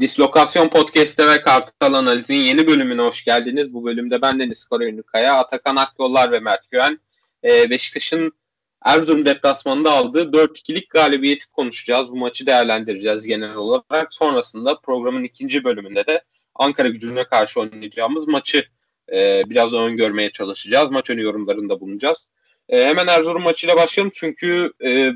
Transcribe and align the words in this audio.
Dislokasyon 0.00 0.68
Podcast'te 0.68 1.26
ve 1.26 1.42
Kartal 1.42 1.92
Analiz'in 1.94 2.34
yeni 2.34 2.66
bölümüne 2.66 3.02
hoş 3.02 3.24
geldiniz. 3.24 3.74
Bu 3.74 3.84
bölümde 3.84 4.22
ben 4.22 4.38
Deniz 4.38 4.68
Kaya, 5.06 5.34
Atakan 5.34 5.76
Akyollar 5.76 6.32
ve 6.32 6.40
Mert 6.40 6.70
Güven 6.70 7.00
e, 7.44 7.70
Beşiktaş'ın 7.70 8.32
Erzurum 8.84 9.26
deplasmanında 9.26 9.92
aldığı 9.92 10.22
4-2'lik 10.22 10.90
galibiyeti 10.90 11.46
konuşacağız. 11.50 12.08
Bu 12.08 12.16
maçı 12.16 12.46
değerlendireceğiz 12.46 13.26
genel 13.26 13.54
olarak. 13.54 14.14
Sonrasında 14.14 14.80
programın 14.80 15.24
ikinci 15.24 15.64
bölümünde 15.64 16.06
de 16.06 16.22
Ankara 16.54 16.88
gücüne 16.88 17.24
karşı 17.24 17.60
oynayacağımız 17.60 18.28
maçı 18.28 18.64
e, 19.12 19.42
biraz 19.46 19.72
öngörmeye 19.72 20.32
çalışacağız. 20.32 20.90
Maç 20.90 21.10
önü 21.10 21.22
yorumlarında 21.22 21.80
bulunacağız. 21.80 22.28
E, 22.68 22.84
hemen 22.84 23.06
Erzurum 23.06 23.42
maçıyla 23.42 23.76
başlayalım 23.76 24.12
çünkü 24.14 24.72
e, 24.84 25.12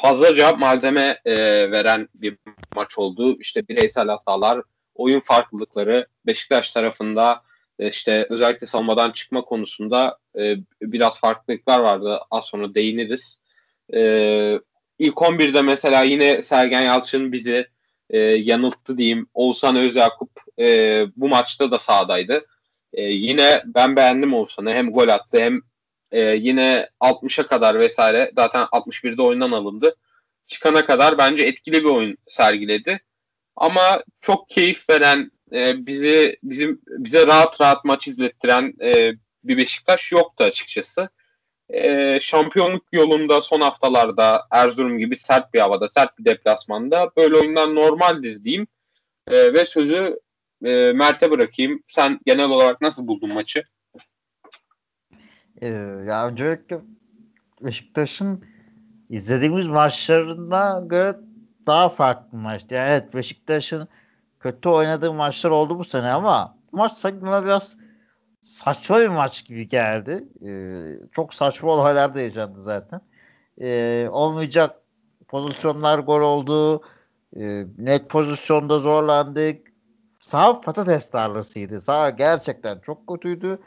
fazlaca 0.00 0.52
malzeme 0.52 1.20
e, 1.24 1.36
veren 1.70 2.08
bir 2.14 2.38
maç 2.74 2.98
oldu. 2.98 3.36
İşte 3.40 3.68
bireysel 3.68 4.08
hatalar, 4.08 4.62
oyun 4.94 5.20
farklılıkları 5.20 6.06
Beşiktaş 6.26 6.70
tarafında 6.70 7.42
e, 7.78 7.88
işte 7.88 8.26
özellikle 8.30 8.66
savunmadan 8.66 9.10
çıkma 9.10 9.42
konusunda 9.42 10.18
e, 10.38 10.56
biraz 10.82 11.20
farklılıklar 11.20 11.80
vardı. 11.80 12.20
Az 12.30 12.44
sonra 12.44 12.74
değiniriz. 12.74 13.40
E, 13.94 14.00
ilk 14.98 15.14
11'de 15.14 15.62
mesela 15.62 16.02
yine 16.02 16.42
Sergen 16.42 16.82
Yalçın 16.82 17.32
bizi 17.32 17.66
e, 18.10 18.18
yanılttı 18.18 18.98
diyeyim. 18.98 19.26
Oğuzhan 19.34 19.76
Özyakup 19.76 20.30
e, 20.58 21.04
bu 21.16 21.28
maçta 21.28 21.70
da 21.70 21.78
sahadaydı. 21.78 22.46
E, 22.92 23.02
yine 23.02 23.62
ben 23.66 23.96
beğendim 23.96 24.34
Oğuzhan'ı. 24.34 24.72
Hem 24.72 24.90
gol 24.90 25.08
attı 25.08 25.40
hem 25.40 25.60
e, 26.12 26.20
yine 26.20 26.88
60'a 27.00 27.46
kadar 27.46 27.78
vesaire 27.78 28.32
zaten 28.36 28.62
61'de 28.62 29.22
oyundan 29.22 29.52
alındı. 29.52 29.96
Çıkana 30.46 30.86
kadar 30.86 31.18
bence 31.18 31.42
etkili 31.42 31.84
bir 31.84 31.88
oyun 31.88 32.16
sergiledi. 32.26 33.00
Ama 33.56 34.02
çok 34.20 34.50
keyif 34.50 34.90
veren 34.90 35.30
e, 35.52 35.86
bizi 35.86 36.38
bizim 36.42 36.80
bize 36.86 37.26
rahat 37.26 37.60
rahat 37.60 37.84
maç 37.84 38.08
izlettiren 38.08 38.74
e, 38.82 39.12
bir 39.44 39.56
Beşiktaş 39.56 40.12
yoktu 40.12 40.44
açıkçası. 40.44 41.08
E, 41.70 42.18
şampiyonluk 42.20 42.86
yolunda 42.92 43.40
son 43.40 43.60
haftalarda 43.60 44.46
Erzurum 44.50 44.98
gibi 44.98 45.16
sert 45.16 45.54
bir 45.54 45.60
havada, 45.60 45.88
sert 45.88 46.18
bir 46.18 46.24
deplasmanda 46.24 47.10
böyle 47.16 47.36
oyunlar 47.36 47.74
normaldir 47.74 48.44
diyeyim. 48.44 48.66
E, 49.28 49.52
ve 49.52 49.64
sözü 49.64 50.20
e, 50.64 50.92
Mert'e 50.92 51.30
bırakayım. 51.30 51.82
Sen 51.88 52.20
genel 52.26 52.50
olarak 52.50 52.80
nasıl 52.80 53.06
buldun 53.06 53.34
maçı? 53.34 53.64
Ee, 55.62 55.68
ya 56.08 56.26
öncelikle 56.26 56.80
Beşiktaş'ın 57.64 58.44
izlediğimiz 59.10 59.66
maçlarına 59.66 60.80
göre 60.86 61.16
daha 61.66 61.88
farklı 61.88 62.38
maçtı. 62.38 62.74
Yani 62.74 62.88
evet 62.90 63.14
Beşiktaş'ın 63.14 63.88
kötü 64.40 64.68
oynadığı 64.68 65.12
maçlar 65.12 65.50
oldu 65.50 65.78
bu 65.78 65.84
sene 65.84 66.10
ama 66.10 66.56
maç 66.72 66.92
sanki 66.92 67.22
biraz 67.22 67.76
saçma 68.40 69.00
bir 69.00 69.08
maç 69.08 69.46
gibi 69.46 69.68
geldi. 69.68 70.24
Ee, 70.46 71.08
çok 71.12 71.34
saçma 71.34 71.70
olaylar 71.70 72.14
da 72.14 72.20
yaşandı 72.20 72.60
zaten. 72.60 73.00
Ee, 73.60 74.08
olmayacak 74.10 74.76
pozisyonlar 75.28 75.98
gol 75.98 76.20
oldu. 76.20 76.82
Ee, 77.36 77.64
net 77.78 78.10
pozisyonda 78.10 78.78
zorlandık. 78.78 79.68
Sağ 80.20 80.60
patates 80.60 81.10
tarlasıydı. 81.10 81.80
Sağ 81.80 82.10
gerçekten 82.10 82.78
çok 82.78 83.06
kötüydü 83.06 83.58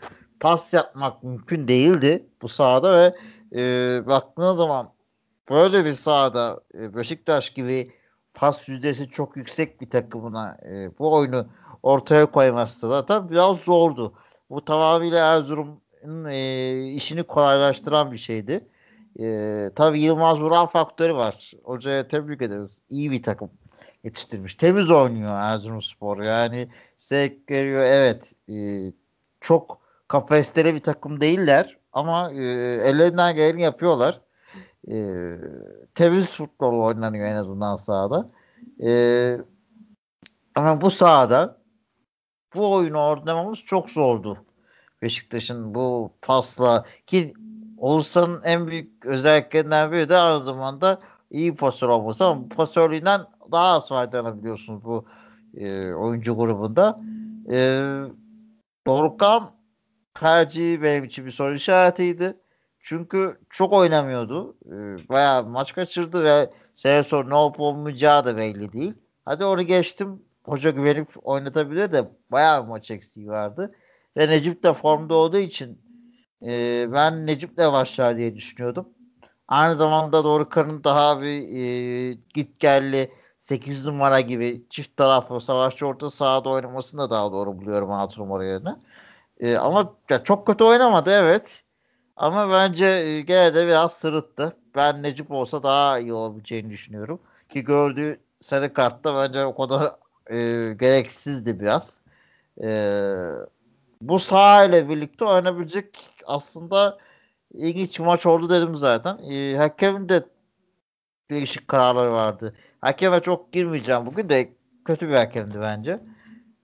pas 0.42 0.74
yapmak 0.74 1.24
mümkün 1.24 1.68
değildi 1.68 2.26
bu 2.42 2.48
sahada 2.48 2.98
ve 2.98 3.16
e, 3.56 4.08
baktığınız 4.08 4.58
zaman 4.58 4.94
böyle 5.50 5.86
bir 5.86 5.94
sahada 5.94 6.62
e, 6.80 6.96
Beşiktaş 6.96 7.50
gibi 7.50 7.88
pas 8.34 8.70
yüzdesi 8.70 9.10
çok 9.10 9.38
yüksek 9.38 9.82
bir 9.82 9.90
takımına 9.90 10.58
e, 10.70 10.98
bu 11.00 11.14
oyunu 11.14 11.48
ortaya 11.84 12.26
koyması 12.26 12.82
da 12.82 12.88
zaten 12.88 13.30
biraz 13.30 13.58
zordu. 13.58 14.14
Bu 14.50 14.66
tamamıyla 14.66 15.36
Erzurum'un 15.36 16.26
e, 16.26 16.74
işini 16.88 17.24
kolaylaştıran 17.24 18.12
bir 18.12 18.18
şeydi. 18.18 18.68
E, 19.20 19.70
tabii 19.76 20.00
Yılmaz 20.00 20.42
Vural 20.42 20.68
faktörü 20.68 21.16
var. 21.16 21.52
Hocaya 21.64 22.08
tebrik 22.08 22.42
ederiz. 22.42 22.82
İyi 22.90 23.12
bir 23.12 23.24
takım 23.24 23.50
yetiştirmiş. 24.04 24.56
Temiz 24.56 24.92
oynuyor 24.92 25.40
Erzurumspor. 25.40 26.22
Yani 26.22 26.70
zevk 26.98 27.52
veriyor. 27.52 27.84
Evet. 27.84 28.34
E, 28.50 28.56
çok 29.42 29.82
kafestere 30.12 30.76
bir 30.76 30.80
takım 30.80 31.22
değiller 31.22 31.78
ama 31.94 32.32
e, 32.32 32.44
ellerinden 32.84 33.36
geleni 33.36 33.62
yapıyorlar. 33.62 34.22
E, 34.92 34.96
temiz 35.96 36.36
futbol 36.36 36.80
oynanıyor 36.80 37.26
en 37.26 37.36
azından 37.36 37.76
sahada. 37.76 38.30
E, 38.84 38.92
ama 40.56 40.82
bu 40.82 40.92
sahada 40.92 41.58
bu 42.56 42.74
oyunu 42.74 43.08
oynamamız 43.08 43.60
çok 43.60 43.90
zordu. 43.90 44.38
Beşiktaş'ın 45.02 45.76
bu 45.76 46.12
pasla 46.22 46.86
ki 47.08 47.34
Oğuzhan'ın 47.78 48.42
en 48.44 48.68
büyük 48.68 49.06
özelliklerinden 49.06 49.92
biri 49.92 50.10
de 50.10 50.18
aynı 50.18 50.40
zamanda 50.40 51.00
iyi 51.30 51.56
pasör 51.56 51.90
olması 51.90 52.26
ama 52.26 52.48
pasörlüğünden 52.56 53.22
daha 53.52 53.68
az 53.68 53.88
faydalanabiliyorsunuz 53.88 54.84
bu 54.84 55.06
e, 55.58 55.94
oyuncu 55.94 56.36
grubunda. 56.36 57.00
E, 57.52 57.58
Dorukhan 58.88 59.61
tercihi 60.14 60.82
benim 60.84 61.04
için 61.04 61.26
bir 61.26 61.32
soru 61.32 61.56
işaretiydi. 61.56 62.38
Çünkü 62.80 63.40
çok 63.50 63.74
oynamıyordu. 63.74 64.58
Ee, 64.66 65.10
bayağı 65.10 65.44
maç 65.44 65.74
kaçırdı 65.74 66.24
ve 66.24 66.50
sene 66.76 67.04
sonra 67.04 67.28
ne 67.28 67.36
olup 67.36 67.60
olmayacağı 67.60 68.26
da 68.26 68.38
belli 68.38 68.74
değil. 68.74 68.94
Hadi 69.26 69.46
onu 69.46 69.62
geçtim. 69.62 70.22
Hoca 70.44 70.70
güvenip 70.70 71.08
oynatabilir 71.24 71.92
de 71.92 72.10
bayağı 72.32 72.66
maç 72.68 72.92
eksiği 72.92 73.28
vardı. 73.28 73.72
Ve 74.18 74.28
Necip 74.28 74.64
de 74.64 74.74
formda 74.74 75.16
olduğu 75.16 75.38
için 75.38 75.82
e, 76.46 76.88
ben 76.92 77.28
Necip'le 77.28 77.58
başlar 77.58 78.18
diye 78.18 78.36
düşünüyordum. 78.36 78.90
Aynı 79.48 79.76
zamanda 79.76 80.24
Dorukhan'ın 80.24 80.84
daha 80.84 81.22
bir 81.22 81.58
e, 81.58 82.14
git 82.34 82.60
gelli 82.60 83.12
8 83.40 83.86
numara 83.86 84.20
gibi 84.22 84.66
çift 84.70 84.98
taraflı 84.98 85.42
savaşçı 85.42 85.88
orta 85.88 86.10
sahada 86.10 86.50
oynamasını 86.50 87.02
da 87.02 87.10
daha 87.10 87.32
doğru 87.32 87.58
buluyorum 87.58 87.92
6 87.92 88.22
numara 88.22 88.46
yerine. 88.46 88.76
E, 89.42 89.58
ama 89.58 89.94
ya 90.10 90.24
çok 90.24 90.48
kötü 90.48 90.64
oynamadı 90.64 91.12
evet. 91.12 91.64
Ama 92.16 92.52
bence 92.52 92.86
e, 92.86 93.22
gene 93.22 93.54
de 93.54 93.68
biraz 93.68 93.94
sırıttı. 93.94 94.58
Ben 94.76 95.04
Necip 95.04 95.32
olsa 95.32 95.64
daha 95.64 96.00
iyi 96.00 96.14
olabileceğini 96.14 96.70
düşünüyorum. 96.70 97.20
Ki 97.50 97.64
gördüğü 97.64 98.20
sarı 98.42 98.74
kartta 98.74 99.16
bence 99.16 99.46
o 99.46 99.56
kadar 99.56 99.96
e, 100.30 100.38
gereksizdi 100.80 101.60
biraz. 101.60 102.00
E, 102.64 102.70
bu 104.02 104.20
saha 104.20 104.66
ile 104.66 104.90
birlikte 104.90 105.26
oynayabilecek 105.26 106.10
aslında 106.26 106.98
ilginç 107.54 108.00
maç 108.00 108.26
oldu 108.26 108.50
dedim 108.50 108.76
zaten. 108.76 109.18
E, 109.18 109.58
hakemin 109.58 110.10
de 110.10 110.24
değişik 111.30 111.68
kararları 111.68 112.12
vardı. 112.12 112.54
Hakeme 112.82 113.20
çok 113.20 113.54
girmeyeceğim 113.54 114.06
bugün 114.06 114.30
de 114.30 114.50
kötü 114.86 115.10
bir 115.10 115.16
hakemdi 115.16 115.62
bence. 115.62 116.00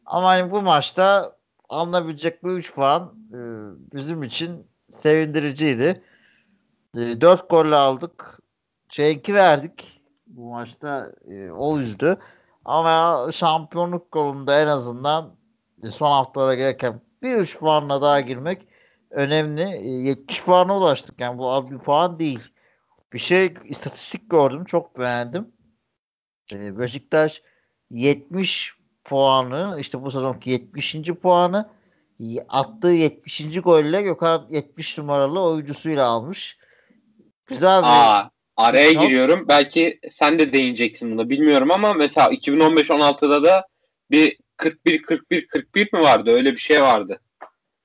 Ama 0.06 0.28
hani 0.28 0.52
bu 0.52 0.62
maçta 0.62 1.37
alınabilecek 1.70 2.44
bu 2.44 2.52
3 2.52 2.74
puan 2.74 3.16
e, 3.30 3.40
bizim 3.96 4.24
için 4.24 4.68
sevindiriciydi. 4.90 6.04
E, 6.96 7.22
4 7.22 7.50
golle 7.50 7.76
aldık. 7.76 8.40
Cenk'i 8.90 9.34
verdik. 9.34 10.02
Bu 10.28 10.50
maçta 10.50 11.12
e, 11.28 11.52
o 11.52 11.80
üzdü. 11.80 12.18
Ama 12.66 13.28
şampiyonluk 13.32 14.12
golunda 14.12 14.62
en 14.62 14.68
azından 14.68 15.36
e, 15.84 15.88
son 15.88 16.12
haftalara 16.12 16.56
gereken 16.56 17.02
bir 17.22 17.36
3 17.36 17.60
puanla 17.60 18.02
daha 18.02 18.22
girmek 18.22 18.68
önemli. 19.10 19.64
E, 19.64 19.90
70 19.90 20.44
puana 20.44 20.78
ulaştık. 20.78 21.22
Yani 21.22 21.38
bu 21.38 21.52
az 21.52 21.72
bir 21.72 21.78
puan 21.78 22.20
değil. 22.20 22.52
Bir 23.14 23.20
şey 23.20 23.54
istatistik 23.66 24.30
gördüm. 24.30 24.66
Çok 24.66 25.00
beğendim. 25.00 25.54
E, 26.52 26.80
Beşiktaş 26.80 27.42
70 27.92 28.77
puanı 29.08 29.78
işte 29.80 30.02
bu 30.02 30.12
sezonki 30.12 30.50
70. 30.50 30.96
puanı 31.22 31.70
attığı 32.50 32.88
70. 32.88 33.62
golle 33.62 34.02
Gökhan 34.02 34.46
70 34.50 34.98
numaralı 34.98 35.42
oyuncusuyla 35.42 36.08
almış. 36.08 36.58
Güzel 37.46 37.82
bir 37.82 37.88
Aa, 37.88 38.30
araya 38.58 38.94
not. 38.94 39.04
giriyorum. 39.04 39.46
Belki 39.48 40.00
sen 40.12 40.40
de 40.40 40.54
değineceksin 40.54 41.12
buna 41.12 41.30
bilmiyorum 41.30 41.72
ama 41.72 41.94
mesela 41.94 42.30
2015-16'da 42.30 43.44
da 43.44 43.68
bir 44.12 44.38
41 44.58 45.02
41 45.02 45.48
41 45.48 45.94
mi 45.94 46.00
vardı? 46.00 46.32
Öyle 46.32 46.52
bir 46.52 46.58
şey 46.58 46.82
vardı. 46.82 47.22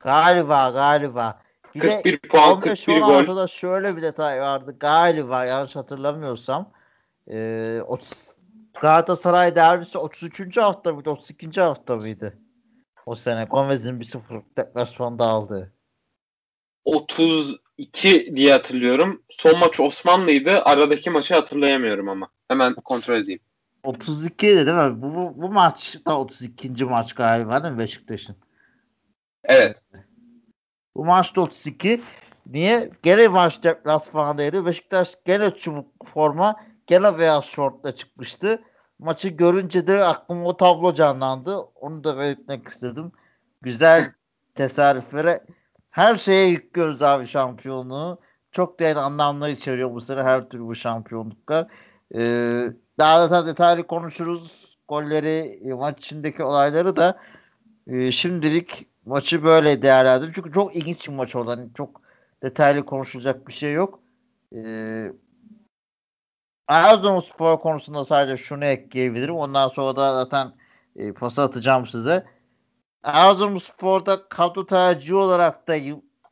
Galiba 0.01 0.71
galiba. 0.71 1.43
Bir 1.75 1.81
41 1.81 2.13
de 2.13 2.29
puan 2.29 2.61
41 2.61 3.01
gol. 3.01 3.47
şöyle 3.47 3.97
bir 3.97 4.03
detay 4.03 4.41
vardı. 4.41 4.77
Galiba 4.81 5.45
yanlış 5.45 5.77
hatırlamıyorsam. 5.77 6.71
Ee, 7.31 7.81
o 7.87 7.97
Galatasaray 8.81 9.57
derbisi 9.57 9.99
33. 9.99 10.57
hafta 10.57 10.93
mıydı? 10.93 11.11
32. 11.11 11.61
hafta 11.61 11.97
mıydı? 11.97 12.39
O 13.07 13.15
sene 13.15 13.45
Gomez'in 13.45 14.01
bir 14.01 14.05
sıfır 14.05 14.43
deplasmanda 14.57 15.25
aldı. 15.25 15.73
32 16.85 18.33
diye 18.37 18.53
hatırlıyorum. 18.53 19.23
Son 19.31 19.59
maç 19.59 19.81
Osmanlı'ydı. 19.81 20.63
Aradaki 20.63 21.11
maçı 21.11 21.35
hatırlayamıyorum 21.35 22.09
ama. 22.09 22.29
Hemen 22.49 22.75
kontrol 22.75 23.15
edeyim. 23.15 23.41
32 23.83 24.47
değil 24.47 24.67
mi? 24.67 25.03
Bu, 25.03 25.15
bu, 25.15 25.43
bu 25.43 25.49
maç 25.49 25.97
da 26.07 26.19
32. 26.19 26.85
maç 26.85 27.13
galiba 27.13 27.63
değil 27.63 27.75
mi 27.75 27.79
Beşiktaş'ın? 27.79 28.37
Evet. 29.45 29.83
Bu 30.97 31.05
maçta 31.05 31.41
32. 31.41 32.03
Niye? 32.47 32.91
Gene 33.03 33.29
maç 33.29 33.63
deplasmandaydı. 33.63 34.67
Beşiktaş 34.67 35.15
gene 35.25 35.51
çubuk 35.51 35.87
forma, 36.15 36.57
gene 36.87 37.19
beyaz 37.19 37.45
şortla 37.45 37.95
çıkmıştı. 37.95 38.63
Maçı 38.99 39.29
görünce 39.29 39.87
de 39.87 40.05
aklıma 40.05 40.45
o 40.45 40.57
tablo 40.57 40.95
canlandı. 40.95 41.57
Onu 41.57 42.05
da 42.05 42.19
belirtmek 42.19 42.69
istedim. 42.69 43.13
Güzel 43.63 44.13
tesadüflere 44.55 45.45
her 45.91 46.17
şeye 46.17 46.49
yüklüyoruz 46.49 47.03
abi 47.03 47.27
şampiyonluğu. 47.27 48.21
Çok 48.53 48.81
değerli 48.81 48.99
anlamlar 48.99 49.49
içeriyor 49.49 49.95
bu 49.95 50.01
sene 50.01 50.23
her 50.23 50.49
türlü 50.49 50.65
bu 50.65 50.75
şampiyonluklar. 50.75 51.67
Ee, 52.15 52.73
daha 52.99 53.31
da 53.31 53.47
detaylı 53.47 53.87
konuşuruz. 53.87 54.63
Golleri, 54.89 55.61
maç 55.75 55.99
içindeki 55.99 56.45
olayları 56.45 56.97
da 56.97 57.19
e, 57.87 58.11
şimdilik 58.13 58.87
maçı 59.07 59.45
böyle 59.45 59.83
değerlendirin. 59.83 60.33
Çünkü 60.35 60.53
çok 60.53 60.77
ilginç 60.77 61.09
bir 61.09 61.15
maç 61.15 61.37
oldu. 61.37 61.51
Yani 61.51 61.69
çok 61.75 62.01
detaylı 62.43 62.87
konuşulacak 62.87 63.49
bir 63.49 63.53
şey 63.53 63.73
yok. 63.73 64.01
Ee, 64.57 65.13
Erzurumspor 66.69 67.61
konusunda 67.61 68.05
sadece 68.05 68.43
şunu 68.43 68.65
ekleyebilirim. 68.65 69.37
Ondan 69.37 69.69
sonra 69.69 69.97
da 69.97 70.15
zaten 70.15 70.53
e, 70.97 71.13
pası 71.13 71.43
atacağım 71.43 71.87
size. 71.87 72.27
Erzurumspor'da 73.03 74.29
kadro 74.29 74.67
tercihi 74.67 75.15
olarak 75.15 75.69
da 75.69 75.77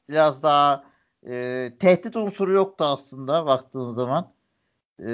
biraz 0.09 0.43
daha 0.43 0.85
e, 1.27 1.73
tehdit 1.79 2.17
unsuru 2.17 2.53
yoktu 2.53 2.85
aslında 2.85 3.47
baktığın 3.47 3.95
zaman. 3.95 4.33
E, 5.07 5.11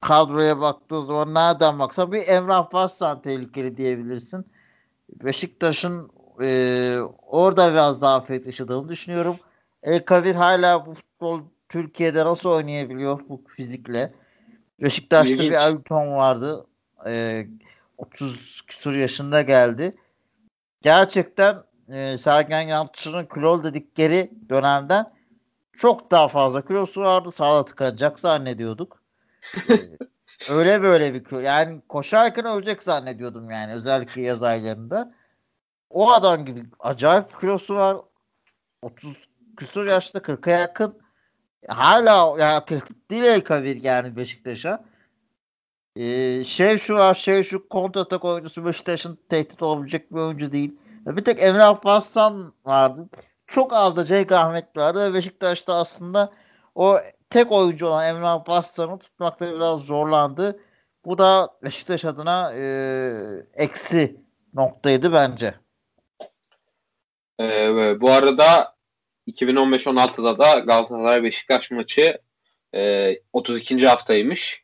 kadroya 0.00 0.60
baktığın 0.60 1.00
zaman 1.00 1.34
nereden 1.34 1.78
baksan 1.78 2.12
bir 2.12 2.28
Emrah 2.28 2.72
Başsan 2.72 3.22
tehlikeli 3.22 3.76
diyebilirsin. 3.76 4.46
Beşiktaş'ın 5.08 6.10
e, 6.42 6.98
orada 7.26 7.72
biraz 7.72 8.02
daha 8.02 8.24
yaşadığını 8.46 8.88
düşünüyorum. 8.88 9.36
El 9.82 10.04
Kavir 10.04 10.34
hala 10.34 10.86
bu 10.86 10.94
futbol 10.94 11.40
Türkiye'de 11.68 12.24
nasıl 12.24 12.48
oynayabiliyor 12.48 13.20
bu 13.28 13.42
fizikle? 13.48 14.12
Beşiktaş'ta 14.82 15.34
İlginç. 15.34 15.50
bir 15.50 15.56
Elton 15.56 16.12
vardı. 16.12 16.66
E, 17.06 17.46
30 17.98 18.62
küsur 18.66 18.94
yaşında 18.94 19.42
geldi. 19.42 19.94
Gerçekten 20.82 21.58
e, 21.88 22.16
Sergen 22.16 22.60
Yalçın'ın 22.62 23.26
kilol 23.26 23.64
dedikleri 23.64 24.30
dönemden 24.48 25.12
çok 25.78 26.10
daha 26.10 26.28
fazla 26.28 26.66
kilosu 26.66 27.00
vardı. 27.00 27.32
Sağda 27.32 27.64
tıkanacak 27.64 28.20
zannediyorduk. 28.20 29.02
ee, 29.70 29.80
öyle 30.48 30.82
böyle 30.82 31.14
bir 31.14 31.24
kilo. 31.24 31.38
Yani 31.38 31.80
koşarken 31.88 32.44
ölecek 32.44 32.82
zannediyordum 32.82 33.50
yani 33.50 33.72
özellikle 33.72 34.22
yaz 34.22 34.42
aylarında. 34.42 35.14
O 35.90 36.12
adam 36.12 36.44
gibi 36.44 36.64
acayip 36.80 37.40
kilosu 37.40 37.74
var. 37.74 37.96
30 38.82 39.16
küsur 39.56 39.86
yaşta 39.86 40.18
40'a 40.18 40.50
yakın. 40.50 40.98
Hala 41.66 42.42
ya 42.42 42.64
tehdit 42.64 43.10
değil 43.10 43.22
El 43.22 43.84
yani 43.84 44.16
Beşiktaş'a. 44.16 44.84
Ee, 45.96 46.44
şey 46.44 46.78
şu 46.78 46.94
var 46.94 47.14
şey 47.14 47.42
şu 47.42 47.68
kontratak 47.68 48.24
oyuncusu 48.24 48.64
Beşiktaş'ın 48.64 49.18
tehdit 49.28 49.62
olabilecek 49.62 50.12
bir 50.12 50.20
oyuncu 50.20 50.52
değil. 50.52 50.78
Bir 51.06 51.24
tek 51.24 51.42
Emre 51.42 51.62
Alparslan 51.62 52.52
vardı. 52.64 53.08
Çok 53.46 53.72
az 53.72 53.96
da 53.96 54.04
Cenk 54.04 54.32
Ahmet 54.32 54.76
vardı 54.76 55.14
Beşiktaş'ta 55.14 55.74
aslında 55.74 56.32
o 56.74 56.96
tek 57.30 57.52
oyuncu 57.52 57.86
olan 57.86 58.06
Emre 58.06 58.26
Alparslan'ı 58.26 58.98
tutmakta 58.98 59.54
biraz 59.54 59.80
zorlandı. 59.80 60.60
Bu 61.04 61.18
da 61.18 61.48
Beşiktaş 61.62 62.04
adına 62.04 62.52
e, 62.54 62.62
eksi 63.54 64.20
noktaydı 64.54 65.12
bence. 65.12 65.54
Ee, 67.40 68.00
bu 68.00 68.10
arada 68.10 68.77
2015-16'da 69.28 70.38
da 70.38 70.58
Galatasaray 70.58 71.22
Beşiktaş 71.22 71.70
maçı 71.70 72.18
e, 72.74 73.14
32. 73.32 73.86
haftaymış. 73.86 74.62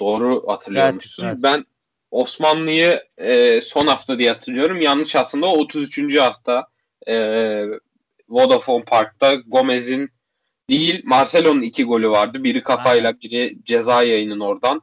Doğru 0.00 0.44
hatırlıyormuşsun. 0.48 1.24
Evet, 1.24 1.32
evet. 1.32 1.42
Ben 1.42 1.64
Osmanlı'yı 2.10 3.02
e, 3.18 3.60
son 3.60 3.86
hafta 3.86 4.18
diye 4.18 4.30
hatırlıyorum. 4.30 4.80
Yanlış 4.80 5.16
aslında 5.16 5.46
o 5.46 5.58
33. 5.58 6.18
hafta 6.18 6.66
e, 7.08 7.14
Vodafone 8.28 8.84
Park'ta 8.84 9.34
Gomez'in 9.34 10.10
değil 10.70 11.02
Marcelo'nun 11.04 11.62
iki 11.62 11.84
golü 11.84 12.10
vardı. 12.10 12.44
Biri 12.44 12.62
kafayla 12.62 13.20
biri 13.20 13.58
ceza 13.64 14.02
yayının 14.02 14.40
oradan. 14.40 14.82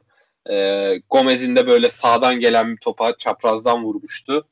E, 0.50 0.96
Gomez'in 1.10 1.56
de 1.56 1.66
böyle 1.66 1.90
sağdan 1.90 2.40
gelen 2.40 2.72
bir 2.72 2.80
topa 2.80 3.16
çaprazdan 3.18 3.84
vurmuştu. 3.84 4.48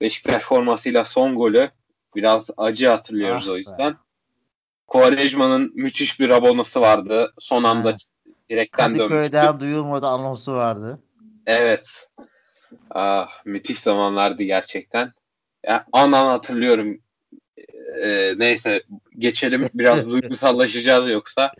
Beşiktaş 0.00 0.42
formasıyla 0.42 1.04
son 1.04 1.34
golü. 1.34 1.70
Biraz 2.14 2.50
acı 2.56 2.88
hatırlıyoruz 2.88 3.48
ah 3.48 3.52
o 3.52 3.56
yüzden. 3.56 3.92
Be. 3.92 3.96
Quaresma'nın 4.86 5.72
müthiş 5.74 6.20
bir 6.20 6.30
abonası 6.30 6.80
vardı. 6.80 7.32
Son 7.38 7.64
anda 7.64 7.92
ha. 7.92 7.96
direkten 8.50 8.94
dönmüştü. 8.94 9.08
Kadıköy'den 9.08 9.60
duyulmadı 9.60 10.06
anonsu 10.06 10.52
vardı. 10.52 10.98
Evet. 11.46 11.88
Ah, 12.90 13.28
müthiş 13.44 13.78
zamanlardı 13.78 14.42
gerçekten. 14.42 15.12
Ya, 15.66 15.86
an 15.92 16.12
an 16.12 16.26
hatırlıyorum. 16.26 16.98
Ee, 18.02 18.34
neyse 18.36 18.82
geçelim 19.18 19.68
biraz 19.74 20.06
duygusallaşacağız 20.10 21.08
yoksa. 21.08 21.52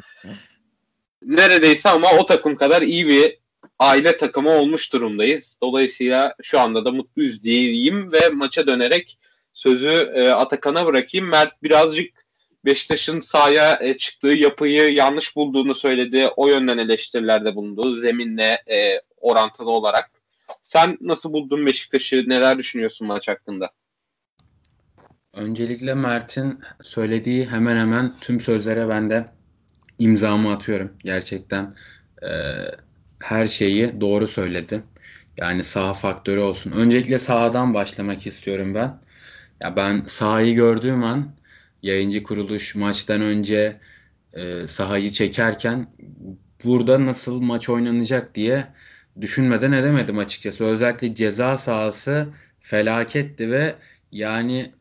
Neredeyse 1.23 1.89
ama 1.89 2.09
o 2.19 2.27
takım 2.27 2.57
kadar 2.57 2.83
iyi 2.83 3.07
bir 3.07 3.39
aile 3.79 4.17
takımı 4.17 4.51
olmuş 4.51 4.93
durumdayız. 4.93 5.59
Dolayısıyla 5.63 6.35
şu 6.43 6.61
anda 6.61 6.85
da 6.85 6.91
mutluyuz 6.91 7.43
diyeyim 7.43 8.13
ve 8.13 8.29
maça 8.29 8.67
dönerek 8.67 9.19
sözü 9.53 10.13
e, 10.15 10.29
Atakan'a 10.29 10.87
bırakayım. 10.87 11.29
Mert 11.29 11.63
birazcık 11.63 12.26
Beşiktaş'ın 12.67 13.21
sahaya 13.21 13.79
e, 13.83 13.99
çıktığı 13.99 14.29
yapıyı 14.29 14.93
yanlış 14.93 15.37
bulduğunu 15.37 15.75
söyledi. 15.75 16.29
O 16.37 16.49
yönden 16.49 16.79
eleştirilerde 16.79 17.55
bulundu. 17.55 17.97
Zeminle 17.97 18.63
e, 18.71 19.01
orantılı 19.17 19.71
olarak. 19.71 20.11
Sen 20.63 20.99
nasıl 21.01 21.33
buldun 21.33 21.67
Beşiktaş'ı? 21.67 22.25
Neler 22.27 22.59
düşünüyorsun 22.59 23.07
maç 23.07 23.29
hakkında? 23.29 23.71
Öncelikle 25.33 25.95
Mert'in 25.95 26.61
söylediği 26.83 27.47
hemen 27.47 27.77
hemen 27.77 28.15
tüm 28.21 28.41
sözlere 28.41 28.89
ben 28.89 29.11
de 29.11 29.25
imzamı 29.99 30.53
atıyorum. 30.53 30.93
Gerçekten 31.05 31.75
e, 32.23 32.31
her 33.23 33.47
şeyi 33.47 34.01
doğru 34.01 34.27
söyledi. 34.27 34.83
Yani 35.37 35.65
saha 35.65 35.93
faktörü 35.93 36.41
olsun. 36.41 36.73
Öncelikle 36.73 37.19
sahadan 37.19 37.75
başlamak 37.75 38.27
istiyorum 38.27 38.75
ben. 38.75 38.99
Ya 39.61 39.77
ben 39.77 40.03
sahayı 40.07 40.55
gördüğüm 40.55 41.05
an 41.05 41.37
yayıncı 41.87 42.23
kuruluş 42.23 42.75
maçtan 42.75 43.21
önce 43.21 43.81
e, 44.33 44.67
sahayı 44.67 45.11
çekerken 45.11 45.87
burada 46.65 47.07
nasıl 47.07 47.41
maç 47.41 47.69
oynanacak 47.69 48.35
diye 48.35 48.67
düşünmeden 49.21 49.73
edemedim 49.73 50.19
açıkçası. 50.19 50.65
Özellikle 50.65 51.15
ceza 51.15 51.57
sahası 51.57 52.29
felaketti 52.61 53.51
ve 53.51 53.75
yani 54.13 54.73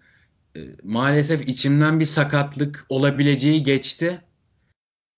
e, 0.55 0.59
maalesef 0.83 1.47
içimden 1.47 1.99
bir 1.99 2.05
sakatlık 2.05 2.85
olabileceği 2.89 3.63
geçti. 3.63 4.21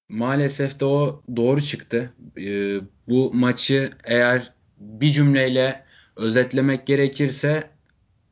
Maalesef 0.10 0.80
de 0.80 0.86
o 0.86 1.24
doğru 1.36 1.62
çıktı. 1.62 2.14
E, 2.38 2.76
bu 3.08 3.34
maçı 3.34 3.92
eğer 4.04 4.54
bir 4.78 5.12
cümleyle 5.12 5.84
özetlemek 6.16 6.88
gerekirse 6.88 7.70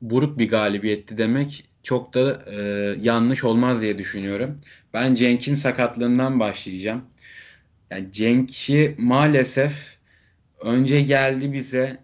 buruk 0.01 0.39
bir 0.39 0.49
galibiyetti 0.49 1.17
demek 1.17 1.69
çok 1.85 2.13
da 2.13 2.43
e, 2.51 2.59
yanlış 3.01 3.43
olmaz 3.43 3.81
diye 3.81 3.97
düşünüyorum. 3.97 4.55
Ben 4.93 5.13
Cenk'in 5.13 5.55
sakatlığından 5.55 6.39
başlayacağım. 6.39 7.05
Yani 7.91 8.11
Cenk'i 8.11 8.95
maalesef 8.97 9.97
önce 10.61 11.01
geldi 11.01 11.53
bize 11.53 11.97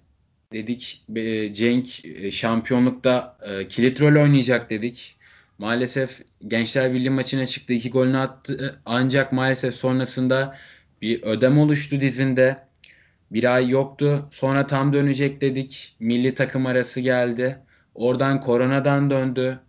dedik 0.53 1.03
e, 1.15 1.53
Cenk 1.53 2.05
e, 2.05 2.31
şampiyonlukta 2.31 3.37
e, 3.41 3.67
kilit 3.67 4.01
rol 4.01 4.21
oynayacak 4.23 4.69
dedik. 4.69 5.15
Maalesef 5.57 6.21
Gençler 6.47 6.93
Birliği 6.93 7.09
maçına 7.09 7.45
çıktı. 7.45 7.73
iki 7.73 7.89
golünü 7.89 8.17
attı. 8.17 8.81
Ancak 8.85 9.31
maalesef 9.31 9.75
sonrasında 9.75 10.57
bir 11.01 11.23
ödem 11.23 11.57
oluştu 11.57 12.01
dizinde. 12.01 12.57
Bir 13.31 13.55
ay 13.55 13.69
yoktu. 13.69 14.27
Sonra 14.31 14.67
tam 14.67 14.93
dönecek 14.93 15.41
dedik. 15.41 15.95
Milli 15.99 16.35
takım 16.35 16.65
arası 16.65 16.99
geldi. 16.99 17.59
Oradan 17.95 18.41
koronadan 18.41 19.09
döndü. 19.09 19.59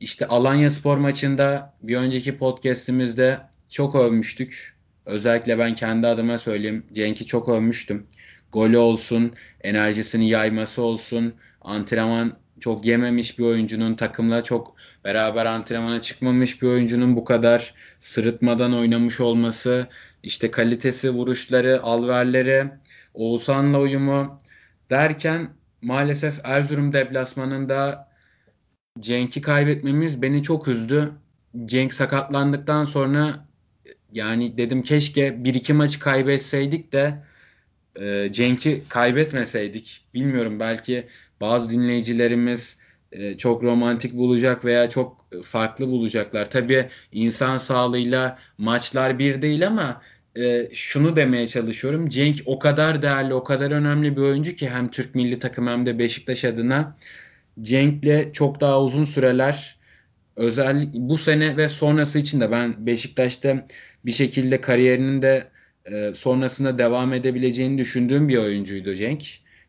İşte 0.00 0.26
Alanya 0.26 0.70
Spor 0.70 0.96
maçında 0.96 1.74
bir 1.82 1.96
önceki 1.96 2.38
podcast'imizde 2.38 3.40
çok 3.68 3.94
övmüştük. 3.94 4.76
Özellikle 5.06 5.58
ben 5.58 5.74
kendi 5.74 6.06
adıma 6.06 6.38
söyleyeyim. 6.38 6.86
Cenk'i 6.92 7.26
çok 7.26 7.48
övmüştüm. 7.48 8.06
Golü 8.52 8.78
olsun, 8.78 9.32
enerjisini 9.60 10.28
yayması 10.28 10.82
olsun, 10.82 11.34
antrenman 11.60 12.36
çok 12.60 12.86
yememiş 12.86 13.38
bir 13.38 13.44
oyuncunun 13.44 13.94
takımla 13.94 14.44
çok 14.44 14.74
beraber 15.04 15.46
antrenmana 15.46 16.00
çıkmamış 16.00 16.62
bir 16.62 16.68
oyuncunun 16.68 17.16
bu 17.16 17.24
kadar 17.24 17.74
sırıtmadan 18.00 18.74
oynamış 18.74 19.20
olması, 19.20 19.88
işte 20.22 20.50
kalitesi, 20.50 21.10
vuruşları, 21.10 21.82
alverleri 21.82 22.68
Oğuzhan'la 23.14 23.80
uyumu 23.80 24.38
derken 24.90 25.50
maalesef 25.82 26.40
Erzurum 26.44 26.92
deplasmanında 26.92 28.09
Cenk'i 28.98 29.40
kaybetmemiz 29.40 30.22
beni 30.22 30.42
çok 30.42 30.68
üzdü. 30.68 31.12
Cenk 31.64 31.94
sakatlandıktan 31.94 32.84
sonra 32.84 33.46
yani 34.12 34.58
dedim 34.58 34.82
keşke 34.82 35.44
bir 35.44 35.54
iki 35.54 35.72
maç 35.72 35.98
kaybetseydik 35.98 36.92
de 36.92 37.24
e, 38.00 38.32
Cenk'i 38.32 38.82
kaybetmeseydik. 38.88 40.04
Bilmiyorum 40.14 40.60
belki 40.60 41.06
bazı 41.40 41.70
dinleyicilerimiz 41.70 42.78
e, 43.12 43.36
çok 43.36 43.62
romantik 43.62 44.14
bulacak 44.14 44.64
veya 44.64 44.88
çok 44.88 45.26
farklı 45.42 45.88
bulacaklar. 45.88 46.50
Tabii 46.50 46.88
insan 47.12 47.56
sağlığıyla 47.56 48.38
maçlar 48.58 49.18
bir 49.18 49.42
değil 49.42 49.66
ama 49.66 50.02
e, 50.36 50.68
şunu 50.74 51.16
demeye 51.16 51.48
çalışıyorum. 51.48 52.08
Cenk 52.08 52.42
o 52.46 52.58
kadar 52.58 53.02
değerli, 53.02 53.34
o 53.34 53.44
kadar 53.44 53.70
önemli 53.70 54.16
bir 54.16 54.22
oyuncu 54.22 54.54
ki 54.54 54.70
hem 54.70 54.90
Türk 54.90 55.14
milli 55.14 55.38
takım 55.38 55.66
hem 55.66 55.86
de 55.86 55.98
Beşiktaş 55.98 56.44
adına. 56.44 56.96
Cenk'le 57.60 58.32
çok 58.32 58.60
daha 58.60 58.82
uzun 58.82 59.04
süreler 59.04 59.80
özellikle 60.36 60.98
bu 61.00 61.18
sene 61.18 61.56
ve 61.56 61.68
sonrası 61.68 62.18
için 62.18 62.40
de 62.40 62.50
ben 62.50 62.86
Beşiktaş'ta 62.86 63.66
bir 64.04 64.12
şekilde 64.12 64.60
kariyerinin 64.60 65.22
de 65.22 65.48
e, 65.84 66.14
sonrasında 66.14 66.78
devam 66.78 67.12
edebileceğini 67.12 67.78
düşündüğüm 67.78 68.28
bir 68.28 68.36
oyuncuydu 68.36 68.94
Cenk. 68.94 69.22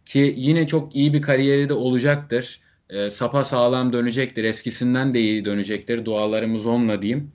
Ki 0.06 0.34
yine 0.38 0.68
çok 0.68 0.96
iyi 0.96 1.14
bir 1.14 1.22
kariyeri 1.22 1.70
de 1.70 1.74
olacaktır. 1.74 2.60
E, 2.90 3.10
sapa 3.10 3.44
sağlam 3.44 3.94
dönecektir. 3.94 4.44
Eskisinden 4.44 5.14
de 5.14 5.20
iyi 5.20 5.46
dönecektir. 5.46 6.06
Dualarımız 6.06 6.66
onunla 6.66 7.02
diyeyim. 7.02 7.32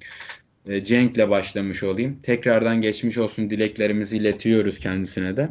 E, 0.67 0.85
Cenk'le 0.85 1.31
başlamış 1.31 1.83
olayım. 1.83 2.19
Tekrardan 2.23 2.81
geçmiş 2.81 3.19
olsun 3.19 3.51
dileklerimizi 3.51 4.17
iletiyoruz 4.17 4.79
kendisine 4.79 5.37
de. 5.37 5.49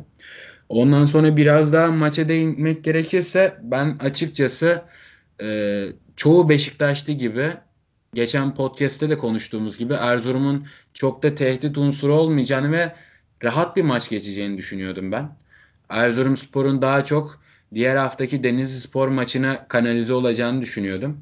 Ondan 0.69 1.05
sonra 1.05 1.37
biraz 1.37 1.73
daha 1.73 1.87
maça 1.87 2.29
değinmek 2.29 2.83
gerekirse 2.83 3.57
ben 3.63 3.97
açıkçası 3.99 4.81
e, 5.41 5.87
çoğu 6.15 6.49
Beşiktaşlı 6.49 7.13
gibi 7.13 7.53
geçen 8.13 8.55
podcast'te 8.55 9.09
de 9.09 9.17
konuştuğumuz 9.17 9.77
gibi 9.77 9.93
Erzurum'un 9.93 10.67
çok 10.93 11.23
da 11.23 11.35
tehdit 11.35 11.77
unsuru 11.77 12.13
olmayacağını 12.13 12.71
ve 12.71 12.95
rahat 13.43 13.75
bir 13.75 13.83
maç 13.83 14.09
geçeceğini 14.09 14.57
düşünüyordum 14.57 15.11
ben. 15.11 15.37
Erzurumspor'un 15.89 16.81
daha 16.81 17.03
çok 17.03 17.39
diğer 17.73 17.95
haftaki 17.95 18.43
Denizli 18.43 18.79
Spor 18.79 19.07
maçına 19.07 19.67
kanalize 19.67 20.13
olacağını 20.13 20.61
düşünüyordum. 20.61 21.21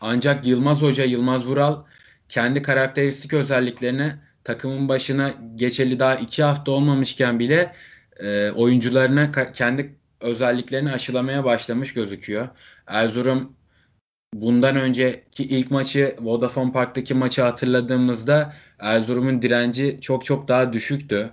Ancak 0.00 0.46
Yılmaz 0.46 0.82
Hoca, 0.82 1.04
Yılmaz 1.04 1.48
Vural 1.48 1.82
kendi 2.28 2.62
karakteristik 2.62 3.32
özelliklerini 3.32 4.14
takımın 4.44 4.88
başına 4.88 5.34
geçeli 5.54 5.98
daha 5.98 6.14
iki 6.14 6.42
hafta 6.42 6.72
olmamışken 6.72 7.38
bile 7.38 7.72
e, 8.16 8.50
oyuncularına 8.50 9.52
kendi 9.52 9.96
özelliklerini 10.20 10.92
aşılamaya 10.92 11.44
başlamış 11.44 11.94
gözüküyor. 11.94 12.48
Erzurum 12.86 13.56
bundan 14.34 14.76
önceki 14.76 15.44
ilk 15.44 15.70
maçı 15.70 16.16
Vodafone 16.20 16.72
Park'taki 16.72 17.14
maçı 17.14 17.42
hatırladığımızda 17.42 18.54
Erzurum'un 18.78 19.42
direnci 19.42 19.98
çok 20.00 20.24
çok 20.24 20.48
daha 20.48 20.72
düşüktü. 20.72 21.30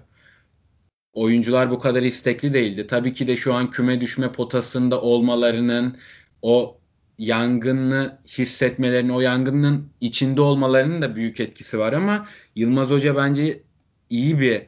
Oyuncular 1.13 1.71
bu 1.71 1.79
kadar 1.79 2.01
istekli 2.03 2.53
değildi. 2.53 2.87
Tabii 2.87 3.13
ki 3.13 3.27
de 3.27 3.35
şu 3.35 3.53
an 3.53 3.69
küme 3.69 4.01
düşme 4.01 4.31
potasında 4.31 5.01
olmalarının 5.01 5.97
o 6.41 6.79
yangını 7.17 8.19
hissetmelerinin, 8.27 9.09
o 9.09 9.21
yangının 9.21 9.89
içinde 10.01 10.41
olmalarının 10.41 11.01
da 11.01 11.15
büyük 11.15 11.39
etkisi 11.39 11.79
var 11.79 11.93
ama 11.93 12.25
Yılmaz 12.55 12.89
Hoca 12.89 13.15
bence 13.15 13.63
iyi 14.09 14.39
bir 14.39 14.61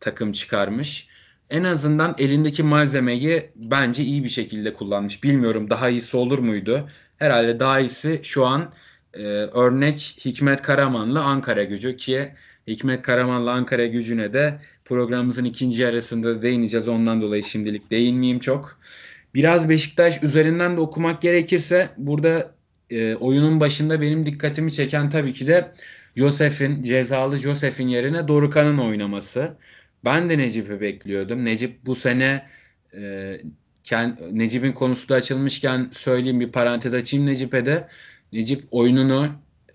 takım 0.00 0.32
çıkarmış. 0.32 1.09
En 1.50 1.64
azından 1.64 2.14
elindeki 2.18 2.62
malzemeyi 2.62 3.50
bence 3.56 4.02
iyi 4.02 4.24
bir 4.24 4.28
şekilde 4.28 4.72
kullanmış. 4.72 5.24
Bilmiyorum 5.24 5.70
daha 5.70 5.88
iyisi 5.88 6.16
olur 6.16 6.38
muydu? 6.38 6.88
Herhalde 7.16 7.60
daha 7.60 7.80
iyisi 7.80 8.20
şu 8.22 8.46
an 8.46 8.72
e, 9.14 9.22
örnek 9.54 10.16
Hikmet 10.24 10.62
Karaman'la 10.62 11.22
Ankara 11.22 11.64
gücü 11.64 11.96
ki 11.96 12.32
Hikmet 12.66 13.02
Karaman'la 13.02 13.52
Ankara 13.52 13.86
gücüne 13.86 14.32
de 14.32 14.60
programımızın 14.84 15.44
ikinci 15.44 15.82
yarısında 15.82 16.42
değineceğiz. 16.42 16.88
Ondan 16.88 17.20
dolayı 17.20 17.44
şimdilik 17.44 17.90
değinmeyeyim 17.90 18.40
çok. 18.40 18.78
Biraz 19.34 19.68
Beşiktaş 19.68 20.22
üzerinden 20.22 20.76
de 20.76 20.80
okumak 20.80 21.22
gerekirse 21.22 21.90
burada 21.96 22.54
e, 22.90 23.14
oyunun 23.14 23.60
başında 23.60 24.00
benim 24.00 24.26
dikkatimi 24.26 24.72
çeken 24.72 25.10
tabii 25.10 25.32
ki 25.32 25.46
de 25.46 25.72
Josef'in 26.16 26.82
cezalı 26.82 27.38
Josef'in 27.38 27.88
yerine 27.88 28.28
Dorukan'ın 28.28 28.78
oynaması. 28.78 29.56
Ben 30.04 30.30
de 30.30 30.38
Necip'i 30.38 30.80
bekliyordum. 30.80 31.44
Necip 31.44 31.86
bu 31.86 31.94
sene 31.94 32.46
e, 32.96 33.40
Necip'in 34.32 34.72
konusu 34.72 35.08
da 35.08 35.14
açılmışken 35.14 35.88
söyleyeyim 35.92 36.40
bir 36.40 36.52
parantez 36.52 36.94
açayım 36.94 37.26
Necip'e 37.26 37.66
de. 37.66 37.88
Necip 38.32 38.64
oyununu 38.70 39.28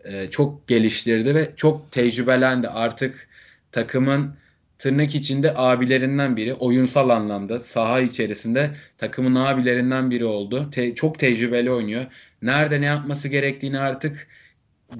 e, 0.03 0.27
çok 0.29 0.67
geliştirdi 0.67 1.35
ve 1.35 1.51
çok 1.55 1.91
tecrübelendi. 1.91 2.67
Artık 2.67 3.27
takımın 3.71 4.35
tırnak 4.77 5.15
içinde 5.15 5.53
abilerinden 5.55 6.37
biri. 6.37 6.53
Oyunsal 6.53 7.09
anlamda 7.09 7.59
saha 7.59 8.01
içerisinde 8.01 8.71
takımın 8.97 9.35
abilerinden 9.35 10.11
biri 10.11 10.25
oldu. 10.25 10.69
Te- 10.69 10.95
çok 10.95 11.19
tecrübeli 11.19 11.71
oynuyor. 11.71 12.05
Nerede 12.41 12.81
ne 12.81 12.85
yapması 12.85 13.27
gerektiğini 13.27 13.79
artık 13.79 14.27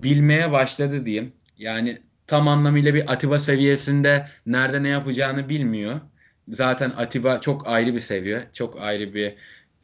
bilmeye 0.04 0.52
başladı 0.52 1.06
diyeyim. 1.06 1.34
Yani 1.58 2.02
tam 2.28 2.48
anlamıyla 2.48 2.94
bir 2.94 3.12
Atiba 3.12 3.40
seviyesinde 3.40 4.28
nerede 4.46 4.84
ne 4.84 4.90
yapacağını 4.90 5.50
bilmiyor. 5.50 6.02
Zaten 6.50 6.90
Atiba 6.98 7.42
çok 7.42 7.68
ayrı 7.68 7.94
bir 7.94 8.00
seviye. 8.00 8.50
Çok 8.54 8.82
ayrı 8.82 9.14
bir 9.14 9.36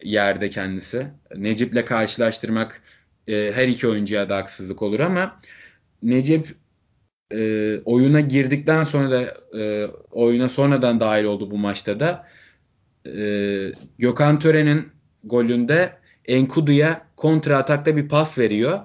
yerde 0.03 0.49
kendisi. 0.49 1.07
Necip'le 1.35 1.85
karşılaştırmak 1.85 2.81
e, 3.27 3.51
her 3.55 3.67
iki 3.67 3.87
oyuncuya 3.87 4.29
da 4.29 4.37
haksızlık 4.37 4.81
olur 4.81 4.99
ama 4.99 5.39
Necip 6.03 6.55
e, 7.31 7.77
oyuna 7.85 8.19
girdikten 8.19 8.83
sonra 8.83 9.11
da 9.11 9.21
e, 9.59 9.87
oyuna 10.11 10.49
sonradan 10.49 10.99
dahil 10.99 11.23
oldu 11.23 11.51
bu 11.51 11.57
maçta 11.57 11.99
da. 11.99 12.27
E, 13.05 13.13
Gökhan 13.99 14.39
Tören'in 14.39 14.91
golünde 15.23 15.97
Enkudu'ya 16.25 17.07
kontra 17.15 17.57
atakta 17.57 17.95
bir 17.95 18.09
pas 18.09 18.37
veriyor. 18.37 18.79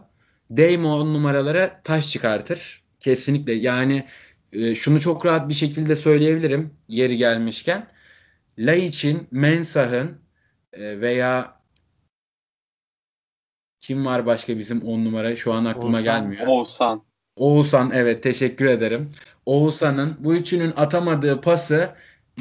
Değme 0.50 0.86
on 0.86 1.14
numaralara 1.14 1.80
taş 1.84 2.10
çıkartır. 2.10 2.85
Kesinlikle 3.00 3.52
yani 3.52 4.04
e, 4.52 4.74
şunu 4.74 5.00
çok 5.00 5.26
rahat 5.26 5.48
bir 5.48 5.54
şekilde 5.54 5.96
söyleyebilirim 5.96 6.74
yeri 6.88 7.16
gelmişken. 7.16 7.86
için 8.76 9.28
Mensah'ın 9.30 10.18
e, 10.72 11.00
veya 11.00 11.60
kim 13.80 14.06
var 14.06 14.26
başka 14.26 14.58
bizim 14.58 14.82
on 14.82 15.04
numara 15.04 15.36
şu 15.36 15.52
an 15.52 15.64
aklıma 15.64 15.98
Oğuzhan, 15.98 16.22
gelmiyor. 16.22 16.46
Oğuzhan. 16.46 17.02
Oğuzhan 17.36 17.90
evet 17.94 18.22
teşekkür 18.22 18.66
ederim. 18.66 19.10
Oğuzhan'ın 19.46 20.16
bu 20.18 20.34
üçünün 20.34 20.72
atamadığı 20.76 21.40
pası 21.40 21.94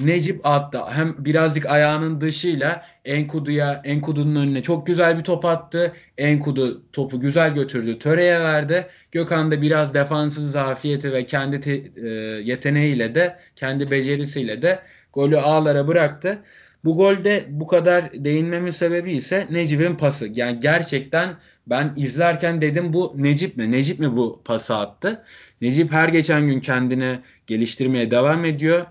Necip 0.04 0.46
attı. 0.46 0.80
Hem 0.90 1.16
birazcık 1.26 1.66
ayağının 1.66 2.22
dışıyla 2.22 2.86
Enkudu'ya 3.06 3.82
Enkudu'nun 3.84 4.36
önüne 4.36 4.62
çok 4.62 4.88
güzel 4.88 5.18
bir 5.18 5.24
top 5.24 5.46
attı. 5.46 5.94
Enkudu 6.18 6.84
topu 6.94 7.20
güzel 7.20 7.54
götürdü. 7.54 8.00
Töre'ye 8.00 8.40
verdi. 8.40 8.88
Gökhan 9.12 9.52
da 9.52 9.62
biraz 9.62 9.94
defansız 9.94 10.52
zafiyeti 10.52 11.14
ve 11.14 11.26
kendi 11.26 11.60
te, 11.60 11.72
e, 11.96 12.08
yeteneğiyle 12.44 13.16
de 13.16 13.40
kendi 13.56 13.92
becerisiyle 13.92 14.62
de 14.62 14.80
golü 15.14 15.38
ağlara 15.38 15.88
bıraktı. 15.88 16.40
Bu 16.86 16.98
golde 16.98 17.46
bu 17.50 17.68
kadar 17.68 18.14
değinmemin 18.14 18.72
sebebi 18.72 19.12
ise 19.14 19.48
Necip'in 19.52 19.96
pası. 19.96 20.30
Yani 20.34 20.60
gerçekten 20.60 21.36
ben 21.68 21.94
izlerken 21.98 22.62
dedim 22.62 22.94
bu 22.94 23.14
Necip 23.18 23.58
mi? 23.58 23.72
Necip 23.72 24.00
mi 24.00 24.18
bu 24.18 24.42
pası 24.46 24.76
attı? 24.76 25.24
Necip 25.62 25.92
her 25.92 26.10
geçen 26.10 26.48
gün 26.48 26.60
kendini 26.60 27.20
geliştirmeye 27.48 28.12
devam 28.12 28.46
ediyor. 28.46 28.86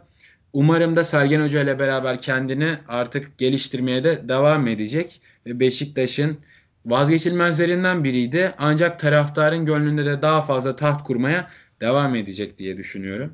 Umarım 0.55 0.97
da 0.97 1.05
Sergen 1.05 1.41
Hoca 1.41 1.63
ile 1.63 1.79
beraber 1.79 2.23
kendini 2.23 2.79
artık 2.89 3.39
geliştirmeye 3.39 4.05
de 4.05 4.29
devam 4.29 4.67
edecek. 4.67 5.21
Beşiktaş'ın 5.47 6.39
vazgeçilmezlerinden 6.87 8.05
biriydi. 8.05 8.55
Ancak 8.59 8.99
taraftarın 8.99 9.65
gönlünde 9.65 10.07
de 10.07 10.23
daha 10.23 10.43
fazla 10.43 10.77
taht 10.77 11.05
kurmaya 11.05 11.49
devam 11.81 12.15
edecek 12.15 12.59
diye 12.59 12.77
düşünüyorum. 12.77 13.33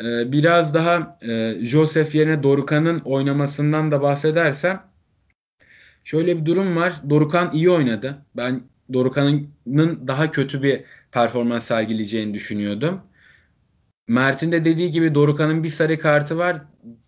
Ee, 0.00 0.32
biraz 0.32 0.74
daha 0.74 1.18
e, 1.22 1.56
Joseph 1.60 2.14
yerine 2.14 2.42
Dorukan'ın 2.42 3.00
oynamasından 3.00 3.92
da 3.92 4.02
bahsedersem 4.02 4.82
şöyle 6.04 6.40
bir 6.40 6.46
durum 6.46 6.76
var. 6.76 6.92
Dorukan 7.10 7.50
iyi 7.52 7.70
oynadı. 7.70 8.18
Ben 8.36 8.62
Dorukan'ın 8.92 10.08
daha 10.08 10.30
kötü 10.30 10.62
bir 10.62 10.84
performans 11.12 11.64
sergileyeceğini 11.64 12.34
düşünüyordum. 12.34 13.00
Mert'in 14.08 14.52
de 14.52 14.64
dediği 14.64 14.90
gibi 14.90 15.14
Dorukan'ın 15.14 15.64
bir 15.64 15.68
sarı 15.68 15.98
kartı 15.98 16.38
var. 16.38 16.62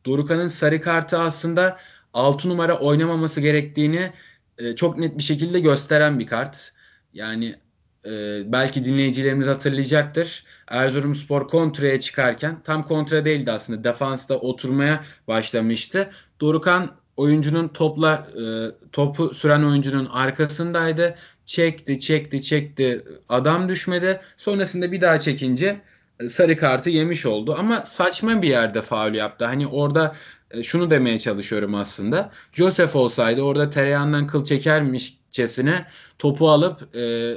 Dorukan'ın 0.07 0.49
sarı 0.49 0.81
kartı 0.81 1.19
aslında 1.19 1.79
6 2.15 2.49
numara 2.49 2.79
oynamaması 2.79 3.41
gerektiğini 3.41 4.13
e, 4.59 4.75
çok 4.75 4.99
net 4.99 5.19
bir 5.19 5.23
şekilde 5.23 5.61
gösteren 5.61 6.19
bir 6.19 6.27
kart. 6.27 6.73
Yani 7.13 7.57
e, 8.05 8.43
belki 8.53 8.85
dinleyicilerimiz 8.85 9.47
hatırlayacaktır. 9.47 10.45
Erzurumspor 10.69 11.49
kontraya 11.49 12.01
çıkarken 12.01 12.63
tam 12.63 12.83
kontra 12.83 13.25
değildi 13.25 13.53
aslında. 13.53 13.85
Defansta 13.85 14.35
oturmaya 14.35 15.05
başlamıştı. 15.29 16.11
Dorukan 16.41 16.97
oyuncunun 17.17 17.69
topla 17.69 18.29
e, 18.35 18.45
topu 18.93 19.35
süren 19.35 19.63
oyuncunun 19.63 20.07
arkasındaydı. 20.07 21.15
Çekti, 21.45 22.01
çekti, 22.01 22.43
çekti. 22.43 23.05
Adam 23.29 23.69
düşmedi. 23.69 24.21
Sonrasında 24.37 24.93
bir 24.93 25.01
daha 25.01 25.21
çekince 25.21 25.81
sarı 26.29 26.57
kartı 26.57 26.91
yemiş 26.91 27.27
oldu. 27.27 27.55
Ama 27.59 27.85
saçma 27.85 28.43
bir 28.43 28.49
yerde 28.49 28.83
faul 28.83 29.15
yaptı. 29.15 29.45
Hani 29.45 29.67
orada 29.67 30.15
e, 30.51 30.63
şunu 30.63 30.91
demeye 30.91 31.19
çalışıyorum 31.19 31.75
aslında. 31.75 32.31
Joseph 32.53 32.97
olsaydı 32.97 33.43
orada 33.43 33.71
tereyağından 33.71 34.27
kıl 34.27 34.45
çekermişçesine 34.45 35.87
topu 36.19 36.51
alıp 36.51 36.97
e, 36.97 37.35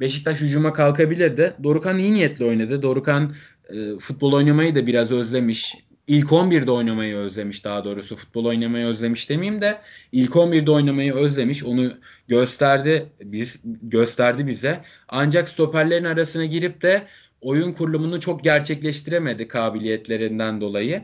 Beşiktaş 0.00 0.40
hücuma 0.40 0.72
kalkabilirdi. 0.72 1.54
Dorukan 1.62 1.98
iyi 1.98 2.14
niyetli 2.14 2.44
oynadı. 2.44 2.82
Dorukan 2.82 3.34
e, 3.68 3.98
futbol 3.98 4.32
oynamayı 4.32 4.74
da 4.74 4.86
biraz 4.86 5.12
özlemiş. 5.12 5.74
İlk 6.06 6.26
11'de 6.26 6.70
oynamayı 6.70 7.16
özlemiş 7.16 7.64
daha 7.64 7.84
doğrusu. 7.84 8.16
Futbol 8.16 8.44
oynamayı 8.44 8.86
özlemiş 8.86 9.30
demeyeyim 9.30 9.62
de 9.62 9.80
ilk 10.12 10.30
11'de 10.30 10.70
oynamayı 10.70 11.14
özlemiş. 11.14 11.64
Onu 11.64 11.92
gösterdi 12.28 13.06
biz 13.20 13.60
gösterdi 13.82 14.46
bize. 14.46 14.82
Ancak 15.08 15.48
stoperlerin 15.48 16.04
arasına 16.04 16.44
girip 16.44 16.82
de 16.82 17.06
oyun 17.40 17.72
kurulumunu 17.72 18.20
çok 18.20 18.44
gerçekleştiremedi 18.44 19.48
kabiliyetlerinden 19.48 20.60
dolayı. 20.60 21.02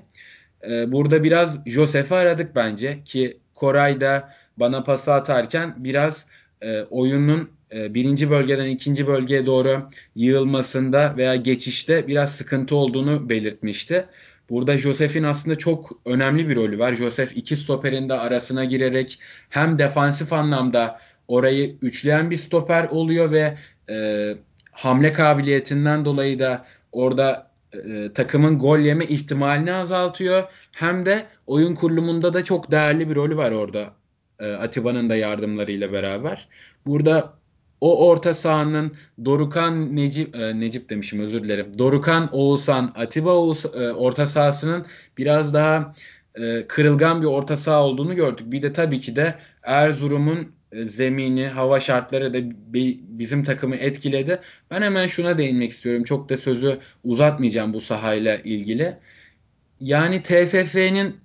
Ee, 0.71 0.93
burada 0.93 1.23
biraz 1.23 1.66
Josef'i 1.66 2.14
aradık 2.14 2.57
bence 2.57 3.05
ki 3.05 3.38
Koray 3.55 4.00
da 4.00 4.33
bana 4.57 4.83
pası 4.83 5.12
atarken 5.14 5.75
biraz 5.76 6.26
e, 6.62 6.83
oyunun 6.83 7.50
e, 7.73 7.95
birinci 7.95 8.31
bölgeden 8.31 8.66
ikinci 8.66 9.07
bölgeye 9.07 9.47
doğru 9.47 9.88
yığılmasında 10.14 11.14
veya 11.16 11.37
geçişte 11.37 12.09
biraz 12.09 12.35
sıkıntı 12.35 12.76
olduğunu 12.76 13.28
belirtmişti. 13.28 14.07
Burada 14.50 14.78
Josef'in 14.78 15.23
aslında 15.23 15.59
çok 15.59 15.93
önemli 16.05 16.49
bir 16.49 16.57
rolü 16.57 16.78
var. 16.78 16.95
Josef 16.95 17.37
iki 17.37 17.57
stoperin 17.57 18.09
de 18.09 18.14
arasına 18.14 18.64
girerek 18.64 19.19
hem 19.49 19.78
defansif 19.78 20.33
anlamda 20.33 21.00
orayı 21.28 21.76
üçleyen 21.83 22.31
bir 22.31 22.37
stoper 22.37 22.85
oluyor 22.85 23.33
ve 23.33 23.59
e, 23.90 24.35
hamle 24.76 25.12
kabiliyetinden 25.12 26.04
dolayı 26.04 26.38
da 26.38 26.64
orada 26.92 27.50
e, 27.73 28.12
takımın 28.12 28.59
gol 28.59 28.78
yeme 28.78 29.06
ihtimalini 29.06 29.73
azaltıyor. 29.73 30.45
Hem 30.73 31.06
de 31.06 31.26
oyun 31.47 31.75
kurulumunda 31.75 32.35
da 32.35 32.45
çok 32.45 32.71
değerli 32.71 33.11
bir 33.11 33.14
rolü 33.14 33.37
var 33.37 33.50
orada. 33.52 33.92
E, 34.38 34.52
Atiba'nın 34.52 35.11
da 35.11 35.16
yardımlarıyla 35.16 35.92
beraber. 35.92 36.49
Burada 36.87 37.33
o 37.80 38.09
orta 38.09 38.35
sahanın 38.35 38.97
Dorukan 39.25 39.97
Necip 39.97 40.37
e, 40.37 40.61
Necip 40.61 40.90
demişim 40.90 41.21
özür 41.21 41.45
dilerim. 41.45 41.78
Dorukan 41.78 42.28
Oğuzhan 42.33 42.92
Atiba 42.95 43.33
Oğuz, 43.33 43.64
e, 43.64 43.92
orta 43.92 44.26
sahasının 44.26 44.87
biraz 45.18 45.54
daha 45.54 45.95
e, 46.35 46.66
kırılgan 46.66 47.23
bir 47.23 47.26
orta 47.26 47.56
saha 47.56 47.83
olduğunu 47.83 48.14
gördük. 48.14 48.52
Bir 48.52 48.62
de 48.62 48.73
tabii 48.73 49.00
ki 49.00 49.16
de 49.16 49.35
Erzurum'un 49.62 50.56
zemini, 50.85 51.49
hava 51.49 51.80
şartları 51.80 52.35
da 52.35 52.38
bizim 53.18 53.45
takımı 53.45 53.76
etkiledi. 53.76 54.40
Ben 54.71 54.83
hemen 54.83 55.06
şuna 55.06 55.38
değinmek 55.38 55.71
istiyorum. 55.71 56.04
Çok 56.04 56.28
da 56.28 56.37
sözü 56.37 56.78
uzatmayacağım 57.04 57.75
bu 57.75 57.80
sahayla 57.80 58.37
ilgili. 58.37 58.97
Yani 59.80 60.23
TFF'nin 60.23 61.16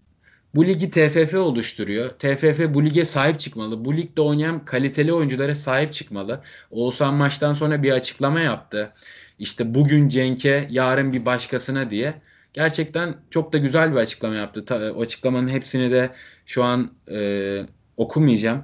bu 0.55 0.65
ligi 0.65 0.91
TFF 0.91 1.34
oluşturuyor. 1.34 2.10
TFF 2.10 2.74
bu 2.74 2.86
lige 2.86 3.05
sahip 3.05 3.39
çıkmalı. 3.39 3.86
Bu 3.86 3.98
ligde 3.98 4.22
oynayan 4.22 4.65
kaliteli 4.65 5.13
oyunculara 5.13 5.55
sahip 5.55 5.93
çıkmalı. 5.93 6.41
Oğuzhan 6.72 7.13
maçtan 7.13 7.53
sonra 7.53 7.84
bir 7.84 7.91
açıklama 7.91 8.41
yaptı. 8.41 8.93
İşte 9.39 9.75
bugün 9.75 10.10
Cenk'e, 10.10 10.67
yarın 10.70 11.13
bir 11.13 11.25
başkasına 11.25 11.89
diye. 11.89 12.13
Gerçekten 12.53 13.15
çok 13.29 13.53
da 13.53 13.58
güzel 13.58 13.91
bir 13.91 13.98
açıklama 13.98 14.36
yaptı. 14.36 14.93
o 14.96 15.01
açıklamanın 15.01 15.50
hepsini 15.50 15.91
de 15.91 16.10
şu 16.46 16.63
an 16.63 16.91
e, 17.12 17.62
okumayacağım. 17.97 18.63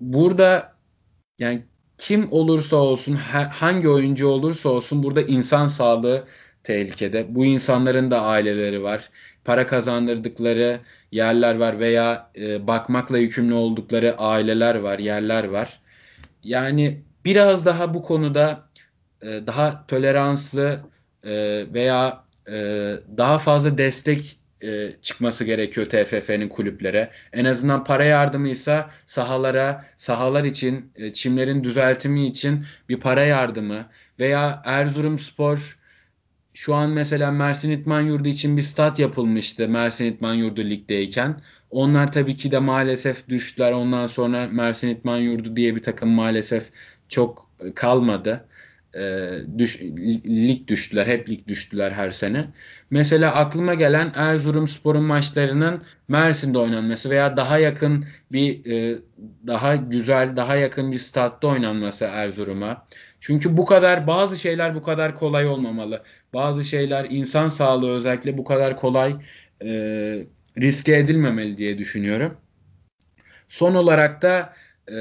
Burada 0.00 0.72
yani 1.38 1.62
kim 1.98 2.32
olursa 2.32 2.76
olsun, 2.76 3.14
hangi 3.50 3.88
oyuncu 3.88 4.28
olursa 4.28 4.68
olsun 4.68 5.02
burada 5.02 5.22
insan 5.22 5.68
sağlığı 5.68 6.24
tehlikede. 6.62 7.34
Bu 7.34 7.44
insanların 7.44 8.10
da 8.10 8.22
aileleri 8.22 8.82
var. 8.82 9.10
Para 9.44 9.66
kazandırdıkları 9.66 10.80
yerler 11.12 11.54
var 11.54 11.80
veya 11.80 12.30
e, 12.36 12.66
bakmakla 12.66 13.18
yükümlü 13.18 13.54
oldukları 13.54 14.18
aileler 14.18 14.74
var, 14.74 14.98
yerler 14.98 15.44
var. 15.44 15.80
Yani 16.42 17.02
biraz 17.24 17.66
daha 17.66 17.94
bu 17.94 18.02
konuda 18.02 18.68
e, 19.22 19.26
daha 19.26 19.86
toleranslı 19.86 20.80
e, 21.24 21.64
veya 21.74 22.24
e, 22.48 22.54
daha 23.16 23.38
fazla 23.38 23.78
destek 23.78 24.38
e, 24.62 24.92
çıkması 25.02 25.44
gerekiyor 25.44 25.88
TFF'nin 25.88 26.48
kulüplere. 26.48 27.10
En 27.32 27.44
azından 27.44 27.84
para 27.84 28.04
yardımıysa 28.04 28.90
sahalara, 29.06 29.84
sahalar 29.96 30.44
için, 30.44 30.92
e, 30.96 31.12
çimlerin 31.12 31.64
düzeltimi 31.64 32.26
için 32.26 32.64
bir 32.88 33.00
para 33.00 33.24
yardımı 33.24 33.88
veya 34.18 34.62
Erzurumspor 34.64 35.76
şu 36.54 36.74
an 36.74 36.90
mesela 36.90 37.30
Mersin 37.30 37.70
İtman 37.70 38.00
Yurdu 38.00 38.28
için 38.28 38.56
bir 38.56 38.62
stat 38.62 38.98
yapılmıştı 38.98 39.68
Mersin 39.68 40.04
İtman 40.04 40.34
Yurdu 40.34 40.60
ligdeyken. 40.60 41.40
Onlar 41.70 42.12
tabii 42.12 42.36
ki 42.36 42.52
de 42.52 42.58
maalesef 42.58 43.28
düştüler. 43.28 43.72
Ondan 43.72 44.06
sonra 44.06 44.46
Mersin 44.46 44.88
İtman 44.88 45.16
Yurdu 45.16 45.56
diye 45.56 45.76
bir 45.76 45.82
takım 45.82 46.08
maalesef 46.08 46.70
çok 47.08 47.50
kalmadı. 47.74 48.48
E, 48.96 49.30
düş, 49.58 49.82
lig 50.26 50.68
düştüler. 50.68 51.06
Hep 51.06 51.28
lig 51.28 51.48
düştüler 51.48 51.90
her 51.90 52.10
sene. 52.10 52.48
Mesela 52.90 53.34
aklıma 53.34 53.74
gelen 53.74 54.12
Erzurumspor'un 54.14 55.02
maçlarının 55.02 55.82
Mersin'de 56.08 56.58
oynanması 56.58 57.10
veya 57.10 57.36
daha 57.36 57.58
yakın 57.58 58.04
bir 58.32 58.66
e, 58.72 58.98
daha 59.46 59.76
güzel, 59.76 60.36
daha 60.36 60.56
yakın 60.56 60.92
bir 60.92 60.98
statta 60.98 61.48
oynanması 61.48 62.04
Erzurum'a. 62.04 62.86
Çünkü 63.20 63.56
bu 63.56 63.66
kadar 63.66 64.06
bazı 64.06 64.36
şeyler 64.36 64.74
bu 64.74 64.82
kadar 64.82 65.14
kolay 65.14 65.46
olmamalı. 65.46 66.02
Bazı 66.34 66.64
şeyler 66.64 67.06
insan 67.10 67.48
sağlığı 67.48 67.90
özellikle 67.90 68.38
bu 68.38 68.44
kadar 68.44 68.76
kolay 68.76 69.16
e, 69.64 69.68
riske 70.58 70.96
edilmemeli 70.96 71.58
diye 71.58 71.78
düşünüyorum. 71.78 72.36
Son 73.48 73.74
olarak 73.74 74.22
da 74.22 74.52
e, 74.88 74.94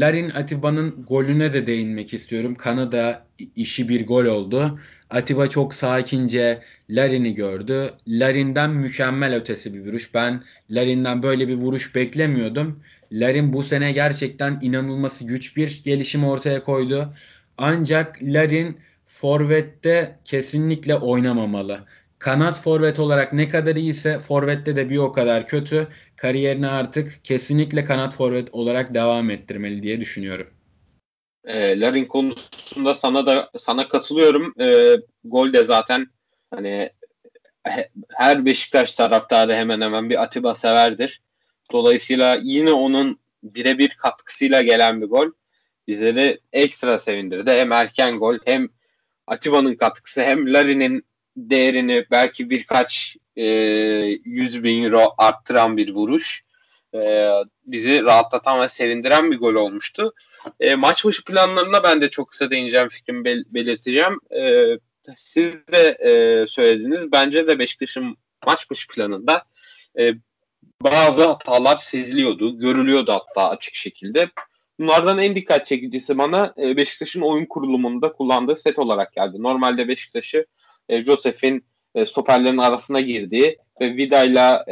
Larin 0.00 0.30
Atiba'nın 0.30 1.04
golüne 1.08 1.52
de 1.52 1.66
değinmek 1.66 2.14
istiyorum. 2.14 2.54
Kanada 2.54 3.26
işi 3.56 3.88
bir 3.88 4.06
gol 4.06 4.24
oldu. 4.24 4.78
Atiba 5.10 5.46
çok 5.46 5.74
sakince 5.74 6.62
Larin'i 6.90 7.34
gördü. 7.34 7.90
Larin'den 8.06 8.70
mükemmel 8.70 9.34
ötesi 9.34 9.74
bir 9.74 9.80
vuruş. 9.80 10.14
Ben 10.14 10.42
Larin'den 10.70 11.22
böyle 11.22 11.48
bir 11.48 11.54
vuruş 11.54 11.94
beklemiyordum. 11.94 12.82
Larin 13.12 13.52
bu 13.52 13.62
sene 13.62 13.92
gerçekten 13.92 14.58
inanılması 14.62 15.24
güç 15.24 15.56
bir 15.56 15.82
gelişim 15.84 16.24
ortaya 16.24 16.62
koydu. 16.62 17.12
Ancak 17.58 18.22
Larin 18.22 18.78
forvette 19.06 20.18
kesinlikle 20.24 20.94
oynamamalı. 20.94 21.84
Kanat 22.18 22.60
forvet 22.60 22.98
olarak 22.98 23.32
ne 23.32 23.48
kadar 23.48 23.76
iyiyse 23.76 24.18
forvette 24.18 24.76
de 24.76 24.90
bir 24.90 24.96
o 24.96 25.12
kadar 25.12 25.46
kötü. 25.46 25.88
Kariyerini 26.16 26.68
artık 26.68 27.24
kesinlikle 27.24 27.84
kanat 27.84 28.14
forvet 28.14 28.48
olarak 28.52 28.94
devam 28.94 29.30
ettirmeli 29.30 29.82
diye 29.82 30.00
düşünüyorum. 30.00 30.46
E, 31.44 31.80
Larin 31.80 32.04
konusunda 32.04 32.94
sana 32.94 33.26
da 33.26 33.50
sana 33.58 33.88
katılıyorum. 33.88 34.54
E, 34.60 34.96
gol 35.24 35.52
de 35.52 35.64
zaten 35.64 36.06
hani 36.50 36.90
her 38.14 38.44
Beşiktaş 38.44 38.92
taraftarı 38.92 39.54
hemen 39.54 39.80
hemen 39.80 40.10
bir 40.10 40.22
Atiba 40.22 40.54
severdir. 40.54 41.22
Dolayısıyla 41.72 42.38
yine 42.42 42.72
onun 42.72 43.18
birebir 43.42 43.88
katkısıyla 43.88 44.62
gelen 44.62 45.02
bir 45.02 45.06
gol 45.06 45.30
bizleri 45.88 46.40
ekstra 46.52 46.98
sevindirdi. 46.98 47.50
Hem 47.50 47.72
erken 47.72 48.18
gol 48.18 48.38
hem 48.44 48.68
Atiba'nın 49.26 49.74
katkısı 49.74 50.22
hem 50.22 50.54
Larin'in 50.54 51.04
değerini 51.36 52.06
belki 52.10 52.50
birkaç 52.50 53.16
e, 53.36 53.44
100 54.24 54.64
bin 54.64 54.84
euro 54.84 55.14
arttıran 55.18 55.76
bir 55.76 55.94
vuruş. 55.94 56.44
E, 56.94 57.28
bizi 57.66 58.02
rahatlatan 58.02 58.60
ve 58.60 58.68
sevindiren 58.68 59.30
bir 59.30 59.38
gol 59.38 59.54
olmuştu. 59.54 60.14
E, 60.60 60.74
maç 60.74 61.04
başı 61.04 61.24
planlarına 61.24 61.82
ben 61.82 62.00
de 62.00 62.10
çok 62.10 62.28
kısa 62.28 62.50
değineceğim 62.50 62.88
fikrimi 62.88 63.24
bel- 63.24 63.44
belirteceğim. 63.50 64.18
E, 64.36 64.66
siz 65.14 65.52
de 65.72 65.98
e, 66.00 66.46
söylediniz. 66.46 67.12
Bence 67.12 67.46
de 67.46 67.58
Beşiktaş'ın 67.58 68.16
maç 68.46 68.70
başı 68.70 68.88
planında 68.88 69.44
e, 69.98 70.12
bazı 70.82 71.26
hatalar 71.26 71.78
seziliyordu, 71.78 72.58
görülüyordu 72.58 73.12
hatta 73.12 73.48
açık 73.48 73.74
şekilde. 73.74 74.30
Bunlardan 74.80 75.18
en 75.18 75.34
dikkat 75.34 75.66
çekicisi 75.66 76.18
bana 76.18 76.54
e, 76.58 76.76
Beşiktaş'ın 76.76 77.20
oyun 77.20 77.46
kurulumunda 77.46 78.12
kullandığı 78.12 78.56
set 78.56 78.78
olarak 78.78 79.12
geldi. 79.12 79.42
Normalde 79.42 79.88
Beşiktaş'ı 79.88 80.46
e, 80.88 81.02
Josef'in 81.02 81.64
e, 81.94 82.06
stoperlerin 82.06 82.58
arasına 82.58 83.00
girdiği 83.00 83.58
ve 83.80 83.96
Vida 83.96 84.24
ile 84.24 84.62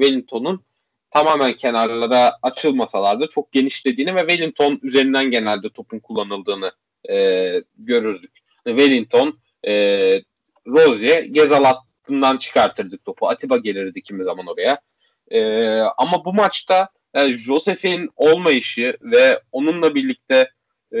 Wellington'un 0.00 0.67
tamamen 1.10 1.52
kenarlara 1.52 2.32
açılmasalar 2.42 3.20
da 3.20 3.28
çok 3.28 3.52
genişlediğini 3.52 4.14
ve 4.14 4.20
Wellington 4.20 4.80
üzerinden 4.82 5.30
genelde 5.30 5.70
topun 5.70 5.98
kullanıldığını 5.98 6.72
e, 7.10 7.14
görürdük. 7.78 8.32
Wellington, 8.64 9.38
e, 9.66 9.72
Rozier, 10.66 11.22
Gezal 11.22 11.64
hattından 11.64 12.36
çıkartırdık 12.36 13.04
topu. 13.04 13.28
Atiba 13.28 13.56
gelirdi 13.56 14.02
kimi 14.02 14.24
zaman 14.24 14.46
oraya. 14.46 14.80
E, 15.30 15.40
ama 15.80 16.24
bu 16.24 16.34
maçta 16.34 16.88
e, 17.14 17.28
Josef'in 17.28 18.10
olmayışı 18.16 18.96
ve 19.02 19.40
onunla 19.52 19.94
birlikte 19.94 20.50
e, 20.94 21.00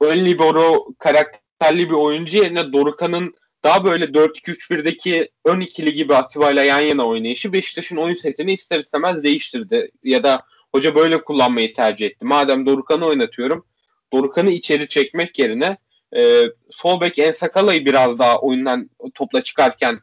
ön 0.00 0.24
libero 0.24 0.88
karakterli 0.98 1.88
bir 1.88 1.94
oyuncu 1.94 2.36
yerine 2.36 2.72
Dorukan'ın 2.72 3.34
daha 3.64 3.84
böyle 3.84 4.04
4-2-3-1'deki 4.04 5.30
ön 5.44 5.60
ikili 5.60 5.94
gibi 5.94 6.14
Atiba 6.14 6.50
yan 6.50 6.80
yana 6.80 7.06
oynayışı 7.06 7.52
Beşiktaş'ın 7.52 7.96
oyun 7.96 8.14
setini 8.14 8.52
ister 8.52 8.78
istemez 8.78 9.22
değiştirdi. 9.22 9.90
Ya 10.04 10.24
da 10.24 10.42
hoca 10.72 10.94
böyle 10.94 11.24
kullanmayı 11.24 11.74
tercih 11.74 12.06
etti. 12.06 12.24
Madem 12.24 12.66
Dorukan'ı 12.66 13.06
oynatıyorum 13.06 13.64
Dorukan'ı 14.12 14.50
içeri 14.50 14.88
çekmek 14.88 15.38
yerine 15.38 15.76
e, 16.16 16.42
sol 16.70 17.00
bek 17.00 17.18
Ensakala'yı 17.18 17.86
biraz 17.86 18.18
daha 18.18 18.40
oyundan 18.40 18.90
topla 19.14 19.42
çıkarken 19.42 20.00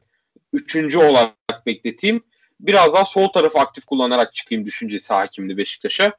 üçüncü 0.54 0.98
olarak 0.98 1.66
bekleteyim. 1.66 2.24
Biraz 2.60 2.94
daha 2.94 3.06
sol 3.06 3.28
tarafı 3.28 3.60
aktif 3.60 3.86
kullanarak 3.86 4.36
çıkayım 4.36 4.66
düşüncesi 4.66 5.14
hakimdi 5.14 5.58
Beşiktaş'a. 5.58 6.14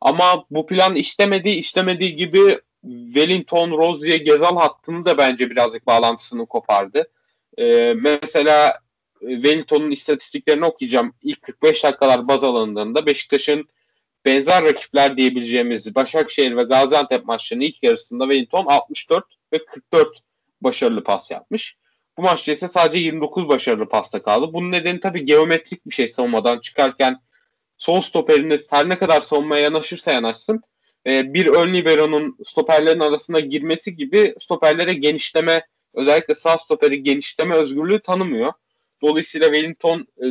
Ama 0.00 0.44
bu 0.50 0.66
plan 0.66 0.96
işlemediği 0.96 1.56
işlemediği 1.56 2.16
gibi 2.16 2.60
Wellington, 2.82 3.70
Rozier, 3.70 4.16
Gezal 4.16 4.56
hattını 4.56 5.04
da 5.04 5.18
bence 5.18 5.50
birazcık 5.50 5.86
bağlantısını 5.86 6.46
kopardı. 6.46 7.10
Ee, 7.58 7.94
mesela 7.94 8.78
Wellington'un 9.20 9.90
istatistiklerini 9.90 10.64
okuyacağım. 10.64 11.14
İlk 11.22 11.42
45 11.42 11.84
dakikalar 11.84 12.28
baz 12.28 12.44
alındığında 12.44 13.06
Beşiktaş'ın 13.06 13.68
benzer 14.24 14.64
rakipler 14.64 15.16
diyebileceğimiz 15.16 15.94
Başakşehir 15.94 16.56
ve 16.56 16.62
Gaziantep 16.62 17.24
maçlarının 17.24 17.64
ilk 17.64 17.82
yarısında 17.82 18.24
Wellington 18.24 18.66
64 18.66 19.24
ve 19.52 19.64
44 19.64 20.18
başarılı 20.60 21.04
pas 21.04 21.30
yapmış. 21.30 21.76
Bu 22.16 22.22
maçta 22.22 22.52
ise 22.52 22.68
sadece 22.68 22.98
29 22.98 23.48
başarılı 23.48 23.88
pasta 23.88 24.22
kaldı. 24.22 24.52
Bunun 24.52 24.72
nedeni 24.72 25.00
tabii 25.00 25.24
geometrik 25.24 25.86
bir 25.86 25.94
şey 25.94 26.08
savunmadan 26.08 26.58
çıkarken 26.58 27.20
sol 27.78 28.00
stoperiniz 28.00 28.72
her 28.72 28.88
ne 28.88 28.98
kadar 28.98 29.20
savunmaya 29.20 29.62
yanaşırsa 29.62 30.12
yanaşsın 30.12 30.62
e, 31.06 31.34
bir 31.34 31.46
ön 31.46 31.74
libero'nun 31.74 32.36
stoperlerin 32.44 33.00
arasına 33.00 33.40
girmesi 33.40 33.96
gibi 33.96 34.34
stoperlere 34.40 34.94
genişleme 34.94 35.66
özellikle 35.94 36.34
sağ 36.34 36.58
stoperi 36.58 37.02
genişleme 37.02 37.54
özgürlüğü 37.54 38.00
tanımıyor. 38.00 38.52
Dolayısıyla 39.02 39.46
Wellington 39.46 40.00
e, 40.00 40.24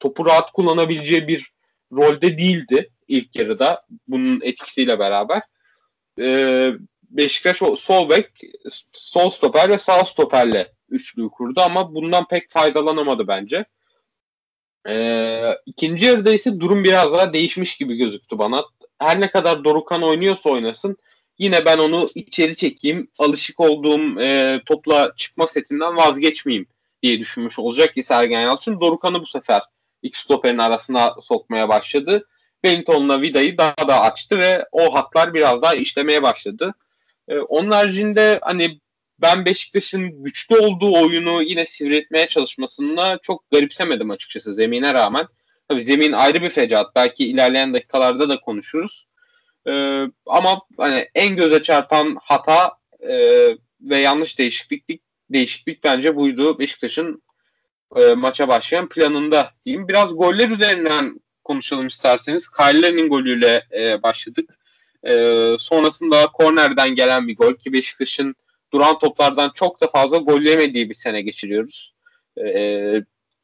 topu 0.00 0.26
rahat 0.26 0.52
kullanabileceği 0.52 1.28
bir 1.28 1.52
rolde 1.92 2.38
değildi 2.38 2.90
ilk 3.08 3.36
yarıda 3.36 3.86
bunun 4.08 4.40
etkisiyle 4.40 4.98
beraber. 4.98 5.42
E, 6.20 6.70
Beşiktaş 7.12 7.56
sol 7.78 8.10
bek, 8.10 8.26
sol 8.92 9.30
stoper 9.30 9.70
ve 9.70 9.78
sağ 9.78 10.04
stoperle 10.04 10.72
üçlüyü 10.88 11.28
kurdu 11.28 11.60
ama 11.60 11.94
bundan 11.94 12.28
pek 12.28 12.50
faydalanamadı 12.50 13.28
bence. 13.28 13.64
Ee, 14.88 15.54
ikinci 15.66 16.06
yarıda 16.06 16.32
ise 16.32 16.60
durum 16.60 16.84
biraz 16.84 17.12
daha 17.12 17.32
değişmiş 17.32 17.76
gibi 17.76 17.96
gözüktü 17.96 18.38
bana. 18.38 18.64
Her 19.02 19.20
ne 19.20 19.30
kadar 19.30 19.64
Dorukan 19.64 20.02
oynuyorsa 20.02 20.50
oynasın 20.50 20.96
yine 21.38 21.64
ben 21.64 21.78
onu 21.78 22.08
içeri 22.14 22.56
çekeyim. 22.56 23.08
Alışık 23.18 23.60
olduğum 23.60 24.20
e, 24.20 24.60
topla 24.66 25.12
çıkma 25.16 25.46
setinden 25.46 25.96
vazgeçmeyeyim 25.96 26.66
diye 27.02 27.20
düşünmüş 27.20 27.58
olacak 27.58 27.94
ki 27.94 28.02
Sergen 28.02 28.40
Yalçın. 28.40 28.80
Dorukan'ı 28.80 29.22
bu 29.22 29.26
sefer 29.26 29.62
iki 30.02 30.20
stoperin 30.20 30.58
arasına 30.58 31.14
sokmaya 31.22 31.68
başladı. 31.68 32.28
Wellington'la 32.64 33.22
Vida'yı 33.22 33.58
daha 33.58 33.88
da 33.88 34.00
açtı 34.00 34.38
ve 34.38 34.64
o 34.72 34.94
hatlar 34.94 35.34
biraz 35.34 35.62
daha 35.62 35.74
işlemeye 35.74 36.22
başladı. 36.22 36.74
Ee, 37.28 37.38
onun 37.38 37.70
haricinde 37.70 38.38
hani 38.42 38.80
ben 39.18 39.44
Beşiktaş'ın 39.44 40.24
güçlü 40.24 40.56
olduğu 40.56 41.02
oyunu 41.02 41.42
yine 41.42 41.66
sivretmeye 41.66 42.28
çalışmasına 42.28 43.18
çok 43.18 43.50
garipsemedim 43.50 44.10
açıkçası 44.10 44.54
zemine 44.54 44.94
rağmen. 44.94 45.26
Tabii 45.68 45.84
zemin 45.84 46.12
ayrı 46.12 46.42
bir 46.42 46.50
fecaat. 46.50 46.94
Belki 46.94 47.26
ilerleyen 47.26 47.74
dakikalarda 47.74 48.28
da 48.28 48.40
konuşuruz. 48.40 49.06
Ee, 49.66 50.04
ama 50.26 50.60
hani 50.76 51.08
en 51.14 51.36
göze 51.36 51.62
çarpan 51.62 52.16
hata 52.22 52.72
e, 53.08 53.16
ve 53.80 53.98
yanlış 53.98 54.38
değişiklik 54.38 55.02
değişiklik 55.30 55.84
bence 55.84 56.16
buydu 56.16 56.58
Beşiktaş'ın 56.58 57.22
e, 57.96 58.14
maça 58.14 58.48
başlayan 58.48 58.88
planında 58.88 59.50
diyeyim. 59.66 59.88
Biraz 59.88 60.16
goller 60.16 60.48
üzerinden 60.48 61.20
konuşalım 61.44 61.86
isterseniz. 61.86 62.48
Kyller'in 62.48 63.08
golüyle 63.08 63.66
e, 63.78 64.02
başladık. 64.02 64.58
E, 65.06 65.12
sonrasında 65.58 66.26
kornerden 66.26 66.94
gelen 66.94 67.28
bir 67.28 67.36
gol 67.36 67.54
ki 67.54 67.72
Beşiktaş'ın 67.72 68.34
duran 68.72 68.98
toplardan 68.98 69.50
çok 69.54 69.80
da 69.80 69.88
fazla 69.88 70.16
gol 70.16 70.40
yemediği 70.40 70.90
bir 70.90 70.94
sene 70.94 71.22
geçiriyoruz. 71.22 71.94
E, 72.44 73.02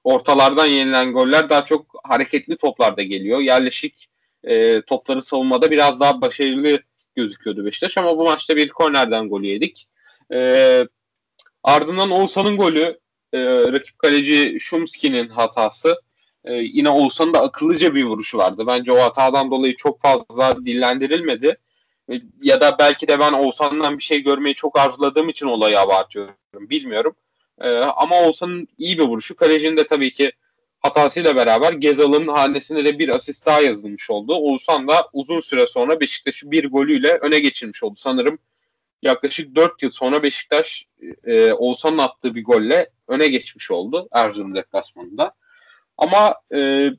ortalardan 0.09 0.67
yenilen 0.67 1.13
goller 1.13 1.51
daha 1.51 1.65
çok 1.65 1.87
hareketli 2.05 2.57
toplarda 2.57 3.03
geliyor. 3.03 3.41
Yerleşik 3.41 4.09
e, 4.45 4.83
topları 4.83 5.23
savunmada 5.23 5.71
biraz 5.71 6.01
daha 6.01 6.21
başarılı 6.21 6.81
gözüküyordu 7.17 7.65
Beşiktaş 7.65 7.99
ama 7.99 8.19
bu 8.19 8.25
maçta 8.25 8.57
bir 8.57 8.69
kornerden 8.69 9.29
gol 9.29 9.43
yedik. 9.43 9.89
E, 10.33 10.85
ardından 11.63 12.11
Oğuzhan'ın 12.11 12.57
golü 12.57 12.99
e, 13.33 13.39
rakip 13.47 13.99
kaleci 13.99 14.59
Şumski'nin 14.61 15.29
hatası. 15.29 15.97
E, 16.45 16.55
yine 16.55 16.89
Oğuzhan'ın 16.89 17.35
da 17.35 17.43
akıllıca 17.43 17.95
bir 17.95 18.05
vuruşu 18.05 18.39
vardı. 18.39 18.65
Bence 18.67 18.93
o 18.93 19.01
hatadan 19.01 19.51
dolayı 19.51 19.77
çok 19.77 20.01
fazla 20.01 20.57
dillendirilmedi. 20.67 21.59
E, 22.11 22.21
ya 22.43 22.61
da 22.61 22.77
belki 22.79 23.09
de 23.09 23.19
ben 23.19 23.33
Oğuzhan'dan 23.33 23.99
bir 23.99 24.03
şey 24.03 24.23
görmeyi 24.23 24.55
çok 24.55 24.79
arzuladığım 24.79 25.29
için 25.29 25.47
olayı 25.47 25.81
abartıyorum. 25.81 26.35
Bilmiyorum. 26.55 27.17
E, 27.61 27.69
ama 27.79 28.21
Oğuzhan'ın 28.21 28.69
iyi 28.79 28.99
bir 28.99 29.05
vuruşu. 29.05 29.37
Kalecinin 29.37 29.77
de 29.77 29.87
tabii 29.87 30.13
ki 30.13 30.33
hatasıyla 30.81 31.37
beraber 31.37 31.73
Gezal'ın 31.73 32.29
hanesine 32.29 32.85
de 32.85 32.99
bir 32.99 33.09
asist 33.09 33.47
daha 33.47 33.61
yazılmış 33.61 34.11
oldu. 34.11 34.35
Oğuzhan 34.35 34.89
da 34.89 35.09
uzun 35.13 35.41
süre 35.41 35.67
sonra 35.67 36.01
Beşiktaş'ı 36.01 36.51
bir 36.51 36.71
golüyle 36.71 37.13
öne 37.13 37.39
geçirmiş 37.39 37.83
oldu. 37.83 37.95
Sanırım 37.97 38.39
yaklaşık 39.03 39.55
4 39.55 39.83
yıl 39.83 39.91
sonra 39.91 40.23
Beşiktaş 40.23 40.87
e, 41.25 41.53
Oğuzhan'ın 41.53 41.99
attığı 41.99 42.35
bir 42.35 42.45
golle 42.45 42.91
öne 43.09 43.29
geçmiş 43.29 43.71
oldu 43.71 44.09
Erzurum 44.13 44.55
deplasmanında. 44.55 45.33
Ama 45.97 46.35
e, 46.55 46.91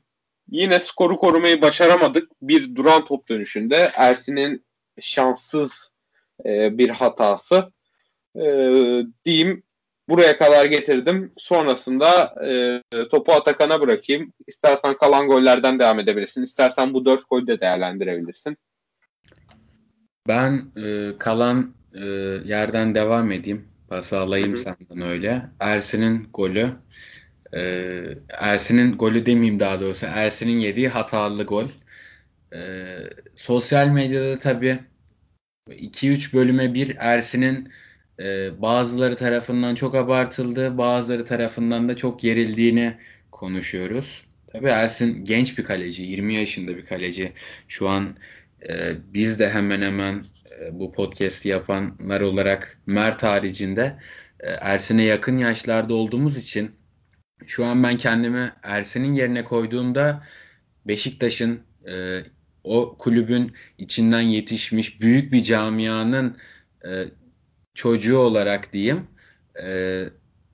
yine 0.50 0.80
skoru 0.80 1.16
korumayı 1.16 1.62
başaramadık. 1.62 2.32
Bir 2.42 2.74
duran 2.74 3.04
top 3.04 3.28
dönüşünde 3.28 3.90
Ersin'in 3.96 4.64
şanssız 5.00 5.92
e, 6.44 6.78
bir 6.78 6.90
hatası 6.90 7.72
e, 8.36 8.42
diyeyim. 9.24 9.62
Buraya 10.10 10.38
kadar 10.38 10.64
getirdim. 10.64 11.32
Sonrasında 11.38 12.34
e, 12.46 12.82
topu 13.08 13.32
Atakan'a 13.32 13.80
bırakayım. 13.80 14.32
İstersen 14.46 14.98
kalan 14.98 15.28
gollerden 15.28 15.78
devam 15.78 15.98
edebilirsin. 15.98 16.42
İstersen 16.42 16.94
bu 16.94 17.04
dört 17.04 17.30
golü 17.30 17.46
de 17.46 17.60
değerlendirebilirsin. 17.60 18.56
Ben 20.28 20.64
e, 20.76 21.18
kalan 21.18 21.74
e, 21.94 22.04
yerden 22.44 22.94
devam 22.94 23.32
edeyim. 23.32 23.68
Pas 23.88 24.12
alayım 24.12 24.52
Hı-hı. 24.52 24.56
senden 24.56 25.08
öyle. 25.08 25.42
Ersin'in 25.60 26.28
golü. 26.34 26.70
E, 27.52 27.62
Ersin'in 28.28 28.92
golü 28.92 29.26
demeyeyim 29.26 29.60
daha 29.60 29.80
doğrusu. 29.80 30.06
Ersin'in 30.06 30.58
yediği 30.58 30.88
hatalı 30.88 31.44
gol. 31.44 31.66
E, 32.54 32.60
sosyal 33.34 33.88
medyada 33.88 34.38
tabii 34.38 34.78
2-3 35.68 36.34
bölüme 36.34 36.74
bir 36.74 36.96
Ersin'in 36.98 37.68
e, 38.20 38.62
bazıları 38.62 39.16
tarafından 39.16 39.74
çok 39.74 39.94
abartıldı, 39.94 40.78
bazıları 40.78 41.24
tarafından 41.24 41.88
da 41.88 41.96
çok 41.96 42.24
yerildiğini 42.24 42.96
konuşuyoruz. 43.30 44.24
Tabii 44.46 44.68
Ersin 44.68 45.24
genç 45.24 45.58
bir 45.58 45.64
kaleci, 45.64 46.02
20 46.02 46.34
yaşında 46.34 46.76
bir 46.76 46.84
kaleci. 46.84 47.32
Şu 47.68 47.88
an 47.88 48.16
e, 48.68 48.92
biz 49.14 49.38
de 49.38 49.50
hemen 49.50 49.82
hemen 49.82 50.24
e, 50.60 50.78
bu 50.78 50.92
podcast'i 50.92 51.48
yapanlar 51.48 52.20
olarak 52.20 52.78
Mert 52.86 53.22
haricinde 53.22 53.98
e, 54.40 54.50
Ersin'e 54.50 55.02
yakın 55.02 55.38
yaşlarda 55.38 55.94
olduğumuz 55.94 56.36
için 56.36 56.70
şu 57.46 57.64
an 57.64 57.82
ben 57.82 57.98
kendimi 57.98 58.52
Ersin'in 58.62 59.12
yerine 59.12 59.44
koyduğumda 59.44 60.20
Beşiktaş'ın 60.86 61.60
e, 61.86 62.18
o 62.64 62.96
kulübün 62.98 63.52
içinden 63.78 64.20
yetişmiş 64.20 65.00
büyük 65.00 65.32
bir 65.32 65.42
camianın 65.42 66.36
e, 66.84 67.04
çocuğu 67.74 68.18
olarak 68.18 68.72
diyeyim 68.72 69.06
e, 69.62 70.04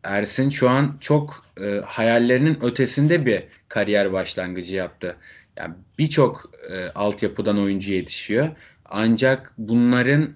Ersin 0.04 0.50
şu 0.50 0.70
an 0.70 0.96
çok 1.00 1.44
e, 1.60 1.80
hayallerinin 1.84 2.58
ötesinde 2.64 3.26
bir 3.26 3.42
kariyer 3.68 4.12
başlangıcı 4.12 4.74
yaptı. 4.74 5.16
Yani 5.56 5.74
birçok 5.98 6.52
e, 6.70 6.88
altyapıdan 6.88 7.58
oyuncu 7.58 7.92
yetişiyor. 7.92 8.48
Ancak 8.84 9.54
bunların 9.58 10.34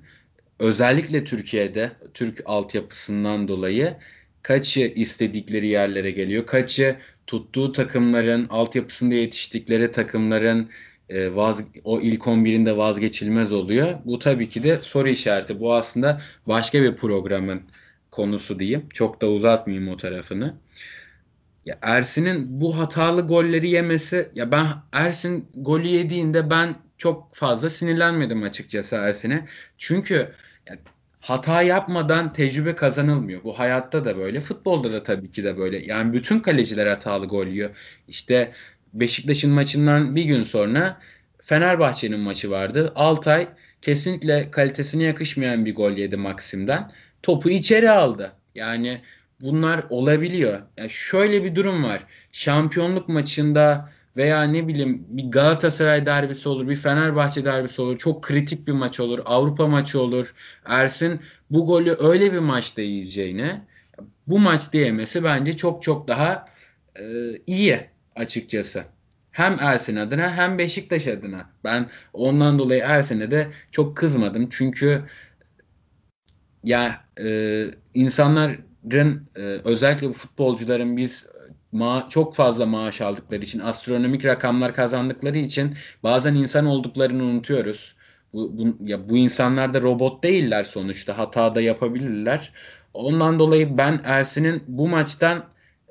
özellikle 0.59 1.25
Türkiye'de 1.25 1.93
Türk 2.15 2.43
altyapısından 2.45 3.49
dolayı 3.49 3.97
kaçı 4.43 4.81
istedikleri 4.81 5.67
yerlere 5.67 6.11
geliyor, 6.11 6.47
kaçı 6.47 6.97
tuttuğu 7.27 7.73
takımların 7.73 8.47
altyapısında 8.49 9.15
yetiştikleri 9.15 9.93
takımların 9.93 10.71
e, 11.11 11.37
vaz, 11.37 11.61
o 11.85 12.01
ilk 12.01 12.23
11'inde 12.23 12.77
vazgeçilmez 12.77 13.53
oluyor. 13.53 13.99
Bu 14.05 14.19
tabii 14.19 14.49
ki 14.49 14.63
de 14.63 14.79
soru 14.83 15.09
işareti. 15.09 15.61
Bu 15.61 15.75
aslında 15.75 16.21
başka 16.47 16.83
bir 16.83 16.97
programın 16.97 17.63
konusu 18.11 18.59
diyeyim. 18.59 18.89
Çok 18.95 19.21
da 19.21 19.29
uzatmayayım 19.29 19.89
o 19.89 19.97
tarafını. 19.97 20.55
Ya 21.67 21.79
Ersin'in 21.83 22.61
bu 22.61 22.79
hatalı 22.79 23.21
golleri 23.23 23.71
yemesi 23.71 24.31
ya 24.35 24.51
ben 24.51 24.67
Ersin 24.93 25.49
golü 25.55 25.87
yediğinde 25.87 26.51
ben 26.51 26.77
çok 26.99 27.35
fazla 27.35 27.71
sinirlenmedim 27.71 28.43
açıkçası 28.43 28.97
Ersin'e. 28.97 29.47
Çünkü 29.79 30.33
ya, 30.69 30.79
hata 31.21 31.63
yapmadan 31.63 32.33
tecrübe 32.33 32.75
kazanılmıyor. 32.75 33.45
Bu 33.45 33.59
hayatta 33.59 34.05
da 34.05 34.17
böyle, 34.17 34.41
futbolda 34.41 34.93
da 34.93 35.03
tabii 35.03 35.31
ki 35.31 35.45
de 35.45 35.59
böyle. 35.59 35.79
Yani 35.87 36.13
bütün 36.13 36.41
kaleciler 36.41 36.87
hatalı 36.87 37.27
gol 37.27 37.47
yiyor. 37.47 37.71
İşte 38.09 38.53
Beşiktaş'ın 38.93 39.51
maçından 39.51 40.17
bir 40.17 40.25
gün 40.25 40.43
sonra 40.43 41.01
Fenerbahçe'nin 41.43 42.21
maçı 42.21 42.51
vardı. 42.51 42.93
Altay 42.95 43.49
kesinlikle 43.83 44.51
kalitesine 44.51 45.05
yakışmayan 45.05 45.65
bir 45.65 45.75
gol 45.75 45.93
yedi 45.93 46.17
Maksim'den. 46.17 46.91
Topu 47.23 47.51
içeri 47.51 47.91
aldı. 47.91 48.33
Yani 48.55 49.01
bunlar 49.41 49.85
olabiliyor. 49.91 50.61
Yani 50.77 50.91
şöyle 50.91 51.45
bir 51.45 51.55
durum 51.55 51.85
var. 51.85 52.05
Şampiyonluk 52.33 53.09
maçında 53.09 53.91
veya 54.17 54.43
ne 54.43 54.69
bileyim 54.69 55.05
bir 55.09 55.31
Galatasaray 55.31 56.07
derbisi 56.07 56.49
olur, 56.49 56.69
bir 56.69 56.77
Fenerbahçe 56.77 57.45
derbisi 57.45 57.83
olur. 57.83 57.99
Çok 57.99 58.23
kritik 58.23 58.67
bir 58.67 58.73
maç 58.73 59.01
olur. 59.01 59.19
Avrupa 59.25 59.67
maçı 59.67 60.01
olur. 60.01 60.35
Ersin 60.65 61.21
bu 61.51 61.67
golü 61.67 61.97
öyle 61.99 62.33
bir 62.33 62.39
maçta 62.39 62.83
yiyeceğine 62.83 63.65
bu 64.27 64.39
maç 64.39 64.73
diyemesi 64.73 65.25
bence 65.25 65.57
çok 65.57 65.83
çok 65.83 66.09
daha 66.09 66.47
e, 66.97 67.03
iyi 67.47 67.91
açıkçası. 68.21 68.85
Hem 69.31 69.57
Ersin 69.61 69.97
adına 69.97 70.37
hem 70.37 70.59
Beşiktaş 70.59 71.07
adına. 71.07 71.51
Ben 71.65 71.89
ondan 72.13 72.59
dolayı 72.59 72.83
Ersin'e 72.87 73.31
de 73.31 73.49
çok 73.71 73.97
kızmadım. 73.97 74.49
Çünkü 74.51 75.05
ya 76.65 77.05
e, 77.25 77.67
insanların 77.95 79.29
e, 79.37 79.41
özellikle 79.43 80.09
bu 80.09 80.13
futbolcuların 80.13 80.97
biz 80.97 81.27
ma 81.73 82.07
çok 82.11 82.35
fazla 82.35 82.67
maaş 82.67 83.01
aldıkları 83.01 83.43
için, 83.43 83.61
astronomik 83.61 84.25
rakamlar 84.25 84.75
kazandıkları 84.75 85.39
için 85.39 85.75
bazen 86.03 86.35
insan 86.35 86.67
olduklarını 86.67 87.23
unutuyoruz. 87.23 87.97
Bu, 88.33 88.59
bu, 88.59 88.77
ya 88.89 89.09
bu 89.09 89.17
insanlar 89.17 89.75
da 89.75 89.83
robot 89.83 90.25
değiller 90.25 90.65
sonuçta. 90.65 91.19
Hata 91.19 91.55
da 91.55 91.61
yapabilirler. 91.61 92.53
Ondan 92.95 93.39
dolayı 93.39 93.79
ben 93.79 94.01
Ersin'in 94.05 94.63
bu 94.69 94.89
maçtan 94.89 95.45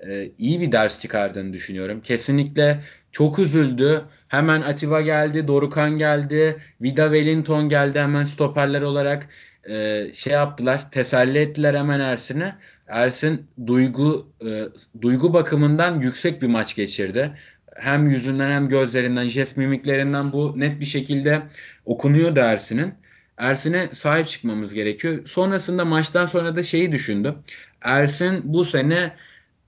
e, 0.07 0.31
iyi 0.39 0.61
bir 0.61 0.71
ders 0.71 1.01
çıkardığını 1.01 1.53
düşünüyorum. 1.53 2.01
Kesinlikle 2.01 2.79
çok 3.11 3.39
üzüldü. 3.39 4.03
Hemen 4.27 4.61
Atiba 4.61 5.01
geldi, 5.01 5.47
Dorukan 5.47 5.97
geldi, 5.97 6.57
Vida 6.81 7.03
Wellington 7.03 7.69
geldi 7.69 7.99
hemen 7.99 8.23
stoperler 8.23 8.81
olarak 8.81 9.29
e, 9.69 10.07
şey 10.13 10.33
yaptılar, 10.33 10.91
teselli 10.91 11.37
ettiler 11.37 11.75
hemen 11.75 11.99
Ersin'e. 11.99 12.55
Ersin 12.87 13.47
duygu 13.67 14.31
e, 14.45 14.63
duygu 15.01 15.33
bakımından 15.33 15.99
yüksek 15.99 16.41
bir 16.41 16.47
maç 16.47 16.75
geçirdi. 16.75 17.31
Hem 17.75 18.05
yüzünden 18.05 18.51
hem 18.51 18.67
gözlerinden, 18.67 19.29
jest 19.29 19.57
mimiklerinden 19.57 20.31
bu 20.31 20.59
net 20.59 20.79
bir 20.79 20.85
şekilde 20.85 21.41
okunuyor 21.85 22.37
Ersin'in. 22.37 22.93
Ersin'e 23.37 23.89
sahip 23.93 24.27
çıkmamız 24.27 24.73
gerekiyor. 24.73 25.25
Sonrasında 25.25 25.85
maçtan 25.85 26.25
sonra 26.25 26.55
da 26.55 26.63
şeyi 26.63 26.91
düşündüm. 26.91 27.35
Ersin 27.81 28.41
bu 28.43 28.65
sene 28.65 29.13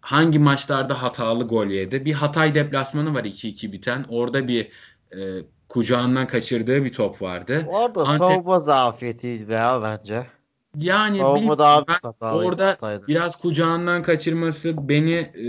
hangi 0.01 0.39
maçlarda 0.39 1.01
hatalı 1.01 1.47
gol 1.47 1.67
yedi? 1.67 2.05
Bir 2.05 2.13
Hatay 2.13 2.55
deplasmanı 2.55 3.15
var 3.15 3.23
2-2 3.23 3.71
biten. 3.71 4.05
Orada 4.09 4.47
bir 4.47 4.71
e, 5.11 5.19
kucağından 5.69 6.27
kaçırdığı 6.27 6.83
bir 6.83 6.93
top 6.93 7.21
vardı. 7.21 7.65
Orada 7.67 8.01
Antep... 8.01 8.27
savunma 8.27 8.59
zafiyetiydi 8.59 9.51
ya 9.51 9.81
bence. 9.83 10.25
Yani 10.77 11.17
savunma 11.17 11.59
daha 11.59 11.87
ben 11.87 12.27
orada 12.27 12.67
hataydı. 12.67 13.07
biraz 13.07 13.35
kucağından 13.35 14.03
kaçırması 14.03 14.89
beni 14.89 15.13
e, 15.13 15.45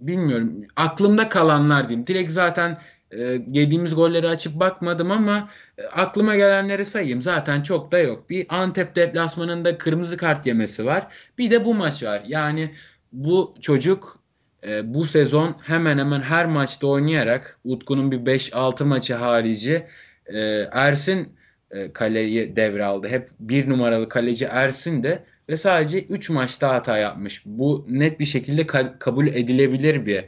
bilmiyorum. 0.00 0.62
Aklımda 0.76 1.28
kalanlar 1.28 1.88
diyeyim. 1.88 2.06
Direkt 2.06 2.30
zaten 2.32 2.78
e, 3.10 3.20
yediğimiz 3.48 3.94
golleri 3.94 4.28
açıp 4.28 4.60
bakmadım 4.60 5.10
ama 5.10 5.48
e, 5.78 5.86
aklıma 5.86 6.36
gelenleri 6.36 6.84
sayayım. 6.84 7.22
Zaten 7.22 7.62
çok 7.62 7.92
da 7.92 7.98
yok. 7.98 8.30
Bir 8.30 8.46
Antep 8.48 8.96
deplasmanında 8.96 9.78
kırmızı 9.78 10.16
kart 10.16 10.46
yemesi 10.46 10.86
var. 10.86 11.06
Bir 11.38 11.50
de 11.50 11.64
bu 11.64 11.74
maç 11.74 12.02
var. 12.02 12.22
Yani 12.26 12.74
bu 13.14 13.54
çocuk 13.60 14.18
e, 14.66 14.94
bu 14.94 15.04
sezon 15.04 15.56
hemen 15.62 15.98
hemen 15.98 16.20
her 16.20 16.46
maçta 16.46 16.86
oynayarak 16.86 17.58
Utku'nun 17.64 18.10
bir 18.10 18.18
5-6 18.18 18.84
maçı 18.84 19.14
harici 19.14 19.86
e, 20.26 20.38
Ersin 20.72 21.28
e, 21.70 21.92
kaleyi 21.92 22.56
devraldı. 22.56 23.08
Hep 23.08 23.30
bir 23.40 23.68
numaralı 23.68 24.08
kaleci 24.08 24.44
Ersin 24.44 25.02
de 25.02 25.24
ve 25.48 25.56
sadece 25.56 26.02
3 26.02 26.30
maçta 26.30 26.68
hata 26.68 26.98
yapmış. 26.98 27.42
Bu 27.46 27.86
net 27.88 28.20
bir 28.20 28.24
şekilde 28.24 28.62
ka- 28.62 28.98
kabul 28.98 29.26
edilebilir 29.26 30.06
bir 30.06 30.24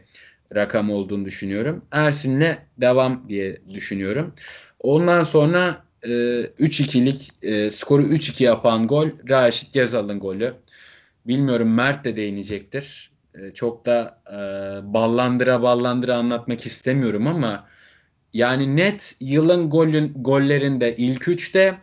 rakam 0.55 0.91
olduğunu 0.91 1.25
düşünüyorum. 1.25 1.85
Ersin'le 1.93 2.57
devam 2.81 3.29
diye 3.29 3.61
düşünüyorum. 3.75 4.35
Ondan 4.81 5.23
sonra 5.23 5.85
e, 6.03 6.09
3-2'lik 6.09 7.31
e, 7.43 7.71
skoru 7.71 8.03
3-2 8.03 8.43
yapan 8.43 8.87
gol 8.87 9.09
Raşit 9.29 9.73
Gezal'ın 9.73 10.21
golü. 10.21 10.55
Bilmiyorum 11.29 11.75
Mert 11.75 12.05
de 12.05 12.17
değinecektir. 12.17 13.11
E, 13.35 13.55
çok 13.55 13.87
da 13.87 14.23
e, 14.27 14.39
ballandıra 14.95 15.63
ballandıra 15.63 16.17
anlatmak 16.17 16.67
istemiyorum 16.67 17.27
ama 17.27 17.67
yani 18.33 18.77
net 18.77 19.17
yılın 19.21 19.71
golün, 19.71 20.13
gollerinde 20.17 20.97
ilk 20.97 21.29
üçte 21.29 21.79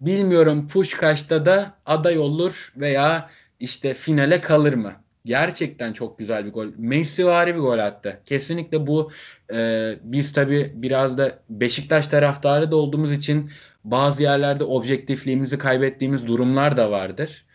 bilmiyorum 0.00 0.68
Puşkaş'ta 0.68 1.46
da 1.46 1.74
aday 1.86 2.18
olur 2.18 2.72
veya 2.76 3.30
işte 3.60 3.94
finale 3.94 4.40
kalır 4.40 4.74
mı? 4.74 4.92
Gerçekten 5.24 5.92
çok 5.92 6.18
güzel 6.18 6.46
bir 6.46 6.52
gol. 6.52 6.66
Messivari 6.76 7.54
bir 7.54 7.60
gol 7.60 7.78
attı. 7.78 8.20
Kesinlikle 8.24 8.86
bu 8.86 9.10
e, 9.52 9.92
biz 10.02 10.32
tabi 10.32 10.72
biraz 10.74 11.18
da 11.18 11.38
Beşiktaş 11.50 12.08
taraftarı 12.08 12.70
da 12.70 12.76
olduğumuz 12.76 13.12
için 13.12 13.50
bazı 13.84 14.22
yerlerde 14.22 14.64
objektifliğimizi 14.64 15.58
kaybettiğimiz 15.58 16.26
durumlar 16.26 16.76
da 16.76 16.90
vardır. 16.90 17.45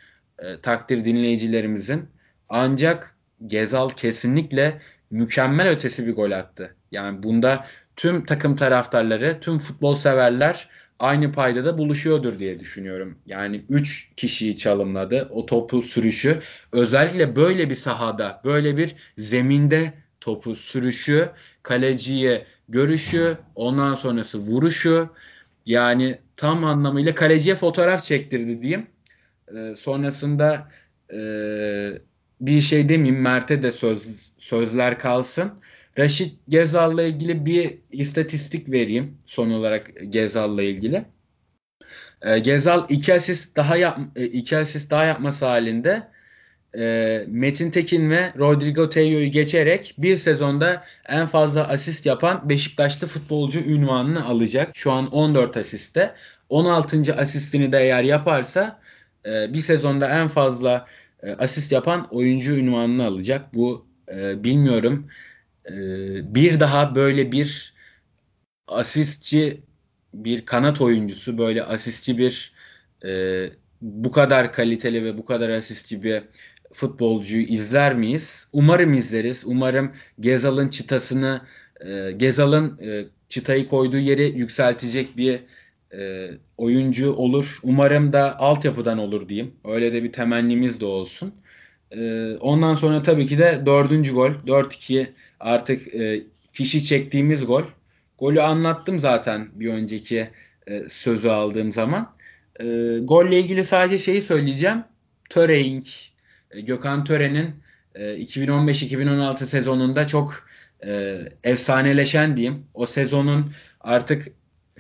E, 0.42 0.62
takdir 0.62 1.06
dinleyicilerimizin. 1.06 2.10
Ancak 2.50 3.16
Gezal 3.48 3.90
kesinlikle 3.90 4.82
mükemmel 5.12 5.70
ötesi 5.70 6.08
bir 6.08 6.16
gol 6.16 6.32
attı. 6.32 6.76
Yani 6.92 7.24
bunda 7.24 7.66
tüm 7.96 8.26
takım 8.26 8.56
taraftarları, 8.56 9.40
tüm 9.40 9.58
futbol 9.58 9.96
severler 9.96 10.70
aynı 11.00 11.32
paydada 11.32 11.78
buluşuyordur 11.78 12.40
diye 12.40 12.60
düşünüyorum. 12.60 13.18
Yani 13.26 13.66
3 13.70 14.12
kişiyi 14.18 14.56
çalımladı. 14.56 15.28
O 15.32 15.46
topu 15.46 15.82
sürüşü 15.82 16.40
özellikle 16.72 17.36
böyle 17.36 17.70
bir 17.70 17.76
sahada, 17.76 18.42
böyle 18.46 18.78
bir 18.78 18.96
zeminde 19.18 19.94
topu 20.22 20.56
sürüşü, 20.56 21.30
kaleciye 21.64 22.46
görüşü, 22.70 23.38
ondan 23.56 23.94
sonrası 23.94 24.40
vuruşu 24.40 25.10
yani 25.66 26.20
tam 26.38 26.64
anlamıyla 26.64 27.16
kaleciye 27.16 27.56
fotoğraf 27.56 28.04
çektirdi 28.04 28.62
diyeyim. 28.62 28.88
Ee, 29.58 29.76
sonrasında 29.76 30.68
e, 31.14 31.20
bir 32.42 32.62
şey 32.62 32.90
demeyeyim 32.90 33.22
Mert'e 33.22 33.64
de 33.64 33.72
söz, 33.72 34.32
sözler 34.38 35.00
kalsın. 35.00 35.52
Raşit 35.98 36.36
Gezal'la 36.50 37.04
ilgili 37.04 37.46
bir 37.46 37.80
istatistik 37.92 38.72
vereyim 38.72 39.18
son 39.26 39.50
olarak 39.50 39.92
Gezal'la 40.10 40.64
ilgili. 40.64 41.06
E, 42.22 42.40
Gezal 42.40 42.86
iki 42.90 43.14
asist 43.14 43.56
daha 43.58 43.78
yap 43.78 44.00
e, 44.16 44.26
iki 44.26 44.58
asist 44.58 44.92
daha 44.92 45.04
yapması 45.04 45.46
halinde 45.46 46.08
e, 46.78 47.26
Metin 47.28 47.72
Tekin 47.72 48.10
ve 48.10 48.34
Rodrigo 48.38 48.90
Teyo'yu 48.90 49.32
geçerek 49.32 49.96
bir 49.98 50.16
sezonda 50.16 50.84
en 51.10 51.28
fazla 51.28 51.68
asist 51.68 52.06
yapan 52.06 52.50
Beşiktaşlı 52.50 53.08
futbolcu 53.08 53.60
ünvanını 53.60 54.26
alacak. 54.26 54.70
Şu 54.74 54.92
an 54.92 55.08
14 55.08 55.58
asiste. 55.58 56.16
16. 56.50 57.16
asistini 57.16 57.72
de 57.72 57.80
eğer 57.80 58.04
yaparsa 58.04 58.80
e, 59.26 59.54
bir 59.54 59.62
sezonda 59.62 60.08
en 60.08 60.28
fazla 60.28 60.86
e, 61.24 61.34
asist 61.34 61.72
yapan 61.72 62.08
oyuncu 62.12 62.56
ünvanını 62.56 63.06
alacak. 63.06 63.54
Bu 63.54 63.86
e, 64.14 64.44
bilmiyorum 64.44 65.08
e, 65.70 65.76
bir 66.36 66.60
daha 66.60 66.96
böyle 66.96 67.32
bir 67.32 67.74
asistçi 68.68 69.62
bir 70.14 70.46
kanat 70.46 70.82
oyuncusu 70.82 71.38
böyle 71.38 71.64
asistçi 71.64 72.18
bir 72.18 72.54
e, 73.06 73.46
bu 73.82 74.12
kadar 74.12 74.54
kaliteli 74.54 75.04
ve 75.04 75.18
bu 75.18 75.26
kadar 75.26 75.50
asistçi 75.50 76.04
bir 76.04 76.24
futbolcuyu 76.74 77.44
izler 77.44 77.96
miyiz? 77.96 78.48
Umarım 78.54 78.94
izleriz. 78.94 79.44
Umarım 79.46 79.92
Gezal'ın 80.20 80.70
çıtasını 80.70 81.42
e, 81.86 82.12
Gezal'ın 82.12 82.80
e, 82.80 83.06
çıtayı 83.30 83.68
koyduğu 83.68 83.98
yeri 83.98 84.24
yükseltecek 84.24 85.18
bir 85.18 85.40
e, 85.98 86.30
oyuncu 86.58 87.14
olur. 87.14 87.60
Umarım 87.64 88.14
da 88.14 88.40
altyapıdan 88.40 88.98
olur 88.98 89.30
diyeyim. 89.30 89.56
Öyle 89.66 89.94
de 89.94 90.04
bir 90.04 90.12
temennimiz 90.12 90.82
de 90.82 90.86
olsun. 90.86 91.34
E, 91.92 92.32
ondan 92.36 92.74
sonra 92.74 93.02
tabii 93.02 93.28
ki 93.28 93.38
de 93.38 93.64
dördüncü 93.66 94.14
gol. 94.14 94.32
4-2 94.48 95.08
artık 95.40 95.96
e, 95.96 96.24
fişi 96.52 96.84
çektiğimiz 96.84 97.46
gol. 97.46 97.64
golü 98.20 98.42
anlattım 98.42 99.00
zaten 99.00 99.48
bir 99.54 99.74
önceki 99.74 100.30
e, 100.68 100.84
sözü 100.90 101.30
aldığım 101.30 101.72
zaman. 101.72 102.14
E, 102.60 102.66
golle 103.02 103.40
ilgili 103.40 103.66
sadece 103.66 103.98
şeyi 103.98 104.22
söyleyeceğim. 104.22 104.84
Töreing, 105.30 105.86
e, 106.52 106.62
Gökhan 106.62 107.04
Töre'nin 107.04 107.56
e, 107.96 108.04
2015-2016 108.04 109.46
sezonunda 109.46 110.08
çok 110.08 110.48
e, 110.86 111.22
efsaneleşen 111.44 112.38
diyeyim. 112.38 112.66
O 112.74 112.86
sezonun 112.86 113.52
artık 113.82 114.28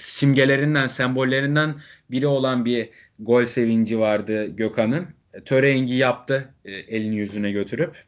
simgelerinden, 0.01 0.87
sembollerinden 0.87 1.75
biri 2.11 2.27
olan 2.27 2.65
bir 2.65 2.89
gol 3.19 3.45
sevinci 3.45 3.99
vardı 3.99 4.45
Gökhan'ın. 4.45 5.07
E, 5.33 5.43
Töreing'i 5.43 5.95
yaptı 5.95 6.53
e, 6.65 6.71
elini 6.71 7.15
yüzüne 7.15 7.51
götürüp. 7.51 8.03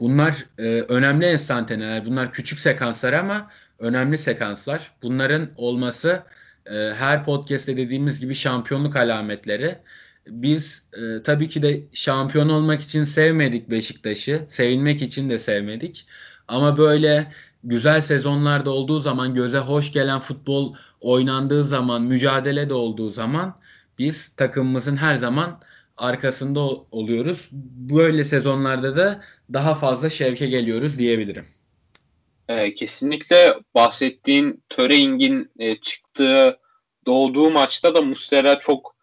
Bunlar 0.00 0.46
e, 0.58 0.62
önemli 0.80 1.26
enstantaneler. 1.26 2.06
Bunlar 2.06 2.32
küçük 2.32 2.58
sekanslar 2.58 3.12
ama 3.12 3.50
önemli 3.78 4.18
sekanslar. 4.18 4.92
Bunların 5.02 5.50
olması 5.56 6.22
e, 6.66 6.74
her 6.74 7.24
podcast'te 7.24 7.76
dediğimiz 7.76 8.20
gibi 8.20 8.34
şampiyonluk 8.34 8.96
alametleri. 8.96 9.78
Biz 10.26 10.88
e, 10.92 11.22
tabii 11.22 11.48
ki 11.48 11.62
de 11.62 11.80
şampiyon 11.92 12.48
olmak 12.48 12.80
için 12.80 13.04
sevmedik 13.04 13.70
Beşiktaş'ı. 13.70 14.46
Sevilmek 14.48 15.02
için 15.02 15.30
de 15.30 15.38
sevmedik. 15.38 16.06
Ama 16.48 16.78
böyle 16.78 17.32
güzel 17.64 18.00
sezonlarda 18.00 18.70
olduğu 18.70 19.00
zaman, 19.00 19.34
göze 19.34 19.58
hoş 19.58 19.92
gelen 19.92 20.20
futbol 20.20 20.74
oynandığı 21.00 21.64
zaman, 21.64 22.02
mücadele 22.02 22.68
de 22.68 22.74
olduğu 22.74 23.10
zaman 23.10 23.56
biz 23.98 24.28
takımımızın 24.28 24.96
her 24.96 25.16
zaman 25.16 25.60
arkasında 25.96 26.60
oluyoruz. 26.90 27.48
Böyle 27.90 28.24
sezonlarda 28.24 28.96
da 28.96 29.22
daha 29.52 29.74
fazla 29.74 30.10
şevke 30.10 30.46
geliyoruz 30.46 30.98
diyebilirim. 30.98 31.44
E, 32.48 32.74
kesinlikle 32.74 33.54
bahsettiğin 33.74 34.62
Töreing'in 34.68 35.50
e, 35.58 35.76
çıktığı 35.76 36.58
doğduğu 37.06 37.50
maçta 37.50 37.94
da 37.94 38.02
Muslera 38.02 38.58
çok 38.58 38.96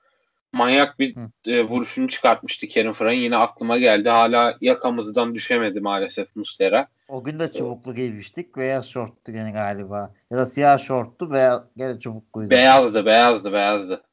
manyak 0.53 0.99
bir 0.99 1.15
e, 1.45 1.61
vuruşunu 1.61 2.07
çıkartmıştı 2.07 2.67
Kerim 2.67 2.93
Fray'ın. 2.93 3.21
Yine 3.21 3.37
aklıma 3.37 3.77
geldi. 3.77 4.09
Hala 4.09 4.57
yakamızdan 4.61 5.35
düşemedi 5.35 5.81
maalesef 5.81 6.35
Muslera. 6.35 6.87
O 7.07 7.23
gün 7.23 7.39
de 7.39 7.51
çubuklu 7.51 7.95
giymiştik. 7.95 8.57
Beyaz 8.57 8.89
şorttu 8.89 9.31
gene 9.31 9.51
galiba. 9.51 10.13
Ya 10.31 10.37
da 10.37 10.45
siyah 10.45 10.79
şorttu 10.79 11.31
veya 11.31 11.67
gene 11.77 11.99
çubukluydu. 11.99 12.49
Beyazdı, 12.49 13.05
beyazdı, 13.05 13.53
beyazdı. 13.53 14.03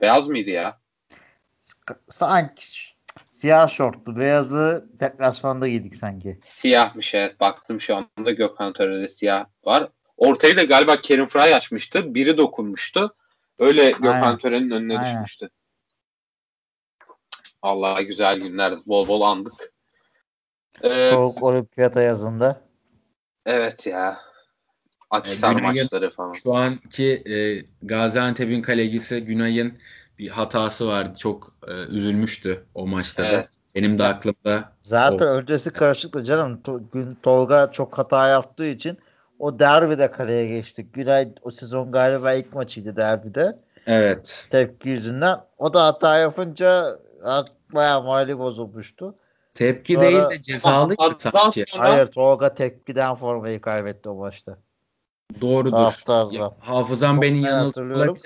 Beyaz 0.00 0.28
mıydı 0.28 0.50
ya? 0.50 0.80
Sanki 2.08 2.64
siyah 3.30 3.68
şortlu. 3.68 4.16
Beyazı 4.16 4.88
deplasmanda 5.00 5.68
giydik 5.68 5.96
sanki. 5.96 6.38
Siyahmış 6.44 7.14
evet. 7.14 7.40
Baktım 7.40 7.80
şu 7.80 7.96
anda 7.96 8.30
Gökhan 8.30 8.72
Töre'de 8.72 9.08
siyah 9.08 9.46
var. 9.64 9.88
Ortayı 10.16 10.56
da 10.56 10.62
galiba 10.62 11.00
Kerim 11.00 11.26
Fry 11.26 11.54
açmıştı. 11.54 12.14
Biri 12.14 12.38
dokunmuştu. 12.38 13.14
Öyle 13.58 13.90
Gökhan 13.90 14.38
Töre'nin 14.38 14.70
önüne 14.70 14.98
Aynen. 14.98 15.14
düşmüştü. 15.14 15.50
Allah 17.62 18.02
güzel 18.02 18.38
günler. 18.38 18.74
Bol 18.86 19.08
bol 19.08 19.20
andık. 19.20 19.69
Ee, 20.82 21.10
Soğuk 21.10 21.42
olimpiyata 21.42 22.02
yazında. 22.02 22.60
Evet 23.46 23.86
ya. 23.86 24.18
Akisar 25.10 25.56
e, 25.56 25.62
maçları 25.62 26.10
falan. 26.10 26.32
Şu 26.32 26.54
anki 26.54 27.22
e, 27.26 27.64
Gaziantep'in 27.82 28.62
kalecisi 28.62 29.20
Günay'ın 29.20 29.78
bir 30.18 30.28
hatası 30.28 30.88
vardı. 30.88 31.18
Çok 31.18 31.54
e, 31.68 31.72
üzülmüştü 31.72 32.64
o 32.74 32.86
maçta 32.86 33.26
evet. 33.26 33.44
da. 33.44 33.48
Benim 33.74 33.98
de 33.98 34.04
aklımda. 34.04 34.72
Zaten 34.82 35.26
o. 35.26 35.30
öncesi 35.30 35.70
karışıktı 35.70 36.24
canım. 36.24 36.62
Gün 36.92 37.18
Tolga 37.22 37.72
çok 37.72 37.98
hata 37.98 38.28
yaptığı 38.28 38.66
için 38.66 38.98
o 39.38 39.58
derbide 39.58 40.10
kaleye 40.10 40.46
geçtik. 40.46 40.94
Günay 40.94 41.28
o 41.42 41.50
sezon 41.50 41.92
galiba 41.92 42.32
ilk 42.32 42.52
maçıydı 42.54 42.96
derbide. 42.96 43.58
Evet. 43.86 44.48
Tepki 44.50 44.88
yüzünden. 44.88 45.40
O 45.58 45.74
da 45.74 45.86
hata 45.86 46.18
yapınca 46.18 46.98
bayağı 47.74 48.02
mali 48.02 48.38
bozulmuştu. 48.38 49.14
Tepki 49.54 49.94
Sonra, 49.94 50.02
değil 50.02 50.30
de 50.30 50.42
cezalı 50.42 50.96
sanki. 51.18 51.64
Hayır 51.70 52.06
Tolga 52.06 52.54
tepkiden 52.54 53.14
formayı 53.14 53.60
kaybetti 53.60 54.08
o 54.08 54.14
maçta. 54.14 54.58
Doğrudur. 55.40 56.04
Ya, 56.30 56.52
hafızam 56.60 57.22
beni 57.22 57.42
yanıltıyor 57.42 58.16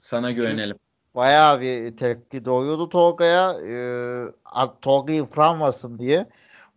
Sana 0.00 0.30
güvenelim. 0.30 0.76
Bayağı 1.14 1.60
bir 1.60 1.96
tepki 1.96 2.44
doğuyordu 2.44 2.88
Tolga'ya. 2.88 3.56
Ee, 3.60 4.24
Tolga 4.82 5.12
yıpranmasın 5.12 5.98
diye. 5.98 6.28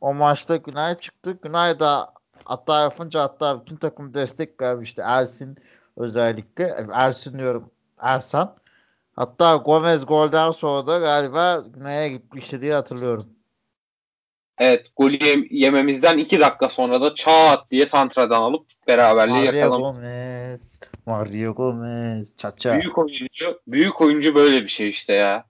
O 0.02 0.14
maçta 0.14 0.56
Günay 0.56 1.00
çıktı. 1.00 1.38
Günay 1.42 1.80
da 1.80 2.10
hatta 2.46 2.80
yapınca 2.80 3.22
hatta 3.22 3.62
bütün 3.62 3.76
takım 3.76 4.14
destek 4.14 4.62
vermişti. 4.62 5.02
Ersin 5.06 5.58
özellikle. 5.98 6.76
Ersin 6.94 7.40
diyorum. 7.40 7.72
Ersan. 8.00 8.56
Hatta 9.16 9.56
Gomez 9.56 10.06
golden 10.06 10.52
sonra 10.52 10.88
da 10.88 11.00
galiba 11.00 11.64
Güney'e 11.74 12.10
gitmişti 12.10 12.62
diye 12.62 12.74
hatırlıyorum. 12.74 13.35
Evet 14.58 14.88
golü 14.96 15.48
yememizden 15.50 16.18
iki 16.18 16.40
dakika 16.40 16.70
sonra 16.70 17.02
da 17.02 17.16
çat 17.16 17.72
diye 17.72 17.86
santradan 17.86 18.42
alıp 18.42 18.66
beraberliği 18.88 19.46
Mario 19.46 19.58
yakalamış. 19.58 19.98
Gomez, 19.98 20.80
Mario 21.06 21.54
Gomez, 21.54 22.38
çaça. 22.38 22.82
Büyük 22.82 22.98
oyuncu, 22.98 23.62
büyük 23.68 24.02
oyuncu 24.02 24.36
böyle 24.36 24.64
bir 24.64 24.68
şey 24.68 24.90
işte 24.90 25.14
ya. 25.14 25.46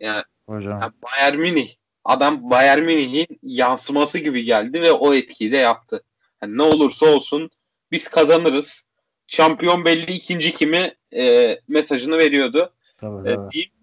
Yani, 0.00 0.22
Hocam. 0.46 0.78
yani 0.82 0.92
Bayern 1.02 1.36
Münih, 1.36 1.74
adam 2.04 2.50
Bayern 2.50 2.82
Münih'in 2.82 3.38
yansıması 3.42 4.18
gibi 4.18 4.44
geldi 4.44 4.82
ve 4.82 4.92
o 4.92 5.14
etkiyi 5.14 5.52
de 5.52 5.56
yaptı. 5.56 6.04
Yani 6.42 6.58
ne 6.58 6.62
olursa 6.62 7.06
olsun 7.06 7.50
biz 7.92 8.08
kazanırız. 8.08 8.84
Şampiyon 9.26 9.84
belli 9.84 10.12
ikinci 10.12 10.54
kimi 10.54 10.94
e, 11.16 11.56
mesajını 11.68 12.18
veriyordu. 12.18 12.72
Tabii, 12.96 13.30
e, 13.30 13.34
tabii. 13.34 13.77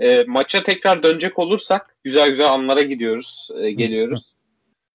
E, 0.00 0.24
maça 0.26 0.62
tekrar 0.62 1.02
dönecek 1.02 1.38
olursak 1.38 1.96
güzel 2.04 2.30
güzel 2.30 2.52
anlara 2.52 2.82
gidiyoruz, 2.82 3.48
e, 3.60 3.70
geliyoruz. 3.70 4.34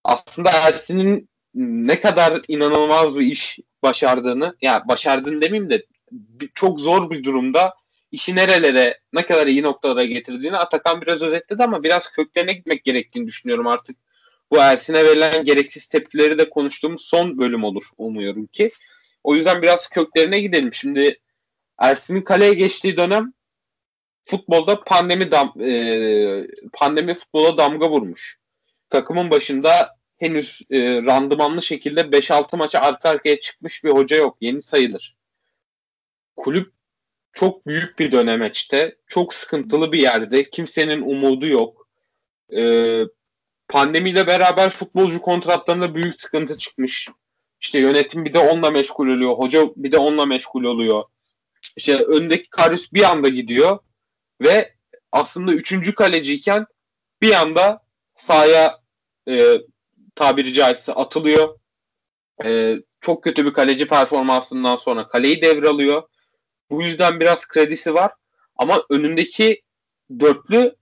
Aslında 0.04 0.52
Ersin'in 0.52 1.30
ne 1.56 2.02
kadar 2.02 2.42
inanılmaz 2.48 3.16
bir 3.16 3.26
iş 3.26 3.60
başardığını, 3.84 4.46
ya 4.46 4.54
yani 4.62 4.88
başardığını 4.88 5.42
demeyeyim 5.42 5.70
de 5.70 5.86
çok 6.56 6.80
zor 6.80 7.10
bir 7.10 7.24
durumda 7.24 7.74
işi 8.12 8.36
nerelere, 8.36 9.00
ne 9.14 9.26
kadar 9.26 9.48
iyi 9.48 9.64
noktalara 9.64 10.04
getirdiğini 10.04 10.58
Atakan 10.58 11.02
biraz 11.02 11.22
özetledi 11.22 11.64
ama 11.64 11.84
biraz 11.84 12.12
köklerine 12.12 12.54
gitmek 12.54 12.84
gerektiğini 12.84 13.28
düşünüyorum 13.28 13.68
artık. 13.68 13.98
Bu 14.52 14.58
Ersin'e 14.58 15.04
verilen 15.04 15.46
gereksiz 15.46 15.88
tepkileri 15.88 16.38
de 16.38 16.50
konuştuğumuz 16.50 17.02
son 17.06 17.38
bölüm 17.38 17.64
olur 17.64 17.84
umuyorum 17.98 18.46
ki. 18.46 18.70
O 19.24 19.36
yüzden 19.36 19.62
biraz 19.62 19.90
köklerine 19.90 20.40
gidelim. 20.40 20.74
Şimdi 20.74 21.20
Ersin'in 21.80 22.22
kaleye 22.22 22.54
geçtiği 22.54 22.98
dönem 22.98 23.34
futbolda 24.24 24.84
pandemi 24.84 25.32
dam, 25.32 25.62
e, 25.62 26.48
pandemi 26.74 27.14
futbola 27.14 27.58
damga 27.58 27.90
vurmuş. 27.90 28.38
Takımın 28.90 29.32
başında 29.32 29.98
henüz 30.18 30.62
e, 30.72 30.80
randımanlı 31.02 31.62
şekilde 31.62 32.02
5-6 32.02 32.58
maça 32.58 32.80
arka 32.80 33.10
arkaya 33.10 33.40
çıkmış 33.40 33.84
bir 33.84 33.90
hoca 33.90 34.18
yok. 34.18 34.38
Yeni 34.42 34.62
sayılır. 34.62 35.16
Kulüp 36.36 36.74
çok 37.34 37.68
büyük 37.68 38.00
bir 38.00 38.12
dönemeçte. 38.12 38.96
Çok 39.08 39.34
sıkıntılı 39.34 39.92
bir 39.92 40.00
yerde. 40.00 40.50
Kimsenin 40.50 41.02
umudu 41.02 41.48
yok. 41.48 41.88
E, 42.56 43.02
pandemiyle 43.68 44.28
beraber 44.28 44.70
futbolcu 44.70 45.22
kontratlarında 45.22 45.96
büyük 45.96 46.22
sıkıntı 46.22 46.58
çıkmış. 46.58 47.10
İşte 47.62 47.80
yönetim 47.80 48.26
bir 48.26 48.34
de 48.34 48.40
onunla 48.40 48.72
meşgul 48.72 49.08
oluyor. 49.08 49.38
Hoca 49.38 49.70
bir 49.76 49.92
de 49.92 49.98
onunla 49.98 50.26
meşgul 50.26 50.64
oluyor. 50.64 51.04
İşte 51.76 51.98
öndeki 51.98 52.50
Karius 52.50 52.94
bir 52.94 53.04
anda 53.04 53.30
gidiyor 53.30 53.80
ve 54.42 54.74
aslında 55.12 55.54
üçüncü 55.54 55.96
kaleciyken 55.96 56.66
bir 57.22 57.34
anda 57.34 57.84
sahaya 58.16 58.80
e, 59.30 59.54
tabiri 60.16 60.54
caizse 60.54 60.94
atılıyor. 60.94 61.60
E, 62.46 62.76
çok 63.02 63.24
kötü 63.24 63.46
bir 63.46 63.54
kaleci 63.54 63.88
performansından 63.88 64.76
sonra 64.76 65.08
kaleyi 65.08 65.42
devralıyor. 65.42 66.04
Bu 66.70 66.82
yüzden 66.82 67.20
biraz 67.20 67.48
kredisi 67.48 67.94
var. 67.94 68.12
Ama 68.56 68.84
önündeki 68.90 69.62
dörtlü 70.20 70.76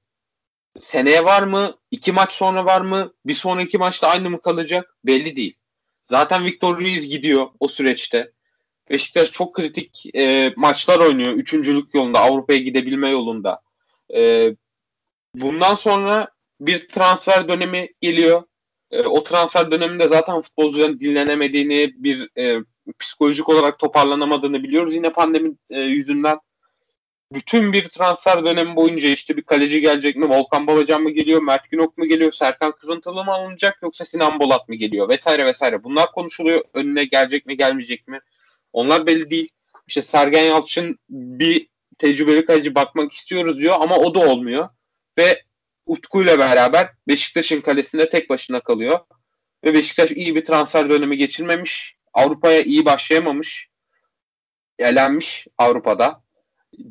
seneye 0.79 1.25
var 1.25 1.43
mı? 1.43 1.77
iki 1.91 2.11
maç 2.11 2.31
sonra 2.31 2.65
var 2.65 2.81
mı? 2.81 3.13
Bir 3.25 3.33
sonraki 3.33 3.77
maçta 3.77 4.07
aynı 4.07 4.29
mı 4.29 4.41
kalacak? 4.41 4.95
Belli 5.05 5.35
değil. 5.35 5.57
Zaten 6.09 6.45
Victor 6.45 6.77
Ruiz 6.77 7.07
gidiyor 7.09 7.47
o 7.59 7.67
süreçte. 7.67 8.31
Beşiktaş 8.91 9.31
çok 9.31 9.55
kritik 9.55 10.05
e, 10.15 10.53
maçlar 10.55 10.99
oynuyor. 10.99 11.33
Üçüncülük 11.33 11.95
yolunda, 11.95 12.19
Avrupa'ya 12.19 12.59
gidebilme 12.59 13.09
yolunda. 13.09 13.61
E, 14.13 14.51
bundan 15.35 15.75
sonra 15.75 16.27
bir 16.61 16.87
transfer 16.87 17.47
dönemi 17.47 17.89
geliyor. 18.01 18.43
E, 18.91 19.01
o 19.01 19.23
transfer 19.23 19.71
döneminde 19.71 20.07
zaten 20.07 20.41
futbolcuların 20.41 20.99
dinlenemediğini, 20.99 21.93
bir 21.95 22.29
e, 22.37 22.59
psikolojik 22.99 23.49
olarak 23.49 23.79
toparlanamadığını 23.79 24.63
biliyoruz 24.63 24.95
yine 24.95 25.09
pandemi 25.09 25.53
e, 25.69 25.81
yüzünden. 25.81 26.39
Bütün 27.33 27.73
bir 27.73 27.89
transfer 27.89 28.45
dönemi 28.45 28.75
boyunca 28.75 29.09
işte 29.09 29.37
bir 29.37 29.41
kaleci 29.41 29.81
gelecek 29.81 30.15
mi, 30.15 30.29
Volkan 30.29 30.67
Babacan 30.67 31.01
mı 31.03 31.11
geliyor, 31.11 31.41
Mert 31.41 31.71
Günok 31.71 31.97
mu 31.97 32.05
geliyor, 32.05 32.31
Serkan 32.31 32.71
Kırıntılı 32.71 33.23
mı 33.23 33.31
alınacak 33.31 33.79
yoksa 33.81 34.05
Sinan 34.05 34.39
Bolat 34.39 34.69
mı 34.69 34.75
geliyor 34.75 35.09
vesaire 35.09 35.45
vesaire. 35.45 35.83
Bunlar 35.83 36.11
konuşuluyor. 36.11 36.63
Önüne 36.73 37.03
gelecek 37.03 37.45
mi, 37.45 37.57
gelmeyecek 37.57 38.07
mi? 38.07 38.19
Onlar 38.73 39.05
belli 39.05 39.29
değil. 39.29 39.49
İşte 39.87 40.01
Sergen 40.01 40.43
Yalçın 40.43 40.99
bir 41.09 41.67
tecrübeli 41.97 42.45
kaleci 42.45 42.75
bakmak 42.75 43.13
istiyoruz 43.13 43.57
diyor 43.57 43.75
ama 43.79 43.97
o 43.97 44.15
da 44.15 44.19
olmuyor. 44.19 44.69
Ve 45.17 45.43
Utku 45.85 46.23
ile 46.23 46.39
beraber 46.39 46.89
Beşiktaş'ın 47.07 47.61
kalesinde 47.61 48.09
tek 48.09 48.29
başına 48.29 48.59
kalıyor. 48.59 48.99
Ve 49.63 49.73
Beşiktaş 49.73 50.11
iyi 50.11 50.35
bir 50.35 50.45
transfer 50.45 50.89
dönemi 50.89 51.17
geçirmemiş. 51.17 51.95
Avrupa'ya 52.13 52.61
iyi 52.61 52.85
başlayamamış. 52.85 53.69
Elenmiş 54.79 55.47
Avrupa'da. 55.57 56.23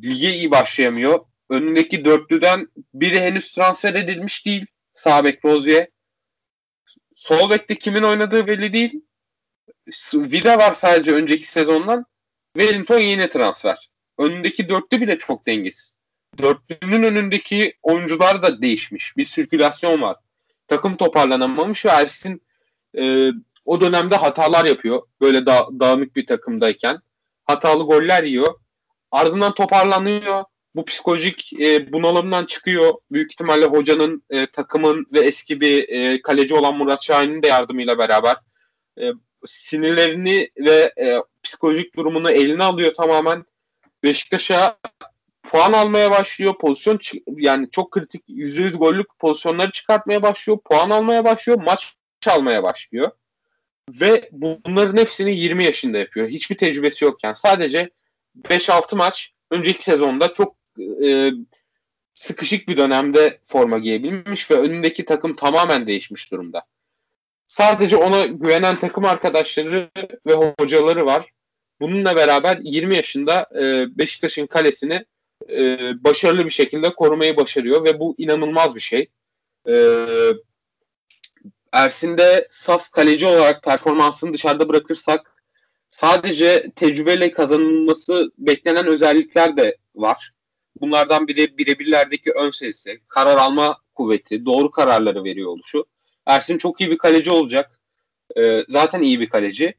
Lige 0.03 0.33
iyi 0.33 0.51
başlayamıyor. 0.51 1.25
Önündeki 1.49 2.05
dörtlüden 2.05 2.67
biri 2.93 3.19
henüz 3.19 3.51
transfer 3.51 3.93
edilmiş 3.93 4.45
değil. 4.45 4.65
Sağ 4.93 5.23
bek 5.23 5.45
Rozier. 5.45 5.87
Sol 7.15 7.49
bekte 7.49 7.75
kimin 7.75 8.03
oynadığı 8.03 8.47
belli 8.47 8.73
değil. 8.73 9.01
Vida 10.13 10.57
var 10.57 10.73
sadece 10.73 11.11
önceki 11.11 11.47
sezondan. 11.47 12.05
Wellington 12.57 12.99
yeni 12.99 13.29
transfer. 13.29 13.89
Önündeki 14.17 14.69
dörtlü 14.69 15.01
bile 15.01 15.17
çok 15.17 15.47
dengesiz. 15.47 15.95
Dörtlünün 16.37 17.03
önündeki 17.03 17.73
oyuncular 17.83 18.43
da 18.43 18.61
değişmiş. 18.61 19.17
Bir 19.17 19.25
sirkülasyon 19.25 20.01
var. 20.01 20.17
Takım 20.67 20.97
toparlanamamış 20.97 21.85
ve 21.85 21.89
Ersin 21.89 22.41
e, 22.97 23.31
o 23.65 23.81
dönemde 23.81 24.15
hatalar 24.15 24.65
yapıyor. 24.65 25.01
Böyle 25.21 25.45
da, 25.45 25.67
dağınık 25.79 26.15
bir 26.15 26.25
takımdayken. 26.25 26.99
Hatalı 27.45 27.83
goller 27.83 28.23
yiyor. 28.23 28.53
Ardından 29.11 29.53
toparlanıyor. 29.53 30.43
Bu 30.75 30.85
psikolojik 30.85 31.53
e, 31.53 31.91
bunalımdan 31.91 32.45
çıkıyor. 32.45 32.93
Büyük 33.11 33.31
ihtimalle 33.31 33.65
hocanın, 33.65 34.23
e, 34.29 34.45
takımın 34.45 35.07
ve 35.13 35.19
eski 35.19 35.61
bir 35.61 35.89
e, 35.89 36.21
kaleci 36.21 36.53
olan 36.53 36.75
Murat 36.77 37.03
Şahin'in 37.03 37.43
de 37.43 37.47
yardımıyla 37.47 37.97
beraber 37.97 38.35
e, 39.01 39.11
sinirlerini 39.47 40.49
ve 40.57 40.93
e, 40.97 41.17
psikolojik 41.43 41.95
durumunu 41.95 42.31
eline 42.31 42.63
alıyor 42.63 42.93
tamamen. 42.93 43.45
Beşiktaş'a 44.03 44.77
puan 45.43 45.73
almaya 45.73 46.11
başlıyor. 46.11 46.57
Pozisyon 46.57 46.99
yani 47.27 47.69
çok 47.71 47.91
kritik 47.91 48.29
%100 48.29 48.77
gollük 48.77 49.19
pozisyonları 49.19 49.71
çıkartmaya 49.71 50.21
başlıyor. 50.21 50.59
Puan 50.65 50.89
almaya 50.89 51.25
başlıyor. 51.25 51.61
Maç 51.65 51.93
almaya 52.27 52.63
başlıyor. 52.63 53.11
Ve 53.89 54.29
bunların 54.31 54.97
hepsini 54.97 55.37
20 55.37 55.63
yaşında 55.63 55.97
yapıyor. 55.97 56.27
Hiçbir 56.27 56.57
tecrübesi 56.57 57.05
yokken. 57.05 57.33
Sadece 57.33 57.89
5-6 58.43 58.95
maç 58.95 59.33
önceki 59.51 59.83
sezonda 59.83 60.33
çok 60.33 60.55
e, 61.03 61.31
sıkışık 62.13 62.67
bir 62.67 62.77
dönemde 62.77 63.39
forma 63.45 63.79
giyebilmiş 63.79 64.51
ve 64.51 64.55
önündeki 64.55 65.05
takım 65.05 65.35
tamamen 65.35 65.87
değişmiş 65.87 66.31
durumda. 66.31 66.65
Sadece 67.51 67.97
ona 67.97 68.25
güvenen 68.25 68.79
takım 68.79 69.05
arkadaşları 69.05 69.89
ve 70.27 70.33
hocaları 70.59 71.05
var. 71.05 71.29
Bununla 71.81 72.15
beraber 72.15 72.59
20 72.63 72.95
yaşında 72.95 73.49
e, 73.61 73.85
Beşiktaş'ın 73.97 74.47
kalesini 74.47 75.05
e, 75.49 75.79
başarılı 76.03 76.45
bir 76.45 76.51
şekilde 76.51 76.93
korumayı 76.93 77.37
başarıyor 77.37 77.83
ve 77.83 77.99
bu 77.99 78.15
inanılmaz 78.17 78.75
bir 78.75 78.79
şey. 78.79 79.09
E, 79.67 79.75
Ersin'de 81.73 82.47
saf 82.51 82.91
kaleci 82.91 83.27
olarak 83.27 83.63
performansını 83.63 84.33
dışarıda 84.33 84.69
bırakırsak 84.69 85.43
sadece 85.89 86.71
tecrübeyle 86.75 87.31
kazanılması 87.31 88.31
beklenen 88.37 88.87
özellikler 88.87 89.57
de 89.57 89.77
var. 89.95 90.31
Bunlardan 90.81 91.27
biri 91.27 91.57
birebirlerdeki 91.57 92.31
ön 92.31 92.51
sesi, 92.51 92.99
karar 93.07 93.37
alma 93.37 93.77
kuvveti, 93.95 94.45
doğru 94.45 94.71
kararları 94.71 95.23
veriyor 95.23 95.49
oluşu. 95.49 95.85
Ersin 96.25 96.57
çok 96.57 96.81
iyi 96.81 96.91
bir 96.91 96.97
kaleci 96.97 97.31
olacak. 97.31 97.79
Ee, 98.37 98.65
zaten 98.69 99.01
iyi 99.01 99.19
bir 99.19 99.29
kaleci. 99.29 99.73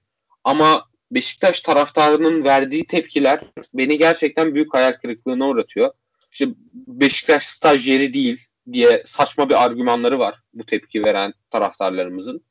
Ama 0.44 0.92
Beşiktaş 1.10 1.60
taraftarının 1.60 2.44
verdiği 2.44 2.86
tepkiler 2.86 3.44
beni 3.74 3.98
gerçekten 3.98 4.54
büyük 4.54 4.74
hayal 4.74 4.92
kırıklığına 4.92 5.48
uğratıyor. 5.48 5.92
İşte 6.32 6.46
Beşiktaş 6.74 7.46
stajyeri 7.46 8.14
değil 8.14 8.46
diye 8.72 9.04
saçma 9.06 9.48
bir 9.48 9.64
argümanları 9.64 10.18
var 10.18 10.40
bu 10.54 10.66
tepki 10.66 11.04
veren 11.04 11.34
taraftarlarımızın. 11.50 12.44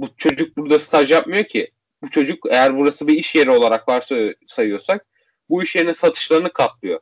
Bu 0.00 0.16
çocuk 0.16 0.56
burada 0.56 0.78
staj 0.78 1.10
yapmıyor 1.10 1.44
ki. 1.44 1.70
Bu 2.02 2.10
çocuk 2.10 2.46
eğer 2.50 2.76
burası 2.76 3.08
bir 3.08 3.14
iş 3.14 3.34
yeri 3.34 3.50
olarak 3.50 3.88
varsa 3.88 4.16
sayıyorsak 4.46 5.06
bu 5.48 5.62
iş 5.62 5.76
yerine 5.76 5.94
satışlarını 5.94 6.52
katlıyor. 6.52 7.00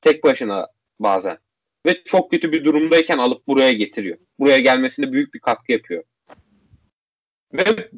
Tek 0.00 0.24
başına 0.24 0.68
bazen. 1.00 1.38
Ve 1.86 2.04
çok 2.04 2.30
kötü 2.30 2.52
bir 2.52 2.64
durumdayken 2.64 3.18
alıp 3.18 3.46
buraya 3.46 3.72
getiriyor. 3.72 4.18
Buraya 4.38 4.58
gelmesinde 4.58 5.12
büyük 5.12 5.34
bir 5.34 5.40
katkı 5.40 5.72
yapıyor. 5.72 6.04
Ve 7.52 7.90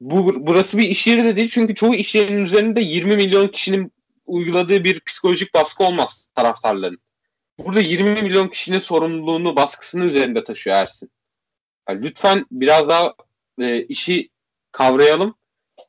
bu 0.00 0.46
burası 0.46 0.78
bir 0.78 0.88
iş 0.88 1.06
yeri 1.06 1.24
de 1.24 1.36
değil 1.36 1.50
çünkü 1.54 1.74
çoğu 1.74 1.94
iş 1.94 2.14
yerinin 2.14 2.42
üzerinde 2.42 2.80
20 2.80 3.16
milyon 3.16 3.48
kişinin 3.48 3.92
uyguladığı 4.26 4.84
bir 4.84 5.00
psikolojik 5.00 5.54
baskı 5.54 5.84
olmaz 5.84 6.28
taraftarların. 6.34 6.98
Burada 7.58 7.80
20 7.80 8.22
milyon 8.22 8.48
kişinin 8.48 8.78
sorumluluğunu, 8.78 9.56
baskısını 9.56 10.04
üzerinde 10.04 10.44
taşıyor 10.44 10.76
Ersin. 10.76 11.10
Yani 11.88 12.02
lütfen 12.02 12.46
biraz 12.50 12.88
daha 12.88 13.14
e, 13.60 13.82
işi 13.82 14.30
kavrayalım. 14.72 15.34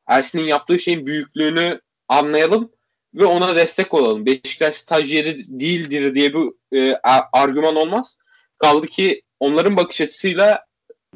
Ersin'in 0.08 0.44
yaptığı 0.44 0.80
şeyin 0.80 1.06
büyüklüğünü 1.06 1.82
anlayalım 2.08 2.72
ve 3.16 3.26
ona 3.26 3.56
destek 3.56 3.94
olalım. 3.94 4.26
Beşiktaş 4.26 4.76
stajyeri 4.76 5.60
değildir 5.60 6.16
diye 6.16 6.34
bir 6.34 6.78
e, 6.78 7.00
argüman 7.34 7.76
olmaz. 7.76 8.18
Kaldı 8.58 8.88
ki 8.88 9.22
onların 9.40 9.78
bakış 9.78 10.02
açısıyla 10.02 10.66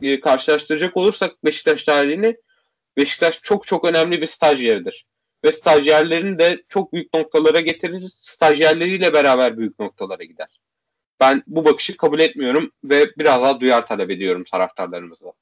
e, 0.02 0.20
karşılaştıracak 0.20 0.98
olursak 0.98 1.46
Beşiktaş 1.46 1.84
tarihini 1.84 2.38
Beşiktaş 2.98 3.42
çok 3.42 3.68
çok 3.68 3.86
önemli 3.86 4.22
bir 4.22 4.28
stajyeridir. 4.28 5.06
Ve 5.44 5.52
stajyerlerini 5.52 6.40
de 6.40 6.64
çok 6.70 6.94
büyük 6.94 7.14
noktalara 7.14 7.60
getirir. 7.60 8.10
Stajyerleriyle 8.16 9.14
beraber 9.14 9.58
büyük 9.58 9.80
noktalara 9.80 10.24
gider. 10.24 10.60
Ben 11.20 11.44
bu 11.48 11.66
bakışı 11.66 11.98
kabul 11.98 12.20
etmiyorum 12.20 12.72
ve 12.84 13.06
biraz 13.18 13.42
daha 13.42 13.60
duyar 13.60 13.88
talep 13.88 14.10
ediyorum 14.10 14.44
taraftarlarımızla. 14.44 15.34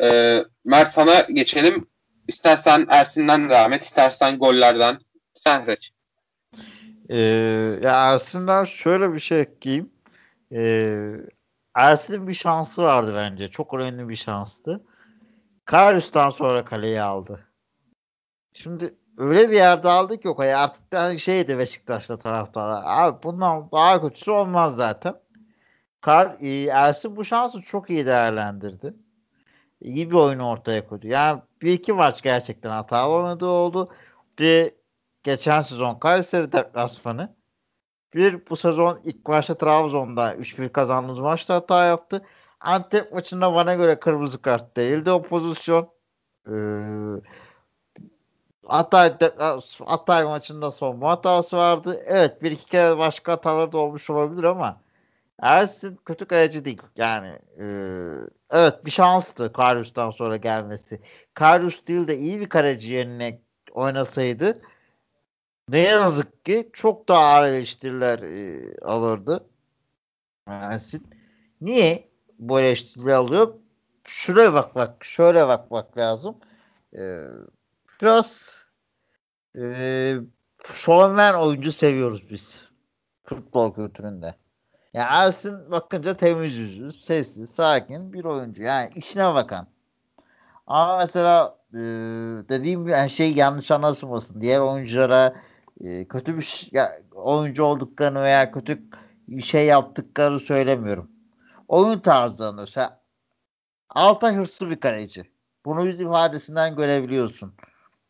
Ee, 0.00 0.44
Mert 0.64 0.92
sana 0.92 1.20
geçelim. 1.20 1.86
İstersen 2.28 2.86
Ersin'den 2.90 3.50
devam 3.50 3.72
et, 3.72 3.82
istersen 3.82 4.38
gollerden. 4.38 4.98
Sen 5.38 5.64
seç. 5.64 5.92
Ee, 7.08 7.18
ya 7.82 8.12
Ersin'den 8.12 8.64
şöyle 8.64 9.12
bir 9.12 9.20
şey 9.20 9.40
ekleyeyim. 9.40 9.90
Ee, 10.52 11.12
Ersin'in 11.74 12.28
bir 12.28 12.34
şansı 12.34 12.82
vardı 12.82 13.12
bence. 13.16 13.48
Çok 13.48 13.74
önemli 13.74 14.08
bir 14.08 14.16
şanstı. 14.16 14.84
Karius'tan 15.64 16.30
sonra 16.30 16.64
kaleyi 16.64 17.02
aldı. 17.02 17.46
Şimdi 18.52 18.94
öyle 19.18 19.50
bir 19.50 19.56
yerde 19.56 19.88
aldık 19.88 20.24
yok. 20.24 20.40
Yani 20.40 20.56
artık 20.56 20.92
da 20.92 21.18
şeydi 21.18 21.58
Beşiktaş'ta 21.58 22.18
taraftarlar. 22.18 22.82
Abi 22.86 23.22
bundan 23.22 23.68
daha 23.72 24.00
kötüsü 24.00 24.30
olmaz 24.30 24.76
zaten. 24.76 25.14
Kar, 26.00 26.36
e, 26.40 26.64
Ersin 26.64 27.16
bu 27.16 27.24
şansı 27.24 27.62
çok 27.62 27.90
iyi 27.90 28.06
değerlendirdi. 28.06 28.94
İyi 29.80 30.10
bir 30.10 30.16
oyun 30.16 30.38
ortaya 30.38 30.88
koydu. 30.88 31.06
Yani 31.06 31.42
bir 31.62 31.72
iki 31.72 31.92
maç 31.92 32.22
gerçekten 32.22 32.70
hatalı 32.70 33.14
oynadığı 33.14 33.46
oldu. 33.46 33.88
Bir 34.38 34.72
geçen 35.22 35.60
sezon 35.62 35.98
Kayseri 35.98 36.52
deplasmanı. 36.52 37.36
Bir 38.14 38.50
bu 38.50 38.56
sezon 38.56 39.00
ilk 39.04 39.28
maçta 39.28 39.58
Trabzon'da 39.58 40.34
3-1 40.34 40.68
kazandığımız 40.72 41.18
maçta 41.18 41.54
hata 41.54 41.84
yaptı. 41.84 42.22
Antep 42.60 43.12
maçında 43.12 43.54
bana 43.54 43.74
göre 43.74 44.00
kırmızı 44.00 44.42
kart 44.42 44.76
değildi 44.76 45.10
o 45.10 45.22
pozisyon. 45.22 45.88
Ee, 46.48 46.52
Hatay, 48.66 49.14
Hatay 49.86 50.24
maçında 50.24 50.72
son 50.72 51.00
hatası 51.00 51.56
vardı. 51.56 52.02
Evet 52.06 52.42
bir 52.42 52.50
iki 52.50 52.66
kere 52.66 52.98
başka 52.98 53.32
hatalar 53.32 53.72
da 53.72 53.78
olmuş 53.78 54.10
olabilir 54.10 54.44
ama 54.44 54.80
Ersin 55.42 55.96
kötü 56.04 56.24
kaleci 56.26 56.64
değil. 56.64 56.82
Yani 56.96 57.28
e, 57.60 57.66
evet 58.50 58.84
bir 58.84 58.90
şanstı 58.90 59.52
Karius'tan 59.52 60.10
sonra 60.10 60.36
gelmesi. 60.36 61.00
Karius 61.34 61.86
değil 61.86 62.08
de 62.08 62.18
iyi 62.18 62.40
bir 62.40 62.48
kaleci 62.48 62.92
yerine 62.92 63.40
oynasaydı 63.72 64.62
ne 65.68 65.80
yazık 65.80 66.44
ki 66.44 66.70
çok 66.72 67.08
daha 67.08 67.24
ağır 67.24 67.44
eleştiriler 67.44 68.18
e, 68.18 68.60
alırdı. 68.84 69.46
Ersin. 70.46 71.06
Niye 71.60 72.08
bu 72.38 72.60
eleştirileri 72.60 73.14
alıyor? 73.14 73.54
Şuraya 74.04 74.54
bak 74.54 74.74
bak, 74.74 75.04
şöyle 75.04 75.48
bak 75.48 75.70
bak 75.70 75.98
lazım. 75.98 76.36
Ee, 76.98 77.24
biraz 78.02 78.60
e, 79.58 80.16
şovmen 80.74 81.34
oyuncu 81.34 81.72
seviyoruz 81.72 82.30
biz. 82.30 82.60
Futbol 83.24 83.74
kültüründe. 83.74 84.34
Yani 84.96 85.08
Ersin 85.10 85.70
bakınca 85.70 86.16
temiz 86.16 86.56
yüzlü, 86.56 86.92
sessiz, 86.92 87.50
sakin 87.50 88.12
bir 88.12 88.24
oyuncu. 88.24 88.62
Yani 88.62 88.90
işine 88.94 89.34
bakan. 89.34 89.66
Ama 90.66 90.98
mesela 90.98 91.58
e, 91.74 91.78
dediğim 92.48 92.80
gibi 92.80 92.90
yani 92.90 93.10
şey 93.10 93.34
yanlış 93.34 93.70
anlaşılmasın. 93.70 94.40
Diğer 94.40 94.60
oyunculara 94.60 95.34
e, 95.80 96.08
kötü 96.08 96.36
bir 96.36 96.68
ya, 96.72 97.02
oyuncu 97.14 97.64
olduklarını 97.64 98.22
veya 98.22 98.52
kötü 98.52 98.82
şey 99.42 99.66
yaptıklarını 99.66 100.40
söylemiyorum. 100.40 101.10
Oyun 101.68 101.98
tarzlarını 101.98 102.60
mesela 102.60 103.00
Altay 103.90 104.34
hırslı 104.36 104.70
bir 104.70 104.80
kaleci. 104.80 105.30
Bunu 105.64 105.84
yüz 105.86 106.00
ifadesinden 106.00 106.76
görebiliyorsun. 106.76 107.54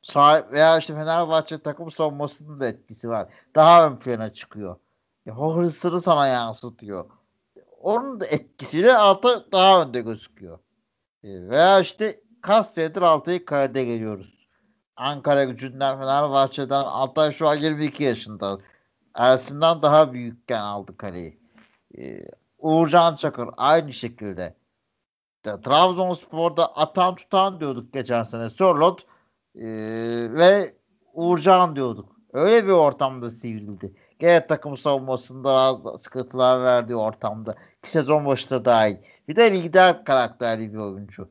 sahip 0.03 0.53
veya 0.53 0.79
işte 0.79 0.95
Fenerbahçe 0.95 1.59
takım 1.59 1.91
savunmasının 1.91 2.61
da 2.61 2.67
etkisi 2.67 3.09
var. 3.09 3.29
Daha 3.55 3.87
ön 3.87 3.97
plana 3.97 4.33
çıkıyor. 4.33 4.77
Ya, 5.27 5.37
o 5.39 5.57
hırsını 5.57 6.03
sana 6.03 6.27
yansıtıyor. 6.27 7.11
Onun 7.81 8.21
da 8.21 8.27
etkisiyle 8.27 8.97
altı 8.97 9.49
daha 9.53 9.83
önde 9.83 10.01
gözüküyor. 10.01 10.59
E, 11.25 11.49
veya 11.49 11.81
işte 11.81 12.21
kaç 12.41 12.67
senedir 12.67 13.03
Altay'ı 13.03 13.45
kalede 13.45 13.85
geliyoruz. 13.85 14.49
Ankara 14.97 15.45
gücünden 15.45 15.99
Fenerbahçe'den 15.99 16.85
Altay 16.85 17.33
şu 17.33 17.49
an 17.49 17.55
22 17.55 18.05
yaşında. 18.05 18.59
Ersin'den 19.15 19.83
daha 19.83 20.13
büyükken 20.13 20.61
aldı 20.61 20.97
kaleyi. 20.97 21.41
Ee, 21.99 22.19
Uğurcan 22.59 23.17
Çakır 23.17 23.49
aynı 23.57 23.93
şekilde. 23.93 24.57
İşte, 25.37 25.61
Trabzonspor'da 25.61 26.77
atan 26.77 27.15
tutan 27.15 27.61
diyorduk 27.61 27.93
geçen 27.93 28.23
sene. 28.23 28.51
Sörlot 28.51 29.07
e, 29.55 29.67
ve 30.31 30.77
Uğurcan 31.13 31.77
diyorduk. 31.77 32.17
Öyle 32.33 32.67
bir 32.67 32.73
ortamda 32.73 33.31
sivrildi. 33.31 33.95
Gene 34.19 34.47
takım 34.47 34.77
savunmasında 34.77 35.79
sıkıntılar 35.99 36.65
verdiği 36.65 36.97
ortamda. 36.97 37.55
İki 37.79 37.91
sezon 37.91 38.27
başında 38.27 38.65
dahil. 38.65 38.97
Bir 39.29 39.37
de 39.37 39.53
lider 39.53 40.05
karakterli 40.05 40.73
bir 40.73 40.79
oyuncu. 40.79 41.29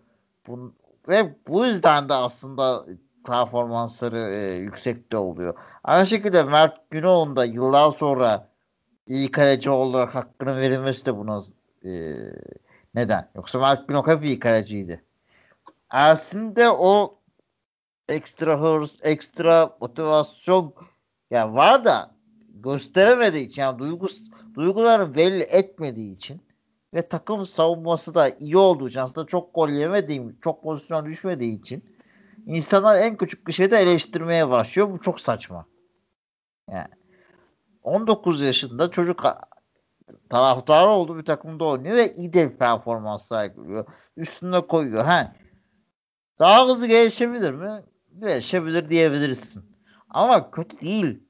Bun, 0.48 0.76
ve 1.08 1.36
bu 1.48 1.66
yüzden 1.66 2.10
de 2.10 2.14
aslında 2.14 2.86
performansları 3.26 4.20
e, 4.20 4.56
yüksekte 4.56 5.18
oluyor. 5.18 5.54
Aynı 5.84 6.08
şekilde 6.08 6.44
Mert 6.44 6.92
Günok'un 6.92 7.36
da 7.36 7.46
yıllar 7.46 7.92
sonra 7.92 8.50
iyi 9.08 9.32
kaleci 9.32 9.70
olarak 9.70 10.16
hakkını 10.16 10.58
verilmesi 10.58 11.06
de 11.06 11.18
buna 11.18 11.42
e, 11.84 11.92
neden? 12.96 13.30
Yoksa 13.36 13.60
Mert 13.60 13.88
Günok 13.88 14.08
hep 14.08 14.24
iyi 14.24 14.40
kaleciydi. 14.40 15.04
Ersin 15.90 16.56
de 16.56 16.70
o 16.70 17.20
ekstra 18.10 18.62
hırs, 18.62 18.98
ekstra 19.02 19.78
motivasyon 19.82 20.74
yani 21.32 21.56
var 21.56 21.86
da 21.86 22.15
gösteremediği 22.56 23.46
için 23.46 23.62
yani 23.62 23.80
duygus, 23.80 24.22
duygularını 24.54 25.16
belli 25.16 25.44
etmediği 25.44 26.16
için 26.16 26.42
ve 26.94 27.08
takım 27.08 27.46
savunması 27.46 28.16
da 28.16 28.30
iyi 28.30 28.58
olduğu 28.58 28.90
için 28.90 29.00
aslında 29.00 29.28
çok 29.28 29.56
gol 29.56 29.70
yemediğim, 29.70 30.40
çok 30.44 30.64
pozisyon 30.64 31.06
düşmediği 31.06 31.60
için 31.60 31.84
insanlar 32.46 33.00
en 33.00 33.18
küçük 33.18 33.48
bir 33.48 33.54
şeyde 33.54 33.78
eleştirmeye 33.78 34.50
başlıyor. 34.50 34.92
Bu 34.92 35.02
çok 35.02 35.22
saçma. 35.22 35.66
Yani 36.72 36.88
19 37.84 38.42
yaşında 38.42 38.92
çocuk 38.92 39.24
taraftarı 40.30 40.90
olduğu 40.90 41.18
bir 41.18 41.26
takımda 41.26 41.66
oynuyor 41.66 41.96
ve 41.96 42.14
iyi 42.14 42.34
de 42.34 42.52
bir 42.52 42.58
performans 42.58 43.28
sergiliyor. 43.28 43.86
Üstüne 44.18 44.62
koyuyor. 44.62 45.06
He. 45.06 45.32
Daha 46.40 46.68
hızlı 46.68 46.88
gelişebilir 46.88 47.52
mi? 47.52 47.84
Gelişebilir 48.20 48.90
diyebilirsin. 48.90 49.64
Ama 50.10 50.52
kötü 50.52 50.82
değil. 50.82 51.25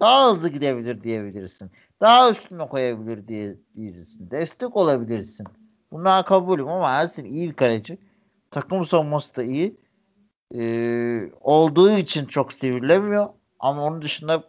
Daha 0.00 0.30
hızlı 0.30 0.48
gidebilir 0.48 1.02
diyebilirsin. 1.02 1.70
Daha 2.00 2.30
üstüne 2.30 2.68
koyabilir 2.68 3.28
diyebilirsin. 3.28 4.30
Destek 4.30 4.76
olabilirsin. 4.76 5.46
Bunlar 5.92 6.26
kabulüm 6.26 6.68
ama 6.68 6.90
Ersin 6.90 7.24
iyi 7.24 7.48
bir 7.48 7.54
kaleci. 7.54 7.98
Takım 8.50 8.84
savunması 8.84 9.36
da 9.36 9.42
iyi 9.42 9.76
e, 10.58 11.32
olduğu 11.40 11.90
için 11.90 12.26
çok 12.26 12.52
sevilemiyor. 12.52 13.28
Ama 13.58 13.84
onun 13.84 14.02
dışında 14.02 14.44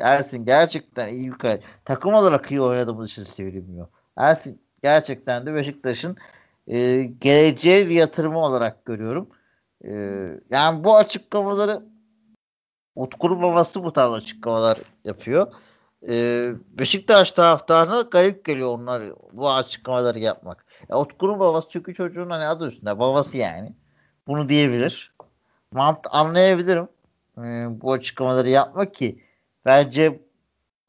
Ersin 0.00 0.44
gerçekten 0.44 1.08
iyi 1.08 1.32
bir 1.32 1.38
kaleci. 1.38 1.62
Takım 1.84 2.14
olarak 2.14 2.50
iyi 2.50 2.60
oynadığımız 2.60 3.10
için 3.10 3.22
sevilmiyor. 3.22 3.88
Ersin 4.16 4.62
gerçekten 4.82 5.46
de 5.46 5.54
Beşiktaş'ın 5.54 6.16
e, 6.66 7.02
geleceğe 7.02 7.88
bir 7.88 7.94
yatırımı 7.94 8.38
olarak 8.38 8.84
görüyorum. 8.84 9.28
E, 9.84 9.92
yani 10.50 10.84
bu 10.84 10.96
açıklamaları 10.96 11.82
Utku'nun 12.96 13.42
babası 13.42 13.84
bu 13.84 13.92
tarz 13.92 14.12
açıklamalar 14.12 14.78
yapıyor. 15.04 15.52
E, 16.08 16.14
Beşiktaş 16.70 17.32
taraftarına 17.32 18.00
garip 18.00 18.44
geliyor 18.44 18.68
onlar 18.68 19.02
bu 19.32 19.50
açıklamaları 19.50 20.18
yapmak. 20.18 20.66
Ya 20.88 20.98
Utku'nun 20.98 21.40
babası 21.40 21.68
çünkü 21.70 21.94
çocuğun 21.94 22.30
hani 22.30 22.46
adı 22.46 22.68
üstünde 22.68 22.98
babası 22.98 23.36
yani. 23.36 23.74
Bunu 24.26 24.48
diyebilir 24.48 25.14
mant 25.72 26.06
anlayabilirim. 26.10 26.88
Ee, 27.38 27.66
bu 27.70 27.92
açıklamaları 27.92 28.48
yapmak 28.48 28.94
ki 28.94 29.24
bence 29.64 30.20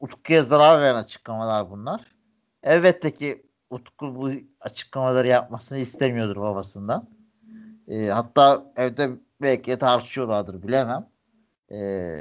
Utku'ya 0.00 0.42
zarar 0.42 0.80
veren 0.80 0.94
açıklamalar 0.94 1.70
bunlar. 1.70 2.00
Elbette 2.62 3.14
ki 3.14 3.46
Utku 3.70 4.14
bu 4.14 4.30
açıklamaları 4.60 5.28
yapmasını 5.28 5.78
istemiyordur 5.78 6.36
babasından. 6.36 7.08
E, 7.88 8.06
hatta 8.06 8.72
evde 8.76 9.10
belki 9.42 9.78
tartışıyorlardır 9.78 10.62
bilemem. 10.62 11.11
E, 11.72 12.20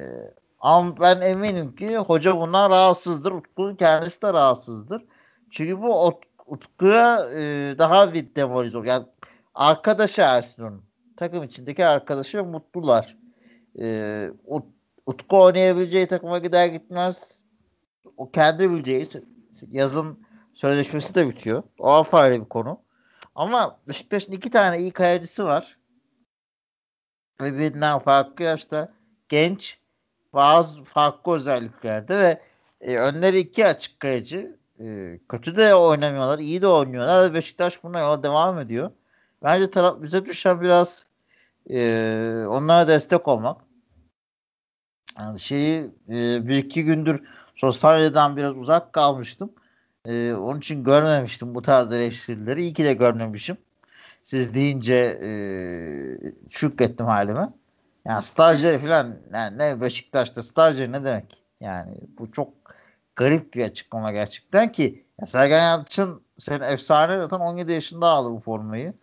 ama 0.60 1.00
ben 1.00 1.22
eminim 1.22 1.76
ki 1.76 1.98
hoca 1.98 2.38
bundan 2.38 2.70
rahatsızdır. 2.70 3.32
Utku'nun 3.32 3.76
kendisi 3.76 4.22
de 4.22 4.34
rahatsızdır. 4.34 5.06
Çünkü 5.52 5.82
bu 5.82 6.14
Utku'ya 6.46 7.26
e, 7.36 7.76
daha 7.78 8.14
bir 8.14 8.36
demolize 8.36 8.78
olur. 8.78 8.86
Yani 8.86 9.06
arkadaşı 9.56 10.22
Ersin 10.22 10.64
onun 10.64 10.84
takım 11.18 11.44
içindeki 11.44 11.86
arkadaşı 11.86 12.44
mutlular. 12.44 13.18
Ee, 13.80 14.30
Utku 15.06 15.42
oynayabileceği 15.42 16.08
takıma 16.08 16.38
gider 16.38 16.68
gitmez 16.68 17.44
o 18.18 18.32
kendi 18.32 18.72
bileceği 18.72 19.08
yazın 19.68 20.26
sözleşmesi 20.54 21.16
de 21.16 21.30
bitiyor. 21.30 21.64
O 21.80 21.90
apayrı 21.90 22.42
bir 22.42 22.50
konu. 22.50 22.82
Ama 23.36 23.80
Beşiktaş'ın 23.88 24.32
iki 24.32 24.50
tane 24.50 24.80
iyi 24.80 24.92
kalecisi 24.92 25.44
var. 25.44 25.78
Ve 27.42 27.54
birbirinden 27.54 28.00
farklı 28.00 28.44
yaşta 28.44 28.94
genç 29.32 29.78
bazı 30.34 30.84
farklı 30.84 31.36
özelliklerde 31.36 32.18
ve 32.18 32.42
e, 32.82 32.98
önleri 32.98 33.40
iki 33.40 33.68
açık 33.68 34.00
kaleci. 34.00 34.56
E, 34.80 35.20
kötü 35.30 35.56
de 35.56 35.76
oynamıyorlar, 35.76 36.40
iyi 36.40 36.62
de 36.62 36.68
oynuyorlar 36.68 37.34
Beşiktaş 37.34 37.84
buna 37.84 38.00
yola 38.00 38.24
devam 38.24 38.60
ediyor. 38.60 38.92
Bence 39.44 39.72
taraf 39.72 40.02
bize 40.02 40.26
düşen 40.26 40.62
biraz 40.62 41.06
e, 41.70 42.46
onlara 42.50 42.88
destek 42.88 43.28
olmak. 43.28 43.62
Yani 45.20 45.40
şeyi 45.40 45.90
e, 46.10 46.48
bir 46.48 46.58
iki 46.58 46.86
gündür 46.86 47.24
sosyal 47.56 47.94
medyadan 47.94 48.38
biraz 48.38 48.58
uzak 48.58 48.94
kalmıştım. 48.94 49.52
E, 50.06 50.34
onun 50.34 50.60
için 50.60 50.84
görmemiştim 50.84 51.56
bu 51.56 51.62
tarz 51.62 51.92
eleştirileri. 51.92 52.62
İyi 52.62 52.74
ki 52.74 52.84
de 52.84 52.94
görmemişim. 52.94 53.58
Siz 54.24 54.54
deyince 54.54 55.20
e, 55.24 55.30
şükrettim 56.50 57.06
halime. 57.06 57.61
Yani 58.06 58.24
stajyer 58.24 58.82
falan 58.82 59.18
yani 59.34 59.58
ne 59.58 59.82
Beşiktaş'ta 59.82 60.44
stajyer 60.44 60.92
ne 60.92 61.04
demek? 61.06 61.44
Yani 61.60 62.02
bu 62.18 62.32
çok 62.32 62.54
garip 63.16 63.54
bir 63.54 63.66
açıklama 63.66 64.12
gerçekten 64.12 64.72
ki 64.72 65.06
ya 65.22 65.28
Sergen 65.28 65.64
Yalçın 65.64 66.24
senin 66.38 66.62
efsane 66.62 67.18
zaten 67.18 67.40
17 67.40 67.72
yaşında 67.72 68.08
aldı 68.08 68.32
bu 68.32 68.40
formayı. 68.40 68.94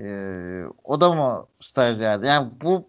Ee, 0.00 0.64
o 0.84 1.00
da 1.00 1.14
mı 1.14 1.46
stajyerdi? 1.60 2.26
Yani 2.26 2.50
bu 2.62 2.88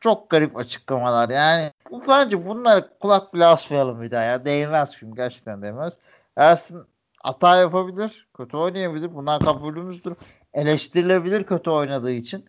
çok 0.00 0.30
garip 0.30 0.56
açıklamalar. 0.56 1.28
Yani 1.28 1.72
bu, 1.90 2.02
bence 2.08 2.46
bunları 2.46 2.98
kulak 3.00 3.34
bile 3.34 3.46
asmayalım 3.46 4.02
bir 4.02 4.10
daha. 4.10 4.22
Ya. 4.22 4.44
Değmez 4.44 4.96
şimdi 4.98 5.16
gerçekten 5.16 5.62
değmez. 5.62 5.92
Ersin 6.36 6.82
hata 7.22 7.56
yapabilir. 7.56 8.28
Kötü 8.36 8.56
oynayabilir. 8.56 9.14
Bunlar 9.14 9.44
kabulümüzdür. 9.44 10.14
Eleştirilebilir 10.52 11.44
kötü 11.44 11.70
oynadığı 11.70 12.12
için. 12.12 12.44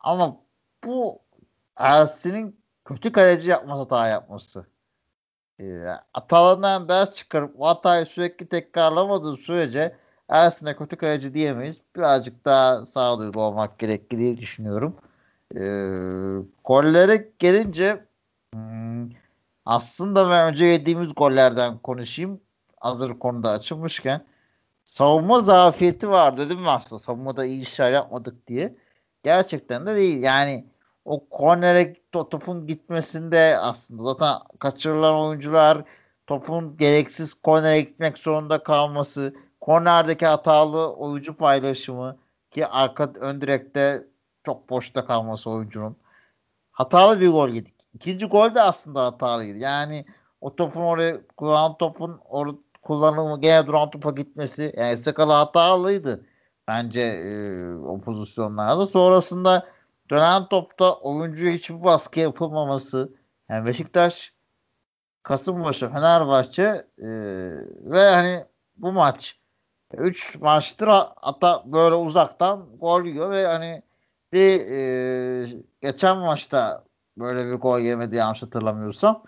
Ama 0.00 0.36
bu 0.84 1.20
Ersin'in 1.78 2.60
kötü 2.84 3.12
kaleci 3.12 3.50
yapması 3.50 3.78
hata 3.78 4.08
yapması. 4.08 4.66
Ee, 5.60 5.84
hatalarından 6.12 6.88
ders 6.88 7.14
çıkarıp 7.14 7.54
o 7.58 7.66
hatayı 7.66 8.06
sürekli 8.06 8.48
tekrarlamadığı 8.48 9.36
sürece 9.36 9.96
Ersin'e 10.28 10.76
kötü 10.76 10.96
kaleci 10.96 11.34
diyemeyiz. 11.34 11.80
Birazcık 11.96 12.44
daha 12.44 12.86
sağduyulu 12.86 13.40
olmak 13.40 13.78
gerekli 13.78 14.18
diye 14.18 14.36
düşünüyorum. 14.36 14.96
Ee, 15.54 15.60
gollere 16.64 17.32
gelince 17.38 18.06
hmm, 18.54 19.08
aslında 19.66 20.30
ben 20.30 20.52
önce 20.52 20.64
yediğimiz 20.64 21.14
gollerden 21.16 21.78
konuşayım. 21.78 22.40
Hazır 22.80 23.18
konuda 23.18 23.50
açılmışken. 23.50 24.24
Savunma 24.84 25.40
zafiyeti 25.40 26.10
var 26.10 26.38
dedim 26.38 26.60
mi 26.60 26.70
aslında? 26.70 26.98
Savunmada 26.98 27.44
iyi 27.44 27.62
işler 27.62 27.92
yapmadık 27.92 28.46
diye. 28.46 28.76
Gerçekten 29.22 29.86
de 29.86 29.96
değil. 29.96 30.22
Yani 30.22 30.66
o 31.08 31.28
kornere 31.28 31.94
topun 32.12 32.66
gitmesinde 32.66 33.58
aslında 33.58 34.02
zaten 34.02 34.32
kaçırılan 34.58 35.16
oyuncular 35.16 35.84
topun 36.26 36.76
gereksiz 36.76 37.34
kornere 37.34 37.80
gitmek 37.80 38.18
zorunda 38.18 38.62
kalması 38.62 39.34
Kornerdeki 39.60 40.26
hatalı 40.26 40.92
oyuncu 40.94 41.36
paylaşımı 41.36 42.16
ki 42.50 42.66
arka 42.66 43.12
ön 43.20 43.40
direkte 43.40 44.06
çok 44.44 44.70
boşta 44.70 45.06
kalması 45.06 45.50
oyuncunun. 45.50 45.96
Hatalı 46.72 47.20
bir 47.20 47.28
gol 47.28 47.48
yedik. 47.48 47.74
İkinci 47.94 48.26
gol 48.26 48.54
de 48.54 48.62
aslında 48.62 49.04
hatalıydı. 49.04 49.58
Yani 49.58 50.04
o 50.40 50.56
topun 50.56 50.80
oraya 50.80 51.26
kullanan 51.36 51.78
topun 51.78 52.20
or 52.24 52.54
kullanımı 52.82 53.40
gene 53.40 53.66
duran 53.66 53.90
topa 53.90 54.10
gitmesi 54.10 54.74
yani 54.76 54.96
Sakala 54.96 55.38
hatalıydı. 55.38 56.26
Bence 56.68 57.00
e, 57.00 57.74
o 57.74 58.00
pozisyonlarda. 58.00 58.86
Sonrasında 58.86 59.64
dönen 60.10 60.48
topta 60.48 60.94
oyuncuya 60.94 61.52
hiçbir 61.52 61.84
baskı 61.84 62.20
yapılmaması. 62.20 63.12
Yani 63.48 63.66
Beşiktaş 63.66 64.34
Kasımpaşa, 65.22 65.92
Fenerbahçe 65.92 66.86
e, 66.98 67.08
ve 67.82 68.08
hani 68.08 68.44
bu 68.76 68.92
maç 68.92 69.38
3 69.94 70.36
maçtır 70.40 70.88
hatta 71.16 71.62
böyle 71.66 71.94
uzaktan 71.94 72.78
gol 72.78 73.04
yiyor 73.04 73.30
ve 73.30 73.46
hani 73.46 73.82
bir 74.32 74.60
e, 74.70 75.62
geçen 75.80 76.18
maçta 76.18 76.84
böyle 77.18 77.46
bir 77.46 77.54
gol 77.54 77.80
yemedi 77.80 78.16
yanlış 78.16 78.42
hatırlamıyorsam. 78.42 79.22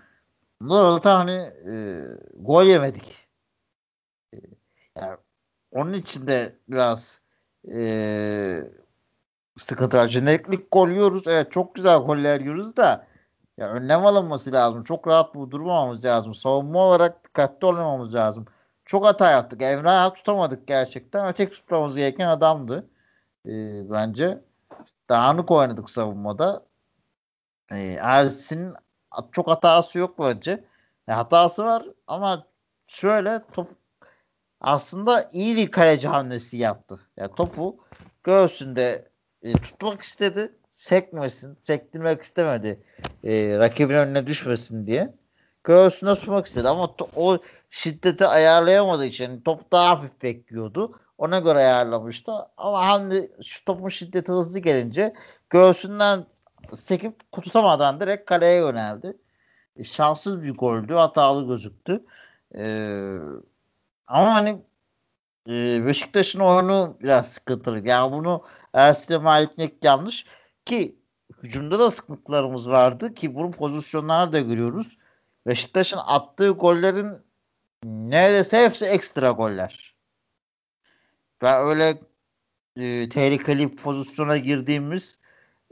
Burada 0.60 1.04
da 1.04 1.18
hani 1.18 1.48
e, 1.72 1.74
gol 2.36 2.64
yemedik. 2.64 3.28
E, 4.34 4.36
yani 4.96 5.16
onun 5.72 5.92
için 5.92 6.26
de 6.26 6.56
biraz 6.68 7.20
e, 7.74 8.60
sıkıntı 9.58 9.96
var. 9.96 10.08
Jeneriklik 10.08 10.72
gol 10.72 10.88
yiyoruz. 10.88 11.26
Evet 11.26 11.52
çok 11.52 11.74
güzel 11.74 11.98
goller 11.98 12.40
yiyoruz 12.40 12.76
da 12.76 13.06
ya 13.58 13.68
önlem 13.68 14.06
alınması 14.06 14.52
lazım. 14.52 14.84
Çok 14.84 15.08
rahat 15.08 15.34
durmamamız 15.34 16.04
lazım. 16.04 16.34
Savunma 16.34 16.78
olarak 16.78 17.24
dikkatli 17.24 17.66
olmamız 17.66 18.14
lazım. 18.14 18.46
Çok 18.84 19.06
hata 19.06 19.30
yaptık. 19.30 19.62
Emrah'ı 19.62 20.14
tutamadık 20.14 20.66
gerçekten. 20.66 21.26
Ve 21.26 21.32
tek 21.32 21.52
tutmamız 21.52 21.96
gereken 21.96 22.28
adamdı. 22.28 22.90
E, 23.46 23.50
bence. 23.90 24.44
Dağınık 25.10 25.50
oynadık 25.50 25.90
savunmada. 25.90 26.66
E, 27.70 27.78
Ersin'in 28.00 28.74
çok 29.32 29.48
hatası 29.48 29.98
yok 29.98 30.18
bence. 30.18 30.64
E, 31.08 31.12
hatası 31.12 31.64
var 31.64 31.86
ama 32.06 32.46
şöyle 32.86 33.42
top 33.52 33.68
aslında 34.60 35.28
iyi 35.32 35.56
bir 35.56 35.70
kaleci 35.70 36.08
hamlesi 36.08 36.56
yaptı. 36.56 37.00
Yani 37.16 37.34
topu 37.34 37.76
göğsünde 38.24 39.09
e, 39.42 39.52
tutmak 39.52 40.02
istedi. 40.02 40.52
Sekmesin, 40.70 41.58
sektirmek 41.66 42.22
istemedi. 42.22 42.80
E, 43.24 43.58
rakibin 43.58 43.94
önüne 43.94 44.26
düşmesin 44.26 44.86
diye. 44.86 45.14
Göğsüne 45.64 46.14
tutmak 46.14 46.46
istedi 46.46 46.68
ama 46.68 46.84
to- 46.84 47.08
o 47.16 47.38
şiddeti 47.70 48.26
ayarlayamadığı 48.26 49.04
için 49.06 49.40
top 49.40 49.72
daha 49.72 49.88
hafif 49.88 50.22
bekliyordu. 50.22 51.00
Ona 51.18 51.38
göre 51.38 51.58
ayarlamıştı. 51.58 52.32
Ama 52.56 52.88
hani 52.88 53.30
şu 53.44 53.64
topun 53.64 53.88
şiddeti 53.88 54.32
hızlı 54.32 54.58
gelince 54.58 55.14
göğsünden 55.50 56.26
sekip 56.76 57.32
tutamadan 57.32 58.00
direkt 58.00 58.26
kaleye 58.26 58.56
yöneldi. 58.56 59.16
E, 59.76 59.84
şanssız 59.84 60.42
bir 60.42 60.54
goldü. 60.54 60.94
Hatalı 60.94 61.48
gözüktü. 61.48 62.04
E, 62.58 62.64
ama 64.06 64.34
hani 64.34 64.62
e, 65.50 65.86
Beşiktaş'ın 65.86 66.40
oyunu 66.40 66.96
biraz 67.00 67.32
sıkıntılı. 67.32 67.88
Yani 67.88 68.12
bunu 68.12 68.44
Ersin'e 68.74 69.18
mal 69.18 69.42
etmek 69.42 69.84
yanlış. 69.84 70.26
Ki 70.64 70.96
hücumda 71.42 71.78
da 71.78 71.90
sıkıntılarımız 71.90 72.70
vardı 72.70 73.14
ki 73.14 73.34
bunun 73.34 73.52
pozisyonlarını 73.52 74.32
da 74.32 74.40
görüyoruz. 74.40 74.98
Beşiktaş'ın 75.46 76.00
attığı 76.06 76.50
gollerin 76.50 77.18
neredeyse 77.84 78.64
hepsi 78.64 78.84
ekstra 78.84 79.30
goller. 79.30 79.94
Ben 81.42 81.66
öyle 81.66 82.00
e, 82.76 83.08
tehlikeli 83.08 83.76
pozisyona 83.76 84.36
girdiğimiz 84.36 85.18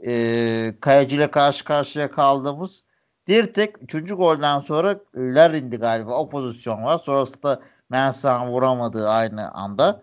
e, 0.05 0.75
Kayacı 0.81 1.15
ile 1.15 1.31
karşı 1.31 1.63
karşıya 1.65 2.11
kaldığımız 2.11 2.83
bir 3.27 3.53
tek 3.53 3.83
üçüncü 3.83 4.15
golden 4.15 4.59
sonra 4.59 4.99
indi 5.57 5.77
galiba 5.77 6.17
o 6.17 6.29
pozisyon 6.29 6.83
var. 6.83 6.97
Sonrasında 6.97 7.61
Mensah'ın 7.89 8.47
vuramadığı 8.51 9.09
aynı 9.09 9.51
anda. 9.51 10.01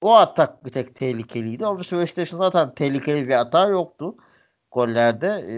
O 0.00 0.14
atak 0.14 0.64
bir 0.64 0.70
tek 0.70 0.94
tehlikeliydi. 0.96 1.66
Onun 1.66 1.80
dışında 1.80 2.00
Beşiktaş'ın 2.00 2.38
zaten 2.38 2.74
tehlikeli 2.74 3.28
bir 3.28 3.34
hata 3.34 3.68
yoktu 3.68 4.16
gollerde. 4.72 5.26
E, 5.28 5.54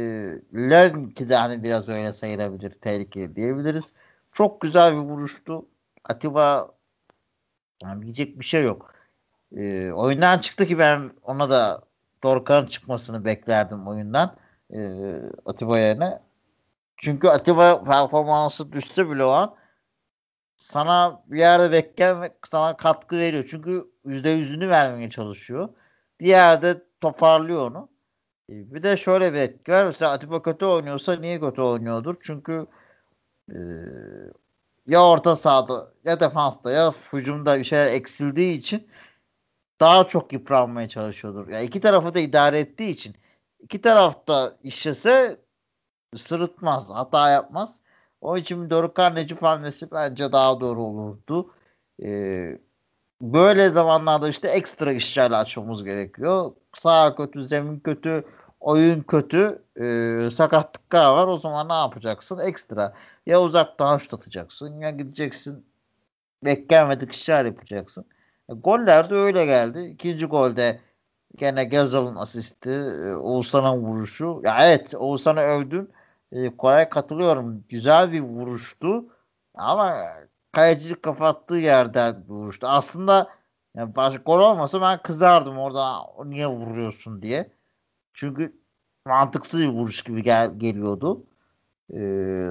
Lerinki 0.71 1.29
de 1.29 1.37
hani 1.37 1.63
biraz 1.63 1.89
öyle 1.89 2.13
sayılabilir. 2.13 2.71
Tehlikeli 2.71 3.37
diyebiliriz. 3.37 3.93
Çok 4.33 4.61
güzel 4.61 4.93
bir 4.93 4.99
vuruştu. 4.99 5.67
Atiba 6.05 6.71
yani 7.83 8.03
diyecek 8.03 8.41
bir 8.41 8.45
şey 8.45 8.65
yok. 8.65 8.95
E, 9.57 9.93
oyundan 9.93 10.39
çıktı 10.39 10.67
ki 10.67 10.79
ben 10.79 11.11
ona 11.23 11.51
da 11.51 11.83
Dorukhan 12.23 12.67
çıkmasını 12.67 13.25
beklerdim 13.25 13.89
oyundan. 13.89 14.37
E, 14.71 14.79
Atiba 15.47 15.79
yerine. 15.79 16.21
Çünkü 16.97 17.29
Atiba 17.29 17.85
performansı 17.85 18.73
düştü 18.73 19.11
bile 19.11 19.25
o 19.25 19.31
an 19.31 19.55
sana 20.63 21.23
bir 21.27 21.39
yerde 21.39 21.71
ve 21.71 22.35
sana 22.51 22.77
katkı 22.77 23.19
veriyor. 23.19 23.47
Çünkü 23.51 23.91
yüzde 24.05 24.31
yüzünü 24.31 24.69
vermeye 24.69 25.11
çalışıyor. 25.11 25.69
Bir 26.21 26.27
yerde 26.27 26.83
toparlıyor 27.01 27.71
onu. 27.71 27.89
E, 28.51 28.75
bir 28.75 28.83
de 28.83 28.97
şöyle 28.97 29.33
bir 29.33 29.39
etki 29.39 29.73
var. 29.73 29.85
Mesela 29.85 30.13
Atiba 30.13 30.43
kötü 30.43 30.65
oynuyorsa 30.65 31.17
niye 31.17 31.41
kötü 31.41 31.63
oynuyordur? 31.63 32.17
Çünkü 32.21 32.67
e, 33.53 33.59
ya 34.87 35.05
orta 35.05 35.37
sahada 35.37 35.93
ya 36.05 36.21
defansta 36.21 36.71
ya 36.71 36.95
hücumda 37.13 37.59
bir 37.59 37.65
şeyler 37.65 37.87
eksildiği 37.87 38.59
için 38.59 38.89
daha 39.81 40.07
çok 40.07 40.33
yıpranmaya 40.33 40.89
çalışıyordur. 40.89 41.49
Yani 41.49 41.65
iki 41.65 41.81
tarafı 41.81 42.15
da 42.15 42.21
idare 42.21 42.59
ettiği 42.59 42.91
için 42.91 43.17
iki 43.61 43.81
tarafta 43.81 44.57
işlese 44.63 45.41
sırıtmaz, 46.17 46.91
hata 46.91 47.31
yapmaz. 47.31 47.82
O 48.23 48.37
için 48.37 48.71
Dorukhan 48.71 49.15
Necip 49.15 49.43
hamlesi 49.43 49.91
bence 49.93 50.33
daha 50.33 50.61
doğru 50.61 50.83
olurdu. 50.83 51.51
Ee, 52.03 52.59
böyle 53.23 53.69
zamanlarda 53.69 54.29
işte 54.29 54.49
ekstra 54.49 54.93
işlerle 54.93 55.37
açmamız 55.37 55.85
gerekiyor. 55.85 56.53
Sağ 56.75 57.15
kötü, 57.15 57.45
zemin 57.45 57.81
kötü, 57.81 58.25
oyun 58.61 59.03
kötü, 59.03 59.63
e, 59.77 60.31
sakatlıklar 60.31 61.13
var. 61.15 61.27
O 61.27 61.39
zaman 61.39 61.69
ne 61.69 61.73
yapacaksın? 61.73 62.39
Ekstra. 62.39 62.95
Ya 63.27 63.43
uzaktan 63.43 63.99
şut 63.99 64.15
atacaksın 64.15 64.81
ya 64.81 64.91
gideceksin 64.91 65.67
beklenmedik 66.45 67.13
işler 67.13 67.45
yapacaksın. 67.45 68.05
E, 68.51 68.55
goller 68.55 69.11
de 69.11 69.15
öyle 69.15 69.47
geldi. 69.47 69.81
İkinci 69.81 70.27
golde 70.27 70.81
gene 71.37 71.65
Gezal'ın 71.65 72.17
asisti, 72.17 72.71
e, 72.71 73.15
Oğuzhan'ın 73.15 73.79
vuruşu. 73.79 74.41
Ya 74.45 74.67
evet 74.67 74.95
Oğuzhan'ı 74.95 75.41
övdün 75.41 75.91
e, 76.33 76.57
Koray 76.57 76.89
katılıyorum. 76.89 77.65
Güzel 77.69 78.13
bir 78.13 78.21
vuruştu. 78.21 79.05
Ama 79.55 79.97
kayacılık 80.53 81.03
kapattığı 81.03 81.57
yerden 81.57 82.25
vuruştu. 82.29 82.67
Aslında 82.67 83.31
yani 83.77 83.97
başka 83.97 84.23
gol 84.23 84.41
olmasa 84.41 84.81
ben 84.81 85.03
kızardım 85.03 85.59
orada 85.59 85.97
niye 86.25 86.47
vuruyorsun 86.47 87.23
diye. 87.23 87.53
Çünkü 88.13 88.57
mantıksız 89.07 89.61
bir 89.61 89.69
vuruş 89.69 90.03
gibi 90.03 90.23
gel 90.23 90.59
geliyordu. 90.59 91.25
Ee, 91.95 92.51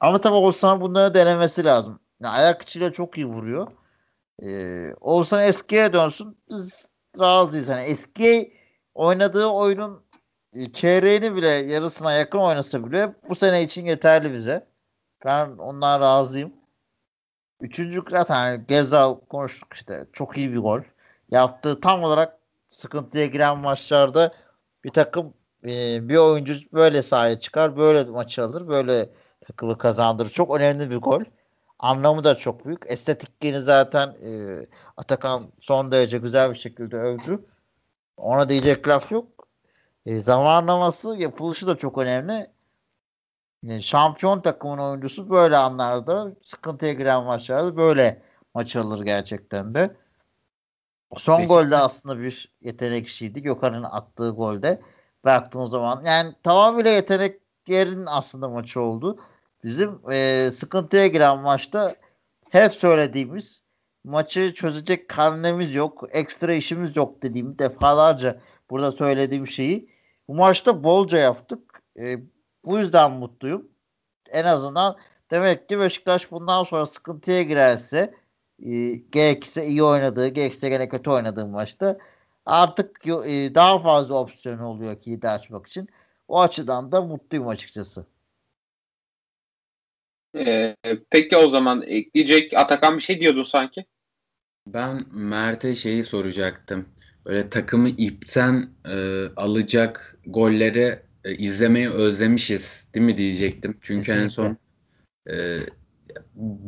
ama 0.00 0.20
tabii 0.20 0.34
Oğuzhan 0.34 0.80
bunları 0.80 1.14
denemesi 1.14 1.64
lazım. 1.64 2.00
Yani 2.20 2.34
ayak 2.36 2.62
içiyle 2.62 2.92
çok 2.92 3.18
iyi 3.18 3.26
vuruyor. 3.26 3.68
Ee, 4.42 4.94
Oğuzhan 5.00 5.42
eskiye 5.44 5.92
dönsün. 5.92 6.36
Biz 6.50 6.88
razıyız. 7.20 7.68
Yani 7.68 7.82
eski 7.82 8.52
oynadığı 8.94 9.46
oyunun 9.46 10.02
çeyreğini 10.72 11.36
bile 11.36 11.48
yarısına 11.48 12.12
yakın 12.12 12.38
oynasa 12.38 12.86
bile 12.86 13.14
bu 13.28 13.34
sene 13.34 13.62
için 13.62 13.86
yeterli 13.86 14.32
bize. 14.32 14.66
Ben 15.24 15.48
ondan 15.50 16.00
razıyım. 16.00 16.52
Üçüncü 17.60 18.02
zaten 18.10 18.64
Gezal 18.68 19.14
konuştuk 19.14 19.74
işte. 19.74 20.06
Çok 20.12 20.36
iyi 20.36 20.52
bir 20.52 20.58
gol. 20.58 20.80
Yaptığı 21.30 21.80
tam 21.80 22.02
olarak 22.02 22.38
sıkıntıya 22.70 23.26
giren 23.26 23.58
maçlarda 23.58 24.32
bir 24.84 24.90
takım 24.90 25.34
e, 25.64 26.08
bir 26.08 26.16
oyuncu 26.16 26.54
böyle 26.72 27.02
sahaya 27.02 27.38
çıkar, 27.38 27.76
böyle 27.76 28.04
maçı 28.04 28.44
alır, 28.44 28.68
böyle 28.68 29.10
takımı 29.46 29.78
kazandırır. 29.78 30.30
Çok 30.30 30.56
önemli 30.56 30.90
bir 30.90 30.96
gol. 30.96 31.22
Anlamı 31.78 32.24
da 32.24 32.36
çok 32.36 32.66
büyük. 32.66 32.82
Estetikliğini 32.86 33.60
zaten 33.60 34.08
e, 34.08 34.30
Atakan 34.96 35.42
son 35.60 35.92
derece 35.92 36.18
güzel 36.18 36.50
bir 36.50 36.58
şekilde 36.58 36.96
övdü. 36.96 37.44
Ona 38.16 38.48
diyecek 38.48 38.88
laf 38.88 39.12
yok. 39.12 39.37
E, 40.06 40.16
zamanlaması, 40.16 41.16
yapılışı 41.18 41.66
da 41.66 41.76
çok 41.76 41.98
önemli. 41.98 42.50
Yani 43.62 43.82
şampiyon 43.82 44.40
takımın 44.40 44.78
oyuncusu 44.78 45.30
böyle 45.30 45.56
anlarda 45.56 46.32
sıkıntıya 46.42 46.92
giren 46.92 47.24
maçlarda 47.24 47.76
böyle 47.76 48.22
maç 48.54 48.76
alır 48.76 49.04
gerçekten 49.04 49.74
de. 49.74 49.96
Son 51.16 51.36
Peki. 51.36 51.48
golde 51.48 51.76
aslında 51.76 52.18
bir 52.20 52.52
yetenek 52.60 53.06
işiydi. 53.06 53.42
Gökhan'ın 53.42 53.82
attığı 53.82 54.30
golde. 54.30 54.80
Baktığın 55.24 55.64
zaman 55.64 56.04
yani 56.04 56.34
tamamıyla 56.42 56.90
yetenek 56.90 57.40
yerin 57.66 58.06
aslında 58.06 58.48
maçı 58.48 58.80
oldu. 58.80 59.18
Bizim 59.64 60.10
e, 60.10 60.50
sıkıntıya 60.52 61.06
giren 61.06 61.38
maçta 61.38 61.94
hep 62.50 62.72
söylediğimiz 62.72 63.62
maçı 64.04 64.54
çözecek 64.54 65.18
hamlemiz 65.18 65.74
yok. 65.74 66.04
Ekstra 66.12 66.52
işimiz 66.52 66.96
yok 66.96 67.22
dediğim 67.22 67.58
defalarca 67.58 68.40
burada 68.70 68.92
söylediğim 68.92 69.46
şeyi 69.46 69.90
bu 70.28 70.34
maçta 70.34 70.84
bolca 70.84 71.18
yaptık. 71.18 71.82
E, 71.98 72.16
bu 72.64 72.78
yüzden 72.78 73.12
mutluyum. 73.12 73.68
En 74.30 74.44
azından 74.44 74.96
demek 75.30 75.68
ki 75.68 75.78
Beşiktaş 75.80 76.30
bundan 76.30 76.64
sonra 76.64 76.86
sıkıntıya 76.86 77.42
girerse 77.42 78.14
e, 78.62 78.70
gerekirse 78.94 79.66
iyi 79.66 79.82
oynadığı, 79.82 80.28
gerekirse 80.28 80.68
gene 80.68 80.88
kötü 80.88 81.10
oynadığı 81.10 81.46
maçta 81.46 81.98
artık 82.46 83.06
e, 83.06 83.54
daha 83.54 83.78
fazla 83.78 84.14
opsiyon 84.14 84.58
oluyor 84.58 85.00
kilidi 85.00 85.28
açmak 85.28 85.66
için. 85.66 85.88
O 86.28 86.40
açıdan 86.40 86.92
da 86.92 87.00
mutluyum 87.00 87.48
açıkçası. 87.48 88.06
Ee, 90.36 90.76
peki 91.10 91.36
o 91.36 91.48
zaman 91.48 91.82
ekleyecek 91.82 92.54
Atakan 92.54 92.96
bir 92.96 93.02
şey 93.02 93.20
diyordun 93.20 93.42
sanki. 93.42 93.84
Ben 94.66 95.02
Mert'e 95.12 95.74
şeyi 95.74 96.04
soracaktım. 96.04 96.88
Böyle 97.28 97.50
takımı 97.50 97.88
ipten 97.88 98.70
e, 98.84 99.26
alacak 99.36 100.18
golleri 100.26 100.98
e, 101.24 101.34
izlemeyi 101.34 101.90
özlemişiz 101.90 102.88
değil 102.94 103.06
mi 103.06 103.18
diyecektim. 103.18 103.78
Çünkü 103.80 104.06
Kesinlikle. 104.06 104.24
en 104.24 104.28
son 104.28 104.56
e, 105.30 105.58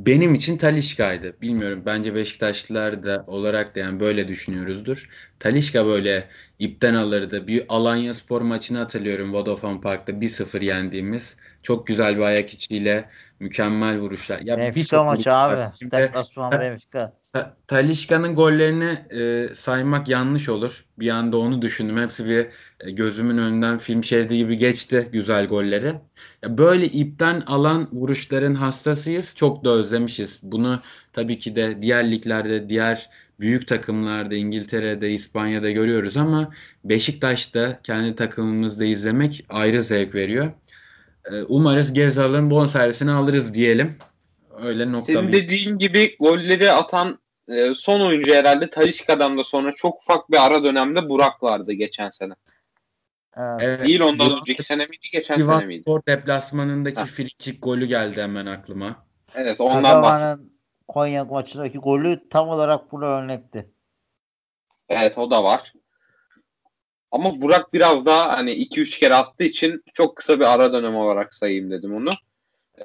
benim 0.07 0.35
için 0.35 0.57
Talişka'ydı. 0.57 1.41
Bilmiyorum 1.43 1.83
bence 1.87 2.15
Beşiktaşlılar 2.15 3.05
da 3.05 3.25
olarak 3.27 3.75
da 3.75 3.81
yani 3.81 4.01
böyle 4.01 4.29
düşünüyoruzdur. 4.29 5.09
Talişka 5.39 5.87
böyle 5.87 6.29
ipten 6.59 6.95
alırdı. 6.95 7.47
Bir 7.47 7.65
Alanya 7.69 8.15
Spor 8.15 8.41
maçını 8.41 8.79
hatırlıyorum 8.79 9.35
Vodafone 9.35 9.81
Park'ta 9.81 10.13
1-0 10.13 10.65
yendiğimiz. 10.65 11.37
Çok 11.63 11.87
güzel 11.87 12.17
bir 12.17 12.23
ayak 12.23 12.55
içiyle 12.55 13.09
mükemmel 13.41 13.99
vuruşlar. 13.99 14.41
Ya 14.41 14.59
Benfica 14.59 15.05
maçı 15.05 15.33
abi. 15.33 15.91
Deplasman 15.91 16.53
Benfica. 16.53 17.20
Talişka'nın 17.67 18.35
gollerini 18.35 18.99
e, 19.21 19.55
saymak 19.55 20.09
yanlış 20.09 20.49
olur. 20.49 20.85
Bir 20.99 21.09
anda 21.11 21.39
onu 21.39 21.63
düşündüm. 21.63 21.99
Hepsi 21.99 22.27
bir 22.27 22.47
e, 22.81 22.91
gözümün 22.91 23.39
önünden 23.39 23.79
film 23.79 24.05
şeridi 24.05 24.37
gibi 24.37 24.57
geçti 24.57 25.09
güzel 25.13 25.47
golleri. 25.47 25.95
Ya 26.43 26.59
böyle 26.59 26.87
ipten 26.87 27.41
alan 27.41 27.89
vuruşların 27.93 28.55
hastasıyız. 28.55 29.35
Çok 29.35 29.65
da 29.65 29.71
özlemişiz. 29.71 30.41
Bunu 30.43 30.81
tabii 31.13 31.39
ki 31.39 31.57
de 31.57 31.83
diğer 31.83 32.11
liglerde, 32.11 32.69
diğer 32.69 33.11
büyük 33.41 33.69
takımlarda, 33.69 34.35
İngiltere'de, 34.35 35.11
İspanya'da 35.11 35.71
görüyoruz 35.71 36.17
ama 36.17 36.51
Beşiktaş'ta 36.85 37.81
kendi 37.83 38.15
takımımızda 38.15 38.85
izlemek 38.85 39.45
ayrı 39.49 39.83
zevk 39.83 40.15
veriyor. 40.15 40.51
E, 41.25 41.43
umarız 41.43 41.93
Gezal'ın 41.93 42.51
bonservisini 42.51 43.11
alırız 43.11 43.55
diyelim. 43.55 43.97
Öyle 44.63 44.93
nokta 44.93 45.13
Senin 45.13 45.33
dediğin 45.33 45.79
gibi 45.79 46.17
golleri 46.21 46.73
atan 46.73 47.19
e, 47.49 47.75
son 47.75 48.01
oyuncu 48.01 48.35
herhalde 48.35 48.71
Talişka'dan 48.71 49.39
da 49.39 49.45
sonra 49.45 49.73
çok 49.75 50.01
ufak 50.01 50.31
bir 50.31 50.47
ara 50.47 50.65
dönemde 50.65 51.09
Burak 51.09 51.43
vardı 51.43 51.73
geçen 51.73 52.11
sene. 52.11 52.35
Evet. 53.37 53.87
Değil 53.87 54.01
ondan 54.01 54.41
önceki 54.41 54.63
sene 54.63 54.83
miydi 54.83 55.07
geçen 55.13 55.35
Sivas 55.35 55.59
sene 55.59 55.67
miydi? 55.67 55.83
Spor 55.83 56.03
deplasmanındaki 56.09 57.05
frikik 57.05 57.63
golü 57.63 57.87
geldi 57.87 58.23
hemen 58.23 58.47
aklıma. 58.47 59.07
Evet 59.35 59.61
ondan 59.61 60.03
bahsediyorum. 60.03 60.51
Konya 60.89 61.25
maçındaki 61.25 61.79
golü 61.79 62.29
tam 62.29 62.49
olarak 62.49 62.93
buna 62.93 63.07
örnekti. 63.07 63.71
Evet 64.89 65.19
o 65.19 65.31
da 65.31 65.45
var. 65.45 65.73
Ama 67.11 67.41
Burak 67.41 67.73
biraz 67.73 68.07
daha 68.07 68.39
hani 68.39 68.51
2-3 68.51 68.99
kere 68.99 69.15
attığı 69.15 69.45
için 69.45 69.83
çok 69.95 70.17
kısa 70.17 70.41
bir 70.41 70.55
ara 70.55 70.73
dönem 70.73 70.97
olarak 70.97 71.35
sayayım 71.35 71.71
dedim 71.71 71.95
onu. 71.95 72.11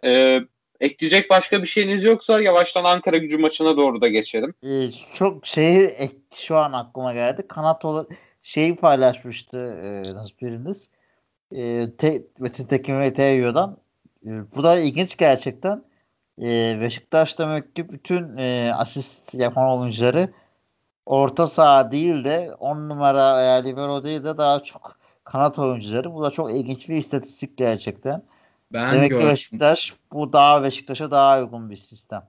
Ee, 0.03 0.41
Ekleyecek 0.79 1.29
başka 1.29 1.61
bir 1.61 1.67
şeyiniz 1.67 2.03
yoksa 2.03 2.41
yavaştan 2.41 2.83
Ankara 2.83 3.17
gücü 3.17 3.37
maçına 3.37 3.77
doğru 3.77 4.01
da 4.01 4.07
geçelim. 4.07 4.53
Ee, 4.63 4.91
çok 5.13 5.47
şeyi 5.47 6.11
şu 6.35 6.57
an 6.57 6.73
aklıma 6.73 7.13
geldi. 7.13 7.47
Kanat 7.47 7.85
olarak 7.85 8.07
şeyi 8.43 8.75
paylaşmıştı 8.75 9.57
e, 9.57 10.41
biriniz. 10.41 10.89
E, 11.51 11.87
te, 11.97 12.23
Metin 12.39 12.65
Tekin 12.65 12.99
ve 12.99 13.13
Teyo'dan. 13.13 13.77
E, 14.25 14.29
bu 14.55 14.63
da 14.63 14.79
ilginç 14.79 15.17
gerçekten. 15.17 15.83
E, 16.41 16.77
Beşiktaş 16.81 17.39
demek 17.39 17.75
ki 17.75 17.89
bütün 17.89 18.37
e, 18.37 18.71
asist 18.75 19.33
yapan 19.33 19.79
oyuncuları 19.79 20.29
orta 21.05 21.47
saha 21.47 21.91
değil 21.91 22.23
de 22.23 22.55
10 22.59 22.89
numara 22.89 23.37
veya 23.37 23.55
libero 23.55 24.03
değil 24.03 24.23
de 24.23 24.37
daha 24.37 24.63
çok 24.63 24.97
kanat 25.23 25.59
oyuncuları. 25.59 26.13
Bu 26.13 26.23
da 26.23 26.31
çok 26.31 26.51
ilginç 26.51 26.89
bir 26.89 26.95
istatistik 26.95 27.57
gerçekten. 27.57 28.23
Ben 28.73 28.93
Demek 28.93 29.09
gördüm. 29.09 29.25
ki 29.25 29.31
Beşiktaş 29.31 29.93
bu 30.13 30.33
daha 30.33 30.63
Beşiktaş'a 30.63 31.11
daha 31.11 31.39
uygun 31.39 31.69
bir 31.69 31.77
sistem. 31.77 32.23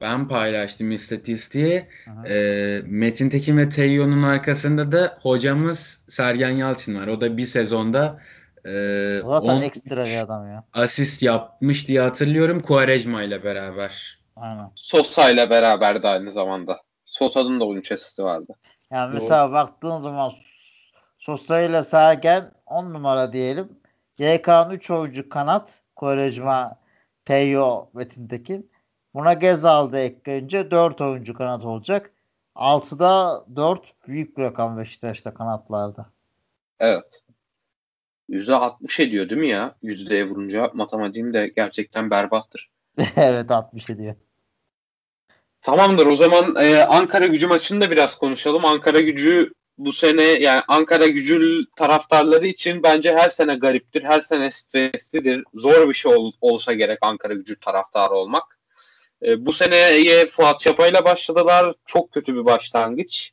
Ben 0.00 0.28
paylaştım 0.28 0.90
istatistiği. 0.90 1.86
E, 2.28 2.80
Metin 2.86 3.28
Tekin 3.30 3.58
ve 3.58 3.68
Teyyo'nun 3.68 4.22
arkasında 4.22 4.92
da 4.92 5.18
hocamız 5.22 6.04
Sergen 6.08 6.50
Yalçın 6.50 6.94
var. 6.94 7.06
O 7.06 7.20
da 7.20 7.36
bir 7.36 7.46
sezonda 7.46 8.18
e, 8.64 9.20
Zaten 9.24 9.62
ekstra 9.62 10.04
bir 10.04 10.22
adam 10.22 10.48
ya. 10.48 10.64
Asist 10.72 11.22
yapmış 11.22 11.88
diye 11.88 12.00
hatırlıyorum 12.00 12.60
Quaresma 12.60 13.22
ile 13.22 13.44
beraber. 13.44 14.18
Aynen. 14.36 14.70
Sosa 14.74 15.30
ile 15.30 15.50
beraber 15.50 16.02
de 16.02 16.08
aynı 16.08 16.32
zamanda. 16.32 16.80
Sosa'nın 17.04 17.60
da 17.60 17.64
13 17.64 17.92
asisti 17.92 18.22
vardı. 18.24 18.52
Yani 18.90 19.14
mesela 19.14 19.44
Doğru. 19.46 19.52
baktığın 19.52 20.00
zaman 20.00 20.32
Sosa 21.18 21.60
ile 21.60 21.82
Sergen 21.82 22.52
10 22.66 22.92
numara 22.92 23.32
diyelim. 23.32 23.68
YK'nın 24.18 24.70
3 24.70 24.90
oyuncu 24.90 25.28
kanat. 25.28 25.82
Kovarejma, 25.96 26.80
Peyo, 27.24 27.88
Metin 27.94 28.28
Tekin. 28.28 28.70
Buna 29.14 29.32
Gezal 29.32 29.92
da 29.92 29.98
ekleyince 29.98 30.70
4 30.70 31.00
oyuncu 31.00 31.34
kanat 31.34 31.64
olacak. 31.64 32.10
6'da 32.56 33.44
4 33.56 33.94
büyük 34.06 34.36
bir 34.36 34.42
rakam 34.42 34.78
Beşiktaş'ta 34.78 35.34
kanatlarda. 35.34 36.06
Evet. 36.78 37.22
%60 38.30 39.02
ediyor 39.02 39.30
değil 39.30 39.40
mi 39.40 39.48
ya? 39.48 39.74
Yüzdeye 39.82 40.28
vurunca 40.28 40.70
matematiğim 40.74 41.34
de 41.34 41.48
gerçekten 41.48 42.10
berbattır. 42.10 42.70
evet 43.16 43.50
60 43.50 43.90
ediyor. 43.90 44.14
Tamamdır 45.62 46.06
o 46.06 46.14
zaman 46.14 46.56
e, 46.58 46.82
Ankara 46.82 47.26
gücü 47.26 47.46
maçını 47.46 47.80
da 47.80 47.90
biraz 47.90 48.18
konuşalım. 48.18 48.64
Ankara 48.64 49.00
gücü 49.00 49.52
bu 49.78 49.92
sene 49.92 50.22
yani 50.22 50.62
Ankara 50.68 51.06
gücü 51.06 51.64
taraftarları 51.76 52.46
için 52.46 52.82
bence 52.82 53.14
her 53.14 53.30
sene 53.30 53.54
gariptir. 53.54 54.02
Her 54.02 54.20
sene 54.20 54.50
streslidir. 54.50 55.44
Zor 55.54 55.88
bir 55.88 55.94
şey 55.94 56.14
ol, 56.14 56.32
olsa 56.40 56.72
gerek 56.72 56.98
Ankara 57.02 57.34
gücü 57.34 57.60
taraftarı 57.60 58.14
olmak. 58.14 58.58
E, 59.22 59.46
bu 59.46 59.52
seneye 59.52 60.26
Fuat 60.26 60.60
Çapa'yla 60.60 61.04
başladılar. 61.04 61.74
Çok 61.86 62.12
kötü 62.12 62.34
bir 62.34 62.44
başlangıç. 62.44 63.32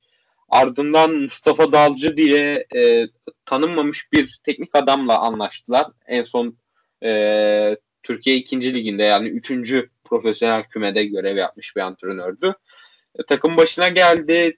Ardından 0.50 1.12
Mustafa 1.12 1.72
Dalcı 1.72 2.18
diye 2.18 2.66
e, 2.76 3.08
tanınmamış 3.46 4.12
bir 4.12 4.39
teknik 4.43 4.76
adamla 4.76 5.20
anlaştılar. 5.20 5.88
En 6.08 6.24
son 6.24 6.58
e, 7.04 7.78
Türkiye 8.04 8.36
2. 8.36 8.74
liginde 8.74 9.04
yani 9.04 9.28
3. 9.28 9.74
profesyonel 10.04 10.64
kümede 10.64 11.06
görev 11.06 11.38
yapmış 11.38 11.76
bir 11.76 11.82
antrenördü. 11.82 12.54
E, 13.20 13.24
takım 13.24 13.58
başına 13.58 13.88
geldi 13.88 14.58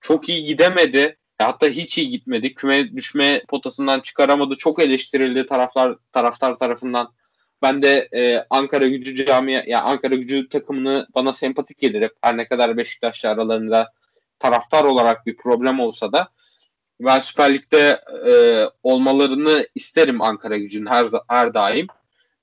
çok 0.00 0.28
iyi 0.28 0.44
gidemedi. 0.44 1.16
Hatta 1.38 1.66
hiç 1.66 1.98
iyi 1.98 2.10
gitmedi. 2.10 2.54
Küme 2.54 2.96
düşme 2.96 3.42
potasından 3.48 4.00
çıkaramadı. 4.00 4.54
Çok 4.56 4.82
eleştirildi 4.82 5.46
taraftar 5.46 5.96
taraftar 6.12 6.58
tarafından. 6.58 7.12
Ben 7.62 7.82
de 7.82 8.08
e, 8.12 8.46
Ankara 8.50 8.86
Gücü 8.86 9.26
camia, 9.26 9.52
ya 9.52 9.64
yani 9.66 9.82
Ankara 9.82 10.14
Gücü 10.14 10.48
takımını 10.48 11.06
bana 11.14 11.32
sempatik 11.32 11.78
gelir 11.78 12.02
hep. 12.02 12.12
Her 12.22 12.36
ne 12.36 12.48
kadar 12.48 12.76
Beşiktaş'la 12.76 13.30
aralarında 13.30 13.92
taraftar 14.38 14.84
olarak 14.84 15.26
bir 15.26 15.36
problem 15.36 15.80
olsa 15.80 16.12
da 16.12 16.28
ben 17.00 17.20
Süper 17.20 17.54
Lig'de 17.54 18.00
e, 18.26 18.32
olmalarını 18.82 19.68
isterim 19.74 20.22
Ankara 20.22 20.58
Gücü'nün 20.58 20.86
her 20.86 21.06
her 21.28 21.54
daim. 21.54 21.86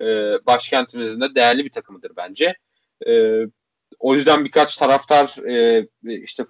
E, 0.02 0.06
başkentimizin 0.46 1.22
de 1.22 1.36
değerli 1.36 1.66
bir 1.66 1.70
takımıdır 1.70 2.12
bence. 2.18 2.56
E, 3.08 3.42
o 4.00 4.16
yüzden 4.16 4.46
birkaç 4.46 4.78
taraftar 4.78 5.48
e, 5.50 5.88
işte 6.04 6.44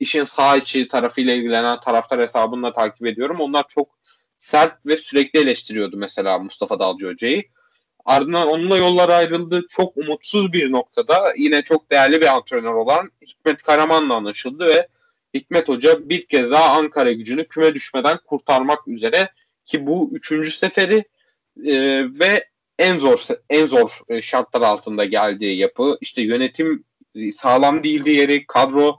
işin 0.00 0.24
sağ 0.24 0.56
içi 0.56 0.88
tarafıyla 0.88 1.34
ilgilenen 1.34 1.80
taraftar 1.80 2.20
hesabını 2.20 2.62
da 2.62 2.72
takip 2.72 3.06
ediyorum. 3.06 3.40
Onlar 3.40 3.64
çok 3.68 3.98
sert 4.38 4.86
ve 4.86 4.96
sürekli 4.96 5.38
eleştiriyordu 5.38 5.96
mesela 5.96 6.38
Mustafa 6.38 6.78
Dalcı 6.78 7.06
Hoca'yı. 7.06 7.44
Ardından 8.04 8.48
onunla 8.48 8.76
yollar 8.76 9.08
ayrıldı. 9.08 9.66
Çok 9.68 9.96
umutsuz 9.96 10.52
bir 10.52 10.72
noktada 10.72 11.34
yine 11.36 11.62
çok 11.62 11.90
değerli 11.90 12.20
bir 12.20 12.34
antrenör 12.34 12.74
olan 12.74 13.10
Hikmet 13.26 13.62
Karaman'la 13.62 14.14
anlaşıldı 14.14 14.66
ve 14.66 14.88
Hikmet 15.34 15.68
Hoca 15.68 16.08
bir 16.08 16.26
kez 16.26 16.50
daha 16.50 16.76
Ankara 16.78 17.12
gücünü 17.12 17.48
küme 17.48 17.74
düşmeden 17.74 18.18
kurtarmak 18.26 18.88
üzere 18.88 19.28
ki 19.64 19.86
bu 19.86 20.10
üçüncü 20.12 20.50
seferi 20.50 21.04
e, 21.64 22.04
ve 22.20 22.48
en 22.78 22.98
zor 22.98 23.26
en 23.50 23.66
zor 23.66 24.00
e, 24.08 24.22
şartlar 24.22 24.60
altında 24.60 25.04
geldiği 25.04 25.58
yapı 25.58 25.98
işte 26.00 26.22
yönetim 26.22 26.84
sağlam 27.32 27.84
değildi 27.84 28.10
yeri 28.10 28.46
kadro 28.46 28.96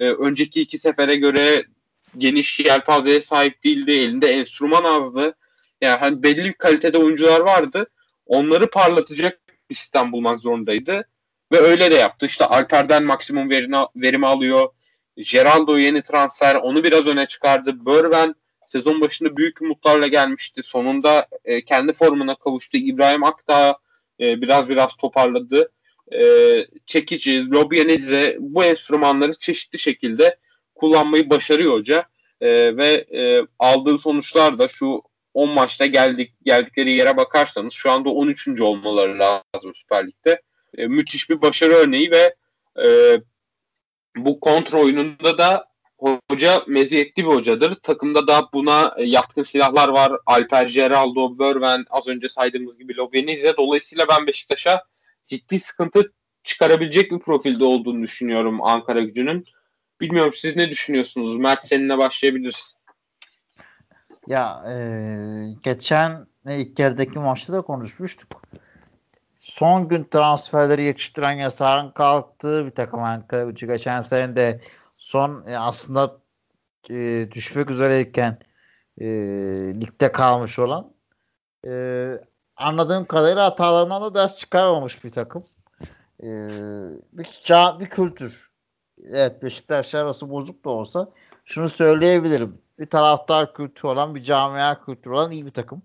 e, 0.00 0.10
önceki 0.10 0.60
iki 0.60 0.78
sefere 0.78 1.14
göre 1.14 1.64
geniş 2.18 2.60
yelpazeye 2.60 3.20
sahip 3.20 3.64
değildi. 3.64 3.90
Elinde 3.90 4.28
enstrüman 4.28 4.84
azdı. 4.84 5.34
Yani 5.80 5.98
hani 5.98 6.22
belli 6.22 6.44
bir 6.44 6.52
kalitede 6.52 6.98
oyuncular 6.98 7.40
vardı. 7.40 7.86
Onları 8.26 8.70
parlatacak 8.70 9.40
bir 9.70 9.74
sistem 9.74 10.12
bulmak 10.12 10.40
zorundaydı. 10.40 11.04
Ve 11.52 11.58
öyle 11.58 11.90
de 11.90 11.94
yaptı. 11.94 12.26
İşte 12.26 12.44
Alper'den 12.44 13.04
maksimum 13.04 13.50
verimi, 13.50 13.76
verimi 13.96 14.26
alıyor. 14.26 14.68
Geraldo 15.16 15.78
yeni 15.78 16.02
transfer. 16.02 16.54
Onu 16.54 16.84
biraz 16.84 17.06
öne 17.06 17.26
çıkardı. 17.26 17.86
Börven 17.86 18.34
sezon 18.66 19.00
başında 19.00 19.36
büyük 19.36 19.62
umutlarla 19.62 20.06
gelmişti. 20.06 20.62
Sonunda 20.62 21.26
e, 21.44 21.64
kendi 21.64 21.92
formuna 21.92 22.34
kavuştu. 22.34 22.78
İbrahim 22.78 23.24
Akdağ 23.24 23.78
e, 24.20 24.42
biraz 24.42 24.68
biraz 24.68 24.96
toparladı 24.96 25.72
e, 26.12 26.66
çekici, 26.86 27.50
lobyanize 27.50 28.36
bu 28.40 28.64
enstrümanları 28.64 29.32
çeşitli 29.38 29.78
şekilde 29.78 30.36
kullanmayı 30.74 31.30
başarıyor 31.30 31.72
hoca. 31.72 32.04
E, 32.40 32.76
ve 32.76 33.06
e, 33.12 33.46
aldığı 33.58 33.98
sonuçlar 33.98 34.58
da 34.58 34.68
şu 34.68 35.02
10 35.34 35.50
maçta 35.50 35.86
geldik 35.86 36.32
geldikleri 36.42 36.92
yere 36.92 37.16
bakarsanız 37.16 37.72
şu 37.72 37.90
anda 37.90 38.08
13. 38.08 38.60
olmaları 38.60 39.18
lazım 39.18 39.74
Süper 39.74 40.06
Lig'de. 40.06 40.42
E, 40.78 40.86
müthiş 40.86 41.30
bir 41.30 41.42
başarı 41.42 41.72
örneği 41.72 42.10
ve 42.10 42.34
e, 42.84 43.16
bu 44.16 44.40
kontrol 44.40 44.84
oyununda 44.84 45.38
da 45.38 45.70
hoca 46.30 46.62
meziyetli 46.66 47.24
bir 47.24 47.30
hocadır. 47.30 47.74
Takımda 47.74 48.26
da 48.26 48.48
buna 48.52 48.94
yatkın 48.98 49.42
silahlar 49.42 49.88
var. 49.88 50.12
Alper 50.26 50.66
Geraldo, 50.66 51.38
Börven, 51.38 51.84
az 51.90 52.08
önce 52.08 52.28
saydığımız 52.28 52.78
gibi 52.78 52.96
Lobenize. 52.96 53.56
Dolayısıyla 53.56 54.08
ben 54.08 54.26
Beşiktaş'a 54.26 54.84
ciddi 55.30 55.60
sıkıntı 55.60 56.12
çıkarabilecek 56.44 57.12
bir 57.12 57.18
profilde 57.18 57.64
olduğunu 57.64 58.02
düşünüyorum 58.02 58.62
Ankara 58.62 59.00
gücünün. 59.00 59.44
Bilmiyorum 60.00 60.32
siz 60.36 60.56
ne 60.56 60.68
düşünüyorsunuz? 60.68 61.36
Mert 61.36 61.64
seninle 61.64 61.98
başlayabiliriz. 61.98 62.74
Ya 64.26 64.62
e, 64.70 64.74
geçen 65.62 66.26
ilk 66.46 66.78
yarıdaki 66.78 67.18
maçta 67.18 67.52
da 67.52 67.62
konuşmuştuk. 67.62 68.42
Son 69.36 69.88
gün 69.88 70.04
transferleri 70.04 70.82
yetiştiren 70.82 71.32
yasağın 71.32 71.90
kalktığı 71.90 72.66
bir 72.66 72.70
takım 72.70 73.02
Ankara 73.02 73.44
gücü. 73.44 73.66
Geçen 73.66 74.00
sene 74.00 74.36
de 74.36 74.60
son 74.96 75.46
e, 75.46 75.58
aslında 75.58 76.20
e, 76.90 77.28
düşmek 77.32 77.70
üzereyken 77.70 78.38
e, 78.98 79.06
ligde 79.80 80.12
kalmış 80.12 80.58
olan 80.58 80.92
e, 81.66 81.70
anladığım 82.60 83.04
kadarıyla 83.04 83.44
hatalarından 83.44 84.02
da 84.02 84.14
ders 84.14 84.36
çıkarmamış 84.36 85.04
bir 85.04 85.10
takım. 85.10 85.44
E, 86.22 86.28
bir, 87.12 87.26
bir 87.80 87.86
kültür. 87.86 88.50
Evet 89.08 89.42
Beşiktaş 89.42 89.94
arası 89.94 90.30
bozuk 90.30 90.64
da 90.64 90.70
olsa 90.70 91.10
şunu 91.44 91.68
söyleyebilirim. 91.68 92.58
Bir 92.78 92.86
taraftar 92.86 93.54
kültürü 93.54 93.86
olan, 93.86 94.14
bir 94.14 94.22
camia 94.22 94.84
kültürü 94.84 95.14
olan 95.14 95.30
iyi 95.30 95.46
bir 95.46 95.50
takım. 95.50 95.82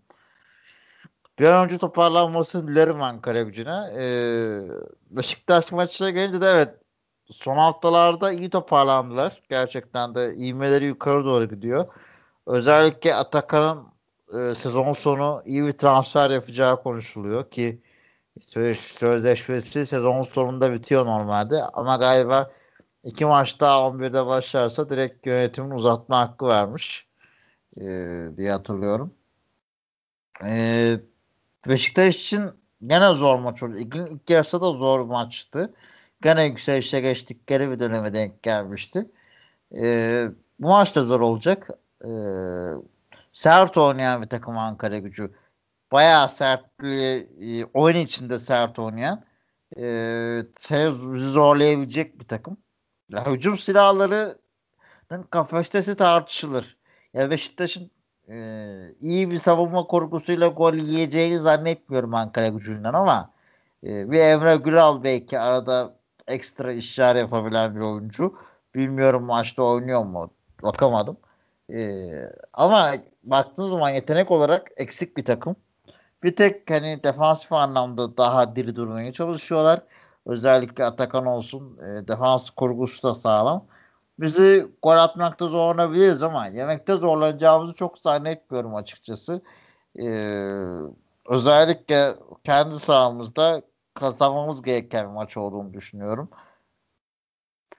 Bir 1.39 1.45
an 1.45 1.63
önce 1.65 1.77
toparlanmasını 1.77 2.67
dilerim 2.67 3.01
Ankara 3.01 3.41
gücüne. 3.41 3.93
Ee, 3.97 4.61
Beşiktaş 5.09 5.71
maçına 5.71 6.09
gelince 6.09 6.41
de 6.41 6.47
evet 6.47 6.75
son 7.25 7.57
haftalarda 7.57 8.31
iyi 8.31 8.49
toparlandılar. 8.49 9.41
Gerçekten 9.49 10.15
de 10.15 10.35
ivmeleri 10.35 10.85
yukarı 10.85 11.25
doğru 11.25 11.49
gidiyor. 11.49 11.87
Özellikle 12.45 13.15
Atakan'ın 13.15 13.94
e, 14.33 14.55
sezon 14.55 14.93
sonu 14.93 15.43
iyi 15.45 15.65
bir 15.65 15.71
transfer 15.71 16.29
yapacağı 16.29 16.83
konuşuluyor 16.83 17.51
ki 17.51 17.81
sözleşmesi 18.41 19.85
sezon 19.85 20.23
sonunda 20.23 20.73
bitiyor 20.73 21.05
normalde 21.05 21.63
ama 21.63 21.95
galiba 21.95 22.51
iki 23.03 23.25
maç 23.25 23.59
daha 23.59 23.77
11'de 23.77 24.25
başlarsa 24.25 24.89
direkt 24.89 25.27
yönetimin 25.27 25.71
uzatma 25.71 26.19
hakkı 26.19 26.45
vermiş 26.47 27.07
e, 27.77 27.83
diye 28.37 28.51
hatırlıyorum. 28.51 29.13
E, 30.45 30.99
Beşiktaş 31.67 32.15
için 32.19 32.51
gene 32.87 33.13
zor 33.13 33.39
maç 33.39 33.63
oldu. 33.63 33.77
İlk, 33.77 33.95
ilk 33.95 34.29
yarısı 34.29 34.61
da 34.61 34.71
zor 34.71 34.99
maçtı. 34.99 35.73
Gene 36.21 36.45
yükselişe 36.45 37.01
geçtikleri 37.01 37.71
bir 37.71 37.79
döneme 37.79 38.13
denk 38.13 38.43
gelmişti. 38.43 39.11
E, 39.75 40.27
bu 40.59 40.67
maç 40.67 40.95
da 40.95 41.03
zor 41.03 41.19
olacak. 41.21 41.69
E, 42.05 42.09
sert 43.35 43.77
oynayan 43.77 44.21
bir 44.21 44.27
takım 44.27 44.57
Ankara 44.57 44.97
gücü. 44.97 45.31
Bayağı 45.91 46.29
sertliği 46.29 47.29
e, 47.41 47.65
oyun 47.73 47.95
içinde 47.95 48.39
sert 48.39 48.79
oynayan 48.79 49.23
e, 49.77 50.41
zorlayabilecek 51.17 52.19
bir 52.19 52.27
takım. 52.27 52.57
Ya, 53.09 53.31
hücum 53.31 53.57
silahlarının 53.57 55.23
kapasitesi 55.29 55.95
tartışılır. 55.95 56.77
Ya 57.13 57.29
Beşiktaş'ın 57.29 57.91
e, 58.29 58.35
iyi 58.99 59.31
bir 59.31 59.39
savunma 59.39 59.87
korkusuyla 59.87 60.47
gol 60.47 60.73
yiyeceğini 60.73 61.39
zannetmiyorum 61.39 62.13
Ankara 62.13 62.47
gücünden 62.47 62.93
ama 62.93 63.31
e, 63.83 64.11
bir 64.11 64.19
Emre 64.19 64.55
Gülal 64.55 65.03
belki 65.03 65.39
arada 65.39 65.95
ekstra 66.27 66.73
işler 66.73 67.15
yapabilen 67.15 67.75
bir 67.75 67.81
oyuncu. 67.81 68.35
Bilmiyorum 68.75 69.23
maçta 69.23 69.63
oynuyor 69.63 70.03
mu? 70.05 70.31
Bakamadım. 70.63 71.17
E, 71.69 72.09
ama 72.53 72.95
baktığınız 73.25 73.71
zaman 73.71 73.89
yetenek 73.89 74.31
olarak 74.31 74.71
eksik 74.77 75.17
bir 75.17 75.25
takım. 75.25 75.55
Bir 76.23 76.35
tek 76.35 76.71
hani 76.71 77.03
defansif 77.03 77.53
anlamda 77.53 78.17
daha 78.17 78.55
diri 78.55 78.75
durmaya 78.75 79.13
çalışıyorlar. 79.13 79.81
Özellikle 80.25 80.85
Atakan 80.85 81.25
olsun 81.25 81.77
e, 81.77 82.07
defans 82.07 82.49
kurgusu 82.49 83.03
da 83.03 83.15
sağlam. 83.15 83.65
Bizi 84.19 84.67
gol 84.83 84.97
atmakta 84.97 85.47
zorlanabiliriz 85.47 86.23
ama 86.23 86.47
yemekte 86.47 86.95
zorlanacağımızı 86.95 87.73
çok 87.73 87.99
zannetmiyorum 87.99 88.75
açıkçası. 88.75 89.41
Ee, 89.99 90.65
özellikle 91.29 92.15
kendi 92.43 92.79
sahamızda 92.79 93.61
kazanmamız 93.93 94.61
gereken 94.61 95.09
maç 95.09 95.37
olduğunu 95.37 95.73
düşünüyorum. 95.73 96.29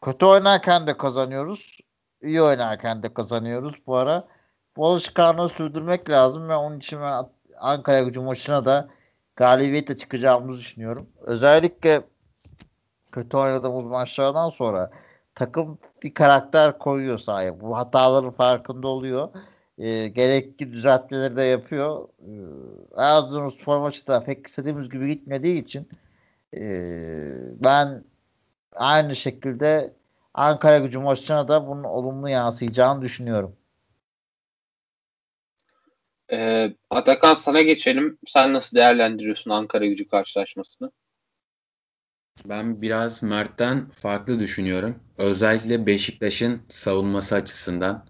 Kötü 0.03 0.27
oynarken 0.27 0.87
de 0.87 0.97
kazanıyoruz. 0.97 1.79
İyi 2.23 2.43
oynarken 2.43 3.03
de 3.03 3.15
kazanıyoruz 3.15 3.75
bu 3.87 3.97
ara. 3.97 4.29
Bu 4.77 4.87
alışkanlığı 4.87 5.49
sürdürmek 5.49 6.11
lazım 6.11 6.49
ve 6.49 6.57
onun 6.57 6.79
için 6.79 7.01
ben 7.01 7.27
Ankara 7.59 8.03
gücü 8.03 8.21
maçına 8.21 8.65
da 8.65 8.89
galibiyetle 9.37 9.97
çıkacağımızı 9.97 10.61
düşünüyorum. 10.61 11.07
Özellikle 11.21 12.03
kötü 13.13 13.37
oynadığımız 13.37 13.85
maçlardan 13.85 14.49
sonra 14.49 14.91
takım 15.35 15.79
bir 16.03 16.15
karakter 16.15 16.79
koyuyor 16.79 17.19
sahaya. 17.19 17.61
Bu 17.61 17.77
hataların 17.77 18.31
farkında 18.31 18.89
oluyor. 18.89 19.29
E, 19.79 20.09
gerekli 20.09 20.73
düzeltmeleri 20.73 21.37
de 21.37 21.43
yapıyor. 21.43 22.09
E, 22.19 22.33
Erzurumspor 22.97 23.79
maçı 23.79 24.07
da 24.07 24.25
pek 24.25 24.47
istediğimiz 24.47 24.89
gibi 24.89 25.09
gitmediği 25.09 25.63
için 25.63 25.89
e, 26.57 26.61
ben 27.65 28.05
aynı 28.73 29.17
şekilde 29.17 29.95
Ankara 30.35 30.79
gücü 30.79 30.99
maçına 30.99 31.49
da 31.49 31.67
bunun 31.67 31.85
olumlu 31.85 32.29
yansıyacağını 32.29 33.03
düşünüyorum. 33.03 33.57
Ee, 36.33 36.75
Atakan 36.91 37.35
sana 37.35 37.63
geçelim. 37.63 38.19
Sen 38.27 38.53
nasıl 38.53 38.77
değerlendiriyorsun 38.77 39.51
Ankara 39.51 39.87
gücü 39.87 40.09
karşılaşmasını? 40.09 40.91
Ben 42.45 42.83
biraz 42.83 43.23
Mert'ten 43.23 43.91
farklı 43.91 44.41
düşünüyorum. 44.41 44.99
Özellikle 45.19 45.87
Beşiktaş'ın 45.87 46.63
savunması 46.69 47.35
açısından. 47.35 48.07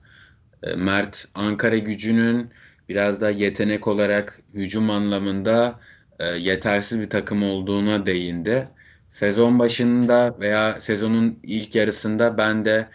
E, 0.63 0.75
Mert 0.75 1.29
Ankara 1.35 1.79
gücünün 1.79 2.51
biraz 2.89 3.21
da 3.21 3.31
yetenek 3.31 3.89
olarak 3.89 4.41
hücum 4.55 4.91
anlamında 4.91 5.81
e, 6.19 6.27
yetersiz 6.27 7.01
bir 7.01 7.11
takım 7.11 7.43
olduğuna 7.43 8.07
değindi. 8.07 8.69
Sezon 9.11 9.59
başında 9.59 10.37
veya 10.41 10.81
sezonun 10.81 11.39
ilk 11.43 11.75
yarısında 11.75 12.39
ben 12.39 12.65
de 12.65 12.89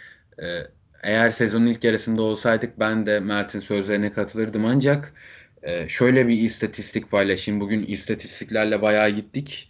e, 0.43 0.47
eğer 1.03 1.31
sezonun 1.31 1.67
ilk 1.67 1.83
yarısında 1.83 2.21
olsaydık 2.21 2.79
ben 2.79 3.05
de 3.05 3.19
Mert'in 3.19 3.59
sözlerine 3.59 4.11
katılırdım 4.11 4.65
ancak 4.65 5.13
şöyle 5.87 6.27
bir 6.27 6.37
istatistik 6.37 7.11
paylaşayım. 7.11 7.61
Bugün 7.61 7.83
istatistiklerle 7.83 8.81
bayağı 8.81 9.09
gittik. 9.09 9.69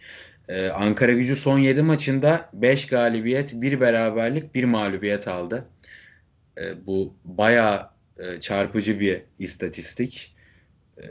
Ee, 0.52 0.70
Ankara 0.70 1.14
gücü 1.14 1.36
son 1.36 1.58
7 1.58 1.82
maçında 1.82 2.50
5 2.54 2.88
galibiyet, 2.88 3.54
1 3.54 3.80
beraberlik, 3.80 4.56
1 4.56 4.64
mağlubiyet 4.64 5.28
aldı. 5.28 5.66
Ee, 6.58 6.86
bu 6.88 7.16
bayağı 7.26 7.90
e, 8.18 8.40
çarpıcı 8.40 9.00
bir 9.00 9.22
istatistik. 9.40 10.36
Ee, 10.98 11.04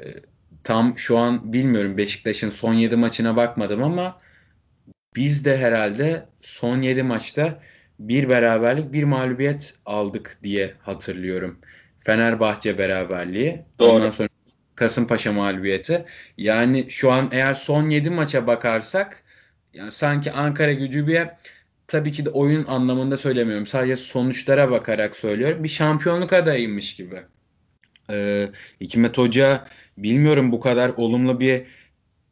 tam 0.64 0.98
şu 0.98 1.18
an 1.18 1.52
bilmiyorum 1.52 1.96
Beşiktaş'ın 1.96 2.50
son 2.50 2.74
7 2.74 2.96
maçına 2.96 3.36
bakmadım 3.36 3.82
ama 3.82 4.20
biz 5.16 5.44
de 5.44 5.58
herhalde 5.58 6.26
son 6.40 6.82
7 6.82 7.02
maçta 7.02 7.60
bir 8.00 8.28
beraberlik, 8.28 8.92
bir 8.92 9.04
mağlubiyet 9.04 9.74
aldık 9.86 10.38
diye 10.42 10.74
hatırlıyorum. 10.82 11.58
Fenerbahçe 12.00 12.78
beraberliği. 12.78 13.62
Doğru. 13.78 13.90
Ondan 13.90 14.10
sonra 14.10 14.28
Kasımpaşa 14.74 15.32
mağlubiyeti. 15.32 16.04
Yani 16.36 16.86
şu 16.88 17.12
an 17.12 17.28
eğer 17.32 17.54
son 17.54 17.90
7 17.90 18.10
maça 18.10 18.46
bakarsak 18.46 19.22
yani 19.74 19.92
sanki 19.92 20.32
Ankara 20.32 20.72
gücü 20.72 21.06
bir 21.06 21.28
tabii 21.86 22.12
ki 22.12 22.24
de 22.24 22.30
oyun 22.30 22.66
anlamında 22.66 23.16
söylemiyorum. 23.16 23.66
Sadece 23.66 23.96
sonuçlara 23.96 24.70
bakarak 24.70 25.16
söylüyorum. 25.16 25.64
Bir 25.64 25.68
şampiyonluk 25.68 26.32
adayıymış 26.32 26.96
gibi. 26.96 27.22
Ee, 28.10 28.48
Hikmet 28.80 29.18
Hoca 29.18 29.66
bilmiyorum 29.98 30.52
bu 30.52 30.60
kadar 30.60 30.88
olumlu 30.88 31.40
bir 31.40 31.66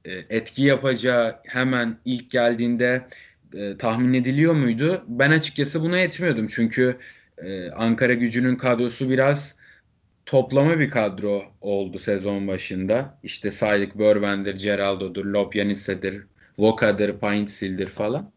e, 0.04 0.12
etki 0.28 0.62
yapacağı 0.62 1.36
hemen 1.46 1.98
ilk 2.04 2.30
geldiğinde 2.30 3.08
e, 3.54 3.76
tahmin 3.76 4.14
ediliyor 4.14 4.54
muydu? 4.54 5.04
Ben 5.08 5.30
açıkçası 5.30 5.82
buna 5.82 5.98
etmiyordum. 5.98 6.46
Çünkü 6.46 6.96
e, 7.38 7.70
Ankara 7.70 8.14
gücünün 8.14 8.56
kadrosu 8.56 9.10
biraz 9.10 9.56
toplama 10.26 10.78
bir 10.78 10.90
kadro 10.90 11.42
oldu 11.60 11.98
sezon 11.98 12.48
başında. 12.48 13.18
İşte 13.22 13.50
saydık 13.50 13.98
Börven'dir, 13.98 14.54
Geraldo'dur, 14.54 15.24
Lopyanisse'dir, 15.24 16.22
Voka'dır, 16.58 17.18
Paintsil'dir 17.18 17.86
falan. 17.86 18.32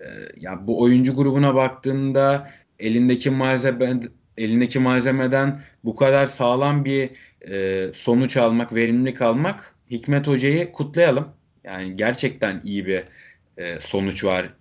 Ee, 0.00 0.04
ya 0.36 0.66
bu 0.66 0.80
oyuncu 0.82 1.14
grubuna 1.14 1.54
baktığında 1.54 2.50
elindeki 2.78 3.30
malzeme 3.30 4.00
elindeki 4.36 4.78
malzemeden 4.78 5.60
bu 5.84 5.96
kadar 5.96 6.26
sağlam 6.26 6.84
bir 6.84 7.10
e, 7.48 7.90
sonuç 7.92 8.36
almak, 8.36 8.74
verimlilik 8.74 9.22
almak 9.22 9.74
Hikmet 9.90 10.26
Hoca'yı 10.26 10.72
kutlayalım. 10.72 11.28
Yani 11.64 11.96
gerçekten 11.96 12.60
iyi 12.64 12.86
bir 12.86 13.04
e, 13.56 13.80
sonuç 13.80 14.24
var 14.24 14.54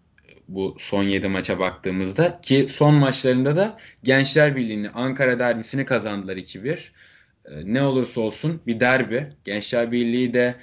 bu 0.47 0.75
son 0.79 1.03
7 1.03 1.27
maça 1.27 1.59
baktığımızda 1.59 2.39
ki 2.41 2.65
son 2.69 2.95
maçlarında 2.95 3.55
da 3.55 3.77
Gençler 4.03 4.55
Birliği'ni 4.55 4.89
Ankara 4.89 5.39
derbisini 5.39 5.85
kazandılar 5.85 6.37
2-1. 6.37 6.89
E, 7.45 7.73
ne 7.73 7.83
olursa 7.83 8.21
olsun 8.21 8.61
bir 8.67 8.79
derbi. 8.79 9.29
Gençler 9.43 9.91
Birliği 9.91 10.33
de 10.33 10.55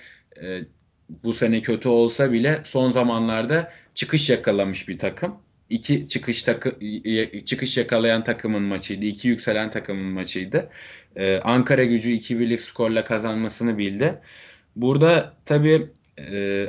e, 0.42 0.60
bu 1.08 1.32
sene 1.32 1.60
kötü 1.60 1.88
olsa 1.88 2.32
bile 2.32 2.60
son 2.64 2.90
zamanlarda 2.90 3.72
çıkış 3.94 4.30
yakalamış 4.30 4.88
bir 4.88 4.98
takım. 4.98 5.36
İki 5.70 6.08
çıkış 6.08 6.42
takı 6.42 6.78
çıkış 7.44 7.76
yakalayan 7.76 8.24
takımın 8.24 8.62
maçıydı. 8.62 9.04
iki 9.04 9.28
yükselen 9.28 9.70
takımın 9.70 10.12
maçıydı. 10.12 10.70
Ee, 11.16 11.40
Ankara 11.44 11.84
gücü 11.84 12.10
2-1'lik 12.10 12.60
skorla 12.60 13.04
kazanmasını 13.04 13.78
bildi. 13.78 14.18
Burada 14.76 15.36
tabii 15.44 15.90
e, 16.18 16.68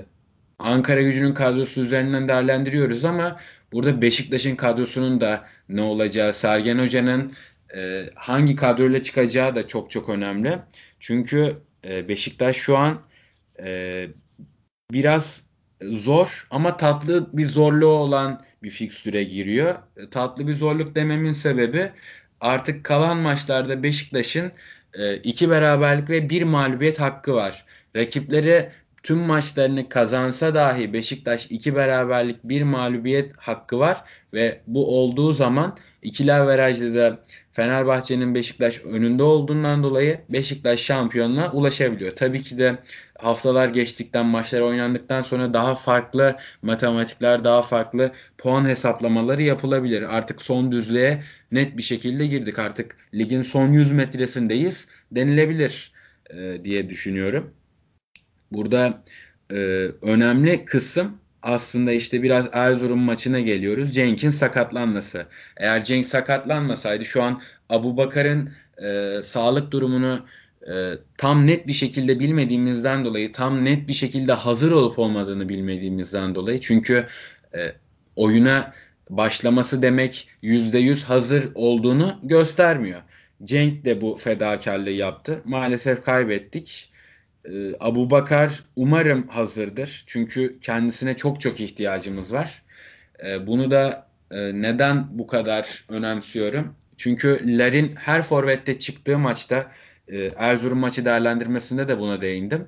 Ankara 0.60 1.02
gücünün 1.02 1.34
kadrosu 1.34 1.82
üzerinden 1.82 2.28
değerlendiriyoruz 2.28 3.06
ama 3.06 3.40
burada 3.72 4.02
Beşiktaş'ın 4.02 4.56
kadrosunun 4.56 5.22
da 5.22 5.46
ne 5.70 5.82
olacağı, 5.82 6.34
Sergen 6.34 6.80
Hoca'nın 6.80 7.34
e, 7.76 8.10
hangi 8.16 8.56
kadroyla 8.56 9.02
çıkacağı 9.02 9.56
da 9.56 9.68
çok 9.68 9.92
çok 9.92 10.10
önemli. 10.10 10.60
Çünkü 11.00 11.58
e, 11.88 12.08
Beşiktaş 12.08 12.56
şu 12.56 12.78
an 12.78 13.02
e, 13.60 14.08
biraz 14.92 15.44
zor 15.82 16.48
ama 16.52 16.78
tatlı 16.78 17.30
bir 17.34 17.46
zorluğu 17.46 17.88
olan 17.88 18.44
bir 18.64 18.70
fikstüre 18.70 19.24
giriyor. 19.24 19.76
E, 19.98 20.10
tatlı 20.10 20.48
bir 20.48 20.54
zorluk 20.54 20.96
dememin 20.96 21.32
sebebi 21.32 21.92
artık 22.42 22.84
kalan 22.84 23.18
maçlarda 23.18 23.84
Beşiktaş'ın 23.84 24.52
e, 24.94 25.18
iki 25.18 25.50
beraberlik 25.50 26.10
ve 26.10 26.30
bir 26.30 26.44
mağlubiyet 26.44 27.00
hakkı 27.00 27.34
var. 27.34 27.66
Rakipleri 27.96 28.70
tüm 29.04 29.18
maçlarını 29.18 29.90
kazansa 29.90 30.56
dahi 30.56 30.94
Beşiktaş 30.94 31.48
iki 31.50 31.76
beraberlik 31.76 32.44
bir 32.44 32.64
mağlubiyet 32.64 33.34
hakkı 33.38 33.80
var 33.80 34.04
ve 34.34 34.62
bu 34.68 35.00
olduğu 35.00 35.32
zaman 35.32 35.78
ikili 36.02 36.34
averajda 36.34 36.96
da 36.96 37.20
Fenerbahçe'nin 37.52 38.36
Beşiktaş 38.36 38.86
önünde 38.86 39.24
olduğundan 39.24 39.84
dolayı 39.84 40.22
Beşiktaş 40.30 40.80
şampiyonluğa 40.80 41.52
ulaşabiliyor. 41.52 42.16
Tabii 42.16 42.44
ki 42.44 42.58
de 42.58 42.78
haftalar 43.18 43.70
geçtikten 43.70 44.26
maçlar 44.26 44.62
oynandıktan 44.62 45.22
sonra 45.22 45.54
daha 45.54 45.76
farklı 45.76 46.36
matematikler 46.62 47.44
daha 47.44 47.62
farklı 47.62 48.12
puan 48.38 48.66
hesaplamaları 48.66 49.44
yapılabilir. 49.44 50.18
Artık 50.18 50.42
son 50.42 50.72
düzlüğe 50.72 51.24
net 51.52 51.78
bir 51.78 51.84
şekilde 51.84 52.28
girdik. 52.28 52.60
Artık 52.60 52.96
ligin 53.14 53.42
son 53.42 53.72
100 53.72 53.92
metresindeyiz 53.92 54.88
denilebilir 55.12 55.92
e, 56.30 56.64
diye 56.64 56.90
düşünüyorum. 56.90 57.54
Burada 58.52 59.04
e, 59.52 59.56
önemli 60.02 60.66
kısım 60.66 61.18
aslında 61.42 61.92
işte 61.92 62.24
biraz 62.24 62.50
Erzurum 62.52 63.00
maçına 63.00 63.40
geliyoruz. 63.40 63.94
Cenk'in 63.94 64.30
sakatlanması. 64.30 65.26
Eğer 65.58 65.84
Cenk 65.84 66.08
sakatlanmasaydı 66.08 67.06
şu 67.06 67.24
an 67.24 67.42
Abu 67.70 67.98
Bakar'ın 67.98 68.50
e, 68.78 69.24
sağlık 69.24 69.72
durumunu 69.72 70.26
e, 70.68 70.94
tam 71.18 71.48
net 71.48 71.68
bir 71.68 71.74
şekilde 71.74 72.20
bilmediğimizden 72.20 73.06
dolayı 73.06 73.32
tam 73.32 73.66
net 73.66 73.88
bir 73.88 73.94
şekilde 73.94 74.34
hazır 74.34 74.72
olup 74.72 75.00
olmadığını 75.00 75.50
bilmediğimizden 75.50 76.36
dolayı 76.36 76.60
çünkü 76.60 77.06
e, 77.56 77.74
oyuna 78.16 78.74
başlaması 79.10 79.82
demek 79.82 80.28
%100 80.44 81.04
hazır 81.04 81.52
olduğunu 81.56 82.20
göstermiyor. 82.24 83.02
Cenk 83.44 83.86
de 83.86 84.02
bu 84.02 84.18
fedakarlığı 84.18 84.90
yaptı. 84.90 85.42
Maalesef 85.46 86.04
kaybettik. 86.04 86.89
Ee, 87.50 87.74
Abu 87.80 88.10
Bakar 88.10 88.64
umarım 88.76 89.28
hazırdır. 89.28 90.04
Çünkü 90.08 90.60
kendisine 90.60 91.16
çok 91.16 91.42
çok 91.42 91.60
ihtiyacımız 91.60 92.34
var. 92.34 92.64
Ee, 93.26 93.48
bunu 93.48 93.72
da 93.72 94.08
e, 94.32 94.62
neden 94.62 95.08
bu 95.20 95.28
kadar 95.28 95.86
önemsiyorum? 95.90 96.76
Çünkü 96.98 97.58
Larin 97.58 97.96
her 97.96 98.22
forvette 98.22 98.80
çıktığı 98.80 99.18
maçta 99.20 99.72
e, 100.08 100.32
Erzurum 100.38 100.80
maçı 100.80 101.06
değerlendirmesinde 101.06 101.88
de 101.88 102.00
buna 102.00 102.22
değindim. 102.22 102.68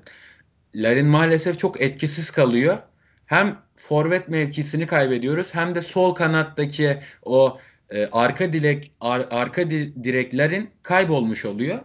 Larin 0.74 1.06
maalesef 1.06 1.58
çok 1.58 1.80
etkisiz 1.80 2.30
kalıyor. 2.30 2.78
Hem 3.26 3.58
forvet 3.76 4.28
mevkisini 4.28 4.86
kaybediyoruz 4.86 5.54
hem 5.54 5.74
de 5.74 5.80
sol 5.80 6.14
kanattaki 6.14 6.98
o 7.22 7.58
e, 7.90 8.06
arka 8.12 8.52
direk 8.52 8.92
ar, 9.00 9.26
arka 9.30 9.70
direklerin 9.70 10.70
kaybolmuş 10.82 11.44
oluyor 11.44 11.80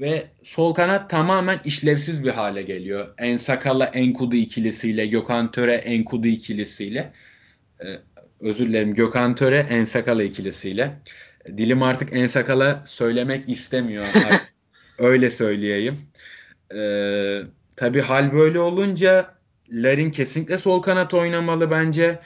ve 0.00 0.26
sol 0.42 0.74
kanat 0.74 1.10
tamamen 1.10 1.60
işlevsiz 1.64 2.24
bir 2.24 2.30
hale 2.30 2.62
geliyor. 2.62 3.14
Ensakala 3.18 3.84
Enkudu 3.84 4.36
ikilisiyle, 4.36 5.06
Gökhan 5.06 5.50
Töre 5.50 5.72
Enkudu 5.72 6.26
ikilisiyle. 6.26 7.12
Ee, 7.80 7.86
özür 8.40 8.68
dilerim 8.68 8.94
Gökhan 8.94 9.34
Töre 9.34 9.66
Ensakala 9.70 10.22
ikilisiyle. 10.22 11.00
Dilim 11.56 11.82
artık 11.82 12.12
Ensakala 12.12 12.84
söylemek 12.86 13.48
istemiyor. 13.48 14.06
Öyle 14.98 15.30
söyleyeyim. 15.30 15.98
Ee, 16.74 17.40
tabii 17.76 18.00
hal 18.00 18.32
böyle 18.32 18.60
olunca 18.60 19.34
Larin 19.72 20.10
kesinlikle 20.10 20.58
sol 20.58 20.82
kanat 20.82 21.14
oynamalı 21.14 21.70
bence. 21.70 22.20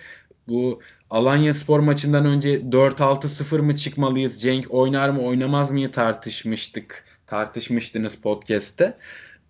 Bu 0.49 0.81
Alanya 1.11 1.55
Spor 1.55 1.81
maçından 1.81 2.27
önce 2.27 2.61
4-6-0 2.61 3.63
mı 3.63 3.75
çıkmalıyız? 3.75 4.43
Cenk 4.43 4.67
oynar 4.71 5.09
mı 5.09 5.23
oynamaz 5.23 5.71
mıyı 5.71 5.91
tartışmıştık 5.91 7.05
tartışmıştınız 7.35 8.15
podcast'te. 8.17 8.97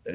Ee, 0.06 0.12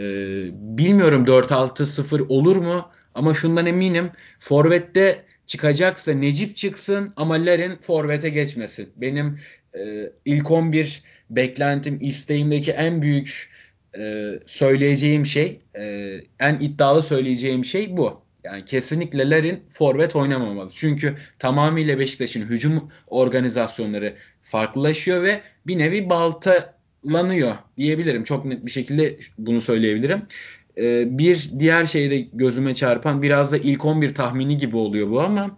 bilmiyorum 0.53 1.25
4-6-0 1.25 2.25
olur 2.29 2.55
mu? 2.55 2.89
Ama 3.15 3.33
şundan 3.33 3.65
eminim. 3.65 4.11
Forvet'te 4.39 5.25
çıkacaksa 5.45 6.11
Necip 6.11 6.57
çıksın 6.57 7.13
ama 7.15 7.33
Larin 7.35 7.75
forvete 7.75 8.29
geçmesin. 8.29 8.89
Benim 8.95 9.39
e, 9.73 10.11
ilk 10.25 10.51
11 10.51 11.03
beklentim, 11.29 11.97
isteğimdeki 12.01 12.71
en 12.71 13.01
büyük 13.01 13.49
e, 13.97 14.33
söyleyeceğim 14.45 15.25
şey, 15.25 15.59
e, 15.75 15.83
en 16.39 16.55
iddialı 16.59 17.03
söyleyeceğim 17.03 17.65
şey 17.65 17.97
bu. 17.97 18.21
Yani 18.43 18.65
kesinlikle 18.65 19.29
Larin 19.29 19.63
forvet 19.69 20.15
oynamamalı. 20.15 20.69
Çünkü 20.73 21.15
tamamıyla 21.39 21.99
Beşiktaş'ın 21.99 22.41
hücum 22.41 22.91
organizasyonları 23.07 24.15
farklılaşıyor 24.41 25.23
ve 25.23 25.41
bir 25.67 25.77
nevi 25.77 26.09
balta 26.09 26.78
lanıyor 27.05 27.55
diyebilirim. 27.77 28.23
Çok 28.23 28.45
net 28.45 28.65
bir 28.65 28.71
şekilde 28.71 29.17
bunu 29.37 29.61
söyleyebilirim. 29.61 30.21
Ee, 30.77 31.17
bir 31.17 31.51
diğer 31.59 31.85
şey 31.85 32.11
de 32.11 32.19
gözüme 32.19 32.75
çarpan 32.75 33.21
biraz 33.21 33.51
da 33.51 33.57
ilk 33.57 33.85
11 33.85 34.15
tahmini 34.15 34.57
gibi 34.57 34.77
oluyor 34.77 35.09
bu 35.09 35.21
ama 35.21 35.57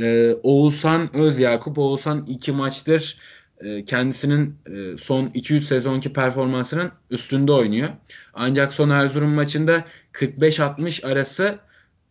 e, 0.00 0.34
Oğuzhan 0.42 1.16
Özyakup 1.16 1.78
Oğuzhan 1.78 2.26
iki 2.26 2.52
maçtır 2.52 3.18
e, 3.60 3.84
kendisinin 3.84 4.56
e, 4.66 4.96
son 4.96 5.26
2-3 5.26 5.60
sezonki 5.60 6.12
performansının 6.12 6.92
üstünde 7.10 7.52
oynuyor. 7.52 7.88
Ancak 8.34 8.72
son 8.72 8.90
Erzurum 8.90 9.30
maçında 9.30 9.84
45-60 10.12 11.06
arası 11.06 11.58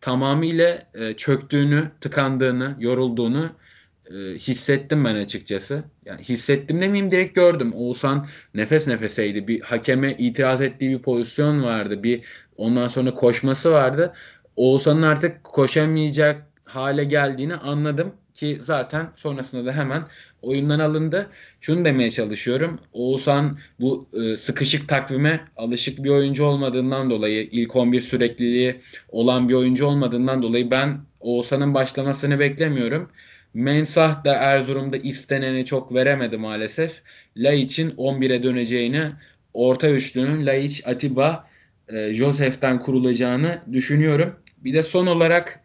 tamamıyla 0.00 0.82
e, 0.94 1.12
çöktüğünü, 1.12 1.90
tıkandığını, 2.00 2.76
yorulduğunu 2.80 3.50
e, 4.10 4.14
hissettim 4.14 5.04
ben 5.04 5.14
açıkçası. 5.14 5.84
Yani 6.04 6.22
hissettim 6.22 6.80
demeyeyim 6.80 7.10
direkt 7.10 7.34
gördüm. 7.34 7.72
Oğuzhan 7.74 8.26
nefes 8.54 8.86
nefeseydi. 8.86 9.48
Bir 9.48 9.60
hakeme 9.60 10.12
itiraz 10.18 10.60
ettiği 10.60 10.90
bir 10.90 11.02
pozisyon 11.02 11.62
vardı. 11.62 12.02
Bir 12.02 12.24
ondan 12.56 12.88
sonra 12.88 13.14
koşması 13.14 13.72
vardı. 13.72 14.12
Oğuzhan'ın 14.56 15.02
artık 15.02 15.44
koşamayacak 15.44 16.46
hale 16.64 17.04
geldiğini 17.04 17.54
anladım 17.54 18.12
ki 18.34 18.58
zaten 18.62 19.10
sonrasında 19.14 19.66
da 19.66 19.72
hemen 19.72 20.06
oyundan 20.42 20.78
alındı. 20.78 21.26
Şunu 21.60 21.84
demeye 21.84 22.10
çalışıyorum. 22.10 22.80
Oğuzhan 22.92 23.58
bu 23.80 24.08
e, 24.12 24.36
sıkışık 24.36 24.88
takvime 24.88 25.44
alışık 25.56 26.04
bir 26.04 26.10
oyuncu 26.10 26.44
olmadığından 26.44 27.10
dolayı 27.10 27.48
ilk 27.52 27.76
11 27.76 28.00
sürekliliği 28.00 28.80
olan 29.08 29.48
bir 29.48 29.54
oyuncu 29.54 29.86
olmadığından 29.86 30.42
dolayı 30.42 30.70
ben 30.70 31.00
Oğuzhan'ın 31.20 31.74
başlamasını 31.74 32.38
beklemiyorum. 32.38 33.10
Mensah 33.54 34.24
da 34.24 34.34
Erzurum'da 34.34 34.96
isteneni 34.96 35.64
çok 35.64 35.94
veremedi 35.94 36.36
maalesef. 36.36 37.02
Laiç'in 37.36 37.90
11'e 37.90 38.42
döneceğini, 38.42 39.12
orta 39.54 39.90
üçlünün 39.90 40.46
Laiç, 40.46 40.86
Atiba, 40.86 41.48
e, 41.88 42.14
Josef'ten 42.14 42.78
kurulacağını 42.78 43.62
düşünüyorum. 43.72 44.36
Bir 44.58 44.74
de 44.74 44.82
son 44.82 45.06
olarak 45.06 45.60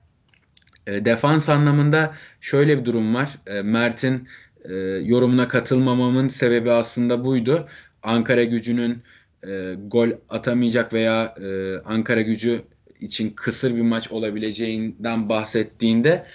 e, 0.88 1.06
defans 1.06 1.50
anlamında 1.50 2.14
şöyle 2.42 2.80
bir 2.80 2.86
durum 2.86 3.16
var. 3.16 3.38
E, 3.48 3.62
Mert'in 3.62 4.28
e, 4.64 4.74
yorumuna 5.04 5.48
katılmamamın 5.48 6.28
sebebi 6.28 6.72
aslında 6.72 7.26
buydu. 7.26 7.68
Ankara 8.04 8.44
gücünün 8.44 9.04
e, 9.48 9.76
gol 9.88 10.10
atamayacak 10.30 10.94
veya 10.94 11.36
e, 11.42 11.78
Ankara 11.86 12.22
gücü 12.22 12.62
için 13.00 13.30
kısır 13.30 13.76
bir 13.76 13.82
maç 13.82 14.12
olabileceğinden 14.12 15.30
bahsettiğinde 15.30 16.26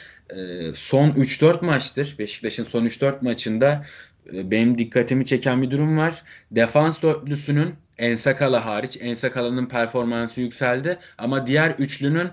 son 0.74 1.10
3-4 1.10 1.64
maçtır 1.64 2.16
Beşiktaş'ın 2.18 2.64
son 2.64 2.84
3-4 2.84 3.24
maçında 3.24 3.84
e, 4.32 4.50
benim 4.50 4.78
dikkatimi 4.78 5.26
çeken 5.26 5.62
bir 5.62 5.70
durum 5.70 5.96
var. 5.96 6.22
Defans 6.50 7.02
dörtlüsünün 7.02 7.74
Ensakala 7.98 8.66
hariç 8.66 8.98
Ensakala'nın 9.00 9.66
performansı 9.66 10.40
yükseldi 10.40 10.98
ama 11.18 11.46
diğer 11.46 11.70
üçlünün 11.70 12.30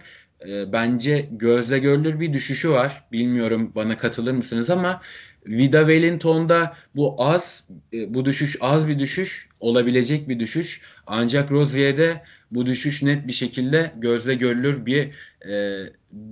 e, 0.47 0.73
bence 0.73 1.27
gözle 1.31 1.77
görülür 1.77 2.19
bir 2.19 2.33
düşüşü 2.33 2.71
var. 2.71 3.03
Bilmiyorum 3.11 3.71
bana 3.75 3.97
katılır 3.97 4.31
mısınız 4.31 4.69
ama 4.69 5.01
Vida 5.45 5.79
Wellington'da 5.79 6.75
bu 6.95 7.15
az 7.17 7.63
e, 7.93 8.13
bu 8.13 8.25
düşüş 8.25 8.57
az 8.61 8.87
bir 8.87 8.99
düşüş 8.99 9.49
olabilecek 9.59 10.29
bir 10.29 10.39
düşüş 10.39 10.81
ancak 11.07 11.51
Rozier'de 11.51 12.23
bu 12.51 12.65
düşüş 12.65 13.03
net 13.03 13.27
bir 13.27 13.33
şekilde 13.33 13.91
gözle 13.97 14.33
görülür 14.33 14.85
bir 14.85 15.09
e, 15.49 15.83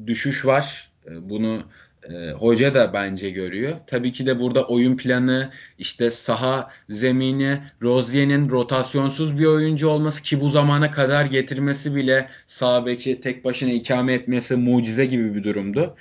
düşüş 0.08 0.46
var. 0.46 0.92
E, 1.08 1.30
bunu 1.30 1.64
e, 2.10 2.32
hoca 2.32 2.74
da 2.74 2.94
bence 2.94 3.30
görüyor. 3.30 3.76
Tabii 3.88 4.12
ki 4.12 4.26
de 4.26 4.40
burada 4.40 4.64
oyun 4.64 4.98
planı, 4.98 5.52
işte 5.78 6.12
saha 6.12 6.72
zemini, 6.90 7.62
Rozier'in 7.82 8.50
rotasyonsuz 8.50 9.40
bir 9.40 9.46
oyuncu 9.46 9.88
olması 9.88 10.24
ki 10.24 10.42
bu 10.42 10.50
zamana 10.50 10.92
kadar 10.92 11.26
getirmesi 11.26 11.96
bile 11.96 12.30
sağ 12.48 12.86
beki 12.86 13.22
tek 13.22 13.46
başına 13.46 13.72
ikame 13.72 14.14
etmesi 14.14 14.56
mucize 14.56 15.06
gibi 15.06 15.36
bir 15.36 15.44
durumdu. 15.44 15.96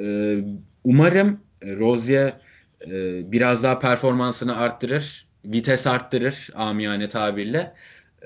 E, 0.00 0.36
umarım 0.84 1.40
Rozier 1.62 2.32
e, 2.86 3.32
biraz 3.32 3.62
daha 3.62 3.78
performansını 3.78 4.56
arttırır, 4.56 5.26
vites 5.44 5.86
arttırır 5.86 6.50
amiyane 6.54 7.08
tabirle. 7.08 7.74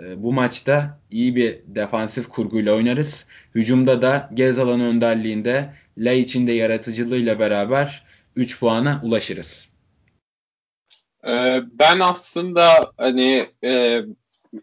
E, 0.00 0.22
bu 0.22 0.32
maçta 0.32 0.98
iyi 1.10 1.36
bir 1.36 1.58
defansif 1.66 2.28
kurguyla 2.28 2.74
oynarız. 2.74 3.26
Hücumda 3.54 4.02
da 4.02 4.30
Gezal'ın 4.34 4.80
önderliğinde 4.80 5.70
Laiç'in 5.98 6.46
de 6.46 6.52
yaratıcılığıyla 6.52 7.38
beraber 7.38 8.02
3 8.36 8.60
puana 8.60 9.00
ulaşırız. 9.04 9.68
Ee, 11.26 11.60
ben 11.72 12.00
aslında 12.00 12.92
hani 12.96 13.46
e, 13.64 14.02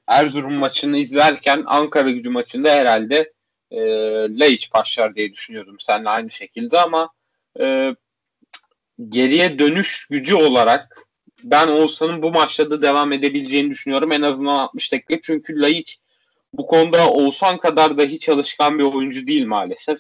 Erzurum 0.08 0.54
maçını 0.54 0.98
izlerken 0.98 1.64
Ankara 1.66 2.12
gücü 2.12 2.30
maçında 2.30 2.70
herhalde 2.70 3.34
e, 3.72 3.80
başlar 4.74 5.16
diye 5.16 5.34
düşünüyordum 5.34 5.76
seninle 5.80 6.10
aynı 6.10 6.32
şekilde 6.32 6.80
ama 6.80 7.10
e, 7.60 7.96
geriye 9.10 9.60
dönüş 9.60 10.08
gücü 10.10 10.36
olarak 10.36 11.08
ben 11.44 11.68
Oğuzhan'ın 11.68 12.22
bu 12.22 12.32
maçta 12.32 12.72
da 12.72 12.82
devam 12.82 13.12
edebileceğini 13.14 13.70
düşünüyorum. 13.70 14.12
En 14.12 14.22
azından 14.22 14.56
60 14.56 14.92
dakika. 14.92 15.22
Çünkü 15.22 15.62
Laiç 15.62 16.00
bu 16.54 16.68
konuda 16.68 17.10
Oğuzhan 17.10 17.58
kadar 17.58 17.98
da 17.98 18.04
hiç 18.04 18.22
çalışkan 18.22 18.80
bir 18.80 18.84
oyuncu 18.84 19.28
değil 19.28 19.46
maalesef. 19.46 20.00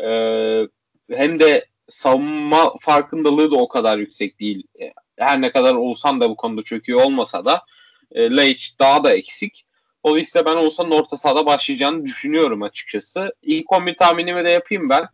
Ee, 0.00 0.68
hem 1.10 1.40
de 1.40 1.66
savunma 1.88 2.74
farkındalığı 2.80 3.50
da 3.50 3.56
o 3.56 3.68
kadar 3.68 3.98
yüksek 3.98 4.40
değil. 4.40 4.66
Her 5.18 5.40
ne 5.40 5.52
kadar 5.52 5.74
Oğuzhan 5.74 6.20
da 6.20 6.30
bu 6.30 6.36
konuda 6.36 6.62
iyi 6.88 6.96
olmasa 6.96 7.44
da 7.44 7.62
e, 8.12 8.36
Laiç 8.36 8.78
daha 8.78 9.04
da 9.04 9.14
eksik. 9.14 9.66
Dolayısıyla 10.06 10.46
ben 10.46 10.56
Oğuzhan'ın 10.56 10.90
orta 10.90 11.16
sahada 11.16 11.46
başlayacağını 11.46 12.06
düşünüyorum 12.06 12.62
açıkçası. 12.62 13.34
İlk 13.42 13.72
11 13.72 13.96
tahminimi 13.96 14.44
de 14.44 14.50
yapayım 14.50 14.88
ben. 14.88 15.08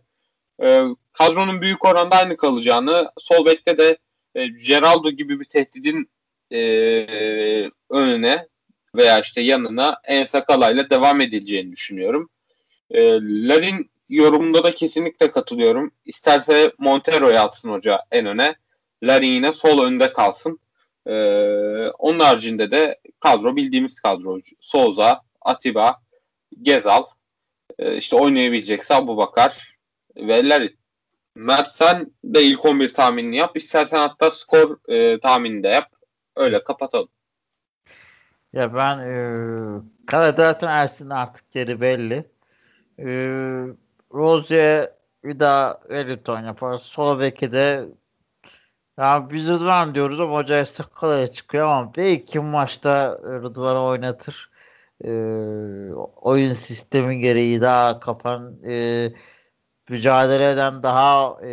E, 0.62 0.80
kadronun 1.12 1.62
büyük 1.62 1.84
oranda 1.84 2.16
aynı 2.16 2.36
kalacağını, 2.36 3.10
sol 3.18 3.46
bekte 3.46 3.78
de 3.78 3.98
e, 4.34 4.46
Geraldo 4.46 5.10
gibi 5.10 5.40
bir 5.40 5.44
tehdidin 5.44 6.10
e, 6.52 6.60
önüne 7.90 8.46
veya 8.94 9.20
işte 9.20 9.40
yanına 9.40 9.96
Ensakala 10.04 10.70
ile 10.70 10.90
devam 10.90 11.20
edileceğini 11.20 11.72
düşünüyorum. 11.72 12.30
E, 12.90 13.02
Larin 13.22 13.90
yorumunda 14.10 14.64
da 14.64 14.74
kesinlikle 14.74 15.30
katılıyorum. 15.30 15.92
İsterse 16.04 16.72
Montero'yu 16.78 17.38
atsın 17.38 17.70
hoca 17.70 18.02
en 18.10 18.26
öne. 18.26 18.54
Larin 19.02 19.50
sol 19.50 19.82
önde 19.82 20.12
kalsın. 20.12 20.58
E, 21.06 21.14
onun 21.98 22.20
haricinde 22.20 22.70
de 22.70 23.00
kadro 23.20 23.56
bildiğimiz 23.56 24.00
kadro. 24.00 24.38
Souza, 24.60 25.20
Atiba, 25.40 26.00
Gezal, 26.62 27.04
e, 27.78 27.96
işte 27.96 28.16
oynayabilecekse 28.16 28.94
Abu 28.94 29.16
Bakar 29.16 29.76
ve 30.16 30.48
Larin. 30.48 30.76
Mert 31.34 31.68
sen 31.68 32.12
de 32.24 32.42
ilk 32.42 32.64
11 32.64 32.94
tahminini 32.94 33.36
yap. 33.36 33.56
İstersen 33.56 33.98
hatta 33.98 34.30
skor 34.30 34.78
e, 34.88 35.20
tahminini 35.20 35.62
de 35.62 35.68
yap. 35.68 35.88
Öyle 36.36 36.64
kapatalım. 36.64 37.08
Ya 38.52 38.74
ben 38.74 38.98
e, 38.98 39.36
Karaderet'in 40.06 40.66
Ersin 40.66 41.10
artık 41.10 41.50
geri 41.50 41.80
belli. 41.80 42.24
E, 42.98 43.06
Rozier 44.14 44.88
bir 45.24 45.38
daha 45.40 45.78
Wellington 45.82 46.44
yapar. 46.44 46.78
Sol 46.78 47.20
beki 47.20 47.52
de 47.52 47.88
ya 48.98 49.30
biz 49.30 49.48
Rıdvan 49.48 49.94
diyoruz 49.94 50.20
ama 50.20 50.34
hoca 50.36 50.66
Sakala'ya 50.66 51.32
çıkıyor 51.32 51.66
ama 51.66 51.92
belki 51.96 52.40
maçta 52.40 53.18
Rıdvan'ı 53.24 53.82
oynatır. 53.84 54.50
E, 55.04 55.10
oyun 56.16 56.52
sistemi 56.52 57.20
gereği 57.20 57.60
daha 57.60 58.00
kapan 58.00 58.56
e, 58.66 59.12
mücadeleden 59.88 60.82
daha 60.82 61.36
e, 61.44 61.52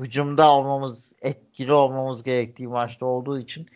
hücumda 0.00 0.52
olmamız, 0.52 1.12
etkili 1.22 1.72
olmamız 1.72 2.22
gerektiği 2.22 2.68
maçta 2.68 3.06
olduğu 3.06 3.38
için 3.38 3.66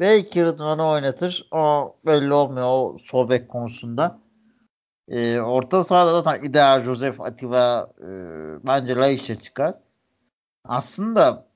belki 0.00 0.44
Rıdvan'ı 0.44 0.88
oynatır. 0.88 1.48
O 1.52 1.96
belli 2.06 2.32
olmuyor 2.32 2.66
o 2.68 2.96
sol 3.04 3.30
bek 3.30 3.48
konusunda. 3.48 4.20
E, 5.08 5.40
orta 5.40 5.84
sahada 5.84 6.24
da 6.24 6.36
ideal 6.36 6.84
Joseph 6.84 7.20
Atiba 7.20 7.90
e, 8.00 8.08
bence 8.66 8.96
Laiç'e 8.96 9.34
çıkar. 9.34 9.74
Aslında 10.64 11.46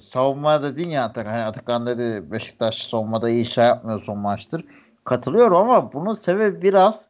savunma 0.00 0.62
dedin 0.62 0.88
ya 0.90 1.04
Atakan, 1.04 1.30
hani 1.30 1.42
Atakan 1.42 1.86
dedi 1.86 2.32
Beşiktaş 2.32 2.86
savunmada 2.86 3.30
iyi 3.30 3.44
şey 3.46 3.64
yapmıyor 3.64 4.02
son 4.02 4.18
maçtır. 4.18 4.64
Katılıyorum 5.04 5.56
ama 5.56 5.92
bunun 5.92 6.12
sebebi 6.12 6.62
biraz 6.62 7.08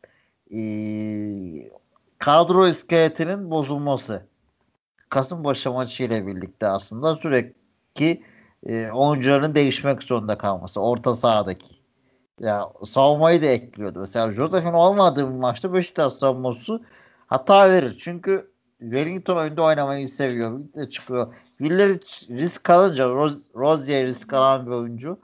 e, 0.54 0.60
kadro 2.18 2.66
iskeletinin 2.66 3.50
bozulması. 3.50 4.26
Kasımpaşa 5.08 5.72
maçı 5.72 6.04
ile 6.04 6.26
birlikte 6.26 6.66
aslında 6.66 7.16
sürekli 7.16 8.22
e, 8.66 8.90
oyuncuların 8.90 9.54
değişmek 9.54 10.02
zorunda 10.02 10.38
kalması. 10.38 10.80
Orta 10.80 11.16
sahadaki. 11.16 11.85
Ya 12.40 12.72
savunmayı 12.84 13.42
da 13.42 13.46
ekliyordu. 13.46 14.00
Mesela 14.00 14.32
Joseph'in 14.32 14.72
olmadığı 14.72 15.28
bir 15.28 15.34
maçta 15.34 15.74
Beşiktaş 15.74 16.12
savunması 16.12 16.80
hata 17.26 17.70
verir. 17.70 17.96
Çünkü 18.00 18.50
Wellington 18.80 19.36
oyunda 19.36 19.62
oynamayı 19.62 20.08
seviyor. 20.08 20.60
De 20.76 20.90
çıkıyor. 20.90 21.34
Birileri 21.60 22.00
risk 22.40 22.70
alınca 22.70 23.08
Roz, 23.08 23.54
Rozier 23.54 24.06
risk 24.06 24.32
alan 24.32 24.66
bir 24.66 24.70
oyuncu. 24.70 25.18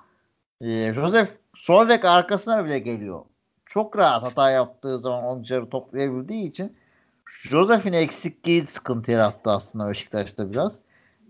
E, 0.61 0.93
Joseph 0.95 1.29
sol 1.55 1.89
bek 1.89 2.05
arkasına 2.05 2.65
bile 2.65 2.79
geliyor. 2.79 3.25
Çok 3.67 3.99
rahat 3.99 4.23
hata 4.23 4.51
yaptığı 4.51 4.99
zaman 4.99 5.25
oyuncuları 5.25 5.71
toplayabildiği 5.71 6.49
için 6.49 6.77
Joseph'in 7.27 7.93
eksikliği 7.93 8.67
sıkıntı 8.67 9.13
yarattı 9.13 9.51
aslında 9.51 9.89
Beşiktaş'ta 9.89 10.51
biraz. 10.51 10.79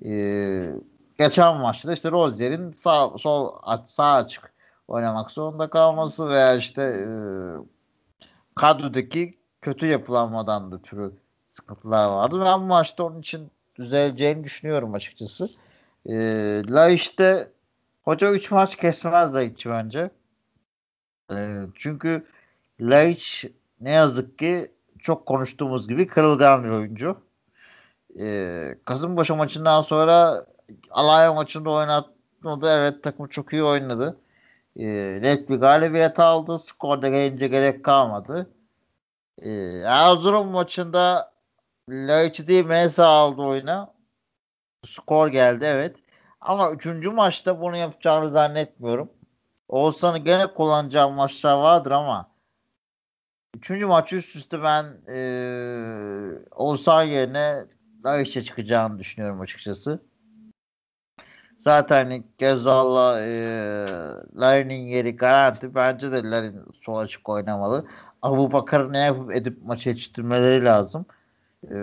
Ee, 0.04 0.72
geçen 1.18 1.56
maçta 1.56 1.92
işte 1.92 2.10
Rozier'in 2.10 2.72
sağ, 2.72 3.18
sol 3.18 3.52
sağ 3.86 4.14
açık 4.14 4.51
oynamak 4.92 5.30
zorunda 5.30 5.70
kalması 5.70 6.28
veya 6.28 6.54
işte 6.54 6.82
e, 6.82 7.08
kadrodaki 8.54 9.38
kötü 9.62 9.86
yapılanmadan 9.86 10.72
da 10.72 10.82
türü 10.82 11.12
sıkıntılar 11.52 12.06
vardı. 12.06 12.42
Ben 12.44 12.60
bu 12.60 12.64
maçta 12.64 13.04
onun 13.04 13.20
için 13.20 13.50
düzeleceğini 13.76 14.44
düşünüyorum 14.44 14.94
açıkçası. 14.94 15.50
E, 16.06 16.14
La 16.68 16.88
işte 16.88 17.52
hoca 18.02 18.30
3 18.32 18.50
maç 18.50 18.76
kesmez 18.76 19.34
Laiç'i 19.34 19.70
bence. 19.70 20.10
E, 21.32 21.36
çünkü 21.74 22.24
Laiç 22.80 23.44
ne 23.80 23.90
yazık 23.90 24.38
ki 24.38 24.70
çok 24.98 25.26
konuştuğumuz 25.26 25.88
gibi 25.88 26.06
kırılgan 26.06 26.64
bir 26.64 26.68
oyuncu. 26.70 27.16
Ee, 28.20 28.74
Kasımpaşa 28.84 29.36
maçından 29.36 29.82
sonra 29.82 30.46
Alanya 30.90 31.32
maçında 31.34 31.70
oynatmadı. 31.70 32.68
Evet 32.70 33.02
takım 33.02 33.26
çok 33.26 33.52
iyi 33.52 33.62
oynadı. 33.62 34.16
Ee, 34.76 35.18
net 35.22 35.48
bir 35.48 35.56
galibiyet 35.56 36.18
aldı. 36.18 36.58
Skorda 36.58 37.08
gelince 37.08 37.48
gerek 37.48 37.84
kalmadı. 37.84 38.50
Ee, 39.42 39.50
Erzurum 39.86 40.48
maçında 40.48 41.32
Laiç'i 41.88 42.48
değil 42.48 42.64
Mesa 42.64 43.06
aldı 43.06 43.42
oyuna. 43.42 43.94
Skor 44.86 45.28
geldi 45.28 45.64
evet. 45.64 45.96
Ama 46.40 46.70
üçüncü 46.72 47.10
maçta 47.10 47.60
bunu 47.60 47.76
yapacağını 47.76 48.30
zannetmiyorum. 48.30 49.12
Oğuzhan'ı 49.68 50.18
gene 50.18 50.46
kullanacağı 50.46 51.10
maçlar 51.10 51.54
vardır 51.54 51.90
ama 51.90 52.32
Üçüncü 53.56 53.86
maç 53.86 54.12
üst 54.12 54.36
üste 54.36 54.62
ben 54.62 54.84
e, 55.08 55.18
Oğuzhan 56.50 57.02
yerine 57.02 57.64
Laiç'e 58.04 58.44
çıkacağını 58.44 58.98
düşünüyorum 58.98 59.40
açıkçası. 59.40 60.11
Zaten 61.64 62.24
Gezal'la 62.38 63.20
e, 63.20 63.30
Larin'in 64.36 64.86
yeri 64.86 65.16
garanti. 65.16 65.74
Bence 65.74 66.12
de 66.12 66.30
Larin 66.30 66.64
sol 66.82 66.96
açık 66.96 67.28
oynamalı. 67.28 67.86
Abu 68.22 68.52
Bakar'ı 68.52 68.92
ne 68.92 68.98
yapıp 68.98 69.34
edip 69.34 69.62
maçı 69.64 69.88
yetiştirmeleri 69.88 70.64
lazım. 70.64 71.06
E, 71.70 71.76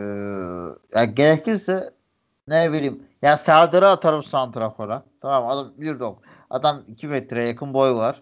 yani 0.96 1.16
gerekirse 1.16 1.94
ne 2.48 2.72
bileyim 2.72 3.04
ya 3.22 3.38
Serdar'ı 3.38 3.88
atarım 3.88 4.24
santrafora. 4.24 5.04
Tamam 5.22 5.50
adam 5.50 5.74
bir 5.78 6.00
dok. 6.00 6.22
Adam 6.50 6.84
2 6.88 7.08
metre 7.08 7.48
yakın 7.48 7.74
boy 7.74 7.94
var. 7.94 8.22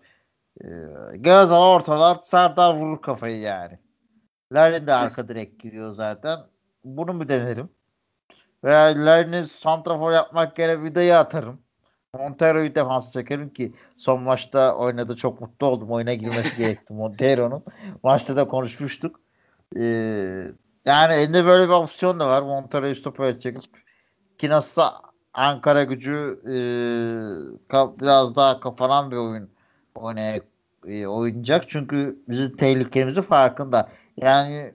Ee, 0.63 0.67
Gözal 1.15 1.63
ortalar 1.63 2.19
Serdar 2.23 2.75
vurur 2.75 3.01
kafayı 3.01 3.39
yani. 3.39 3.79
Larin 4.53 4.87
de 4.87 4.93
arka 4.93 5.27
direkt 5.27 5.63
giriyor 5.63 5.91
zaten. 5.91 6.39
Bunu 6.83 7.13
mu 7.13 7.27
denerim? 7.29 7.69
Veya 8.63 9.05
Larin'i 9.05 9.45
santrafor 9.45 10.11
yapmak 10.11 10.59
yerine 10.59 10.83
vidayı 10.83 11.17
atarım. 11.17 11.61
Montero'yu 12.13 12.75
defans 12.75 13.13
çekerim 13.13 13.49
ki 13.53 13.73
son 13.97 14.21
maçta 14.21 14.75
oynadı. 14.75 15.15
Çok 15.15 15.41
mutlu 15.41 15.67
oldum. 15.67 15.91
Oyuna 15.91 16.13
girmesi 16.13 16.55
gerekti 16.57 16.93
Montero'nun. 16.93 17.63
Maçta 18.03 18.35
da 18.35 18.47
konuşmuştuk. 18.47 19.19
Ee, 19.75 20.51
yani 20.85 21.13
elinde 21.13 21.45
böyle 21.45 21.63
bir 21.63 21.73
opsiyon 21.73 22.19
da 22.19 22.27
var. 22.27 22.41
Montero'yu 22.41 22.95
stoper 22.95 23.39
çekip 23.39 23.71
ki 24.37 24.49
nasılsa 24.49 25.01
Ankara 25.33 25.83
gücü 25.83 26.39
e, 26.45 26.55
biraz 28.01 28.35
daha 28.35 28.59
kapanan 28.59 29.11
bir 29.11 29.17
oyun 29.17 29.49
oynay 29.95 30.41
e, 30.87 31.07
oynayacak. 31.07 31.69
Çünkü 31.69 32.19
bizim 32.27 32.57
tehlikemizin 32.57 33.21
farkında. 33.21 33.89
Yani 34.17 34.73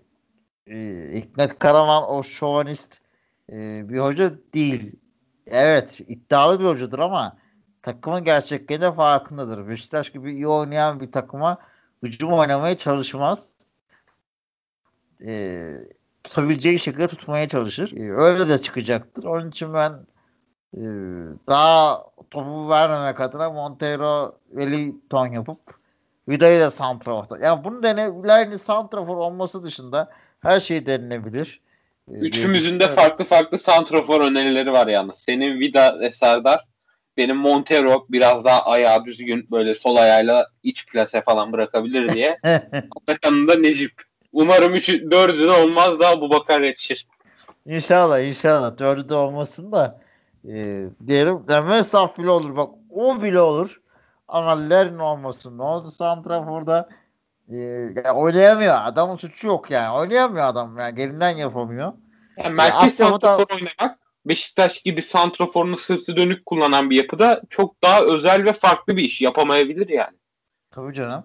e, 0.66 0.76
Hikmet 1.14 1.59
Karaman 1.59 2.10
o 2.10 2.22
şovanist 2.22 3.01
e, 3.52 3.89
bir 3.89 3.98
hoca 3.98 4.32
değil. 4.55 4.93
Evet 5.47 6.01
iddialı 6.09 6.60
bir 6.60 6.64
hocadır 6.64 6.98
ama 6.98 7.36
takımın 7.82 8.24
gerçekliğinde 8.24 8.93
farkındadır. 8.93 9.69
Beşiktaş 9.69 10.12
gibi 10.12 10.32
iyi 10.32 10.48
oynayan 10.48 11.01
bir 11.01 11.12
takıma 11.12 11.59
hücum 12.02 12.32
oynamaya 12.32 12.78
çalışmaz. 12.78 13.55
E, 15.27 15.70
tutabileceği 16.24 16.78
şekilde 16.78 17.09
tutmaya 17.09 17.48
çalışır. 17.48 17.93
E, 17.97 18.12
öyle 18.12 18.48
de 18.48 18.60
çıkacaktır. 18.60 19.24
Onun 19.24 19.48
için 19.48 19.74
ben 19.74 19.93
e, 20.77 20.82
daha 21.47 22.05
topu 22.31 22.69
vermemek 22.69 23.20
adına 23.20 23.51
Montero 23.51 24.39
Wellington 24.51 25.27
yapıp 25.27 25.59
Vida'yı 26.28 26.60
da 26.60 26.70
santraforda. 26.70 27.39
Yani 27.39 27.64
bunu 27.64 27.82
denebilen 27.82 28.56
santrafor 28.56 29.16
olması 29.16 29.62
dışında 29.62 30.10
her 30.40 30.60
şey 30.60 30.86
denilebilir. 30.86 31.60
Ee, 32.10 32.14
Üçümüzün 32.14 32.80
de 32.80 32.88
farklı 32.88 33.24
farklı 33.24 33.58
santrafor 33.58 34.20
önerileri 34.20 34.72
var 34.72 34.86
yalnız. 34.86 35.16
Senin 35.16 35.60
Vida 35.60 36.00
ve 36.00 36.10
Serdar. 36.10 36.64
Benim 37.16 37.36
Montero 37.36 38.06
biraz 38.08 38.44
daha 38.44 38.62
ayağı 38.62 39.04
düzgün 39.04 39.48
böyle 39.50 39.74
sol 39.74 39.96
ayağıyla 39.96 40.46
iç 40.62 40.86
plase 40.86 41.22
falan 41.22 41.52
bırakabilir 41.52 42.08
diye. 42.08 42.38
Atakan'ın 43.00 43.48
da 43.48 43.54
Necip. 43.54 43.92
Umarım 44.32 44.74
üçü, 44.74 45.10
dördü 45.10 45.46
de 45.46 45.50
olmaz 45.50 46.00
da 46.00 46.20
bu 46.20 46.30
bakar 46.30 46.60
yetişir. 46.60 47.06
İnşallah 47.66 48.20
inşallah. 48.20 48.78
Dördü 48.78 49.08
de 49.08 49.14
olmasın 49.14 49.72
da 49.72 50.00
e, 50.48 50.84
diyelim 51.06 51.44
deme 51.48 51.84
saf 51.84 52.18
bile 52.18 52.30
olur. 52.30 52.56
Bak 52.56 52.70
o 52.90 53.22
bile 53.22 53.40
olur. 53.40 53.80
Ama 54.28 54.60
Lerin 54.68 54.98
olmasın. 54.98 55.58
Ne 55.58 55.62
oldu 55.62 55.90
Santrafor'da? 55.90 56.88
Yani 57.56 58.10
oynayamıyor. 58.10 58.74
Adamın 58.82 59.16
suçu 59.16 59.46
yok 59.46 59.70
yani. 59.70 59.98
Oynayamıyor 59.98 60.46
adam. 60.46 60.78
Yani 60.78 60.94
gelinden 60.94 61.36
yapamıyor. 61.36 61.92
Yani 62.36 62.54
merkez 62.54 62.82
yani 62.82 63.10
santrafor 63.10 63.48
da... 63.48 63.54
oynamak 63.54 63.98
Beşiktaş 64.26 64.82
gibi 64.82 65.02
santraforunu 65.02 65.78
sırtı 65.78 66.16
dönük 66.16 66.46
kullanan 66.46 66.90
bir 66.90 66.96
yapıda 66.96 67.42
çok 67.50 67.82
daha 67.82 68.02
özel 68.02 68.44
ve 68.44 68.52
farklı 68.52 68.96
bir 68.96 69.02
iş. 69.02 69.20
Yapamayabilir 69.20 69.88
yani. 69.88 70.16
Tabii 70.70 70.94
canım. 70.94 71.24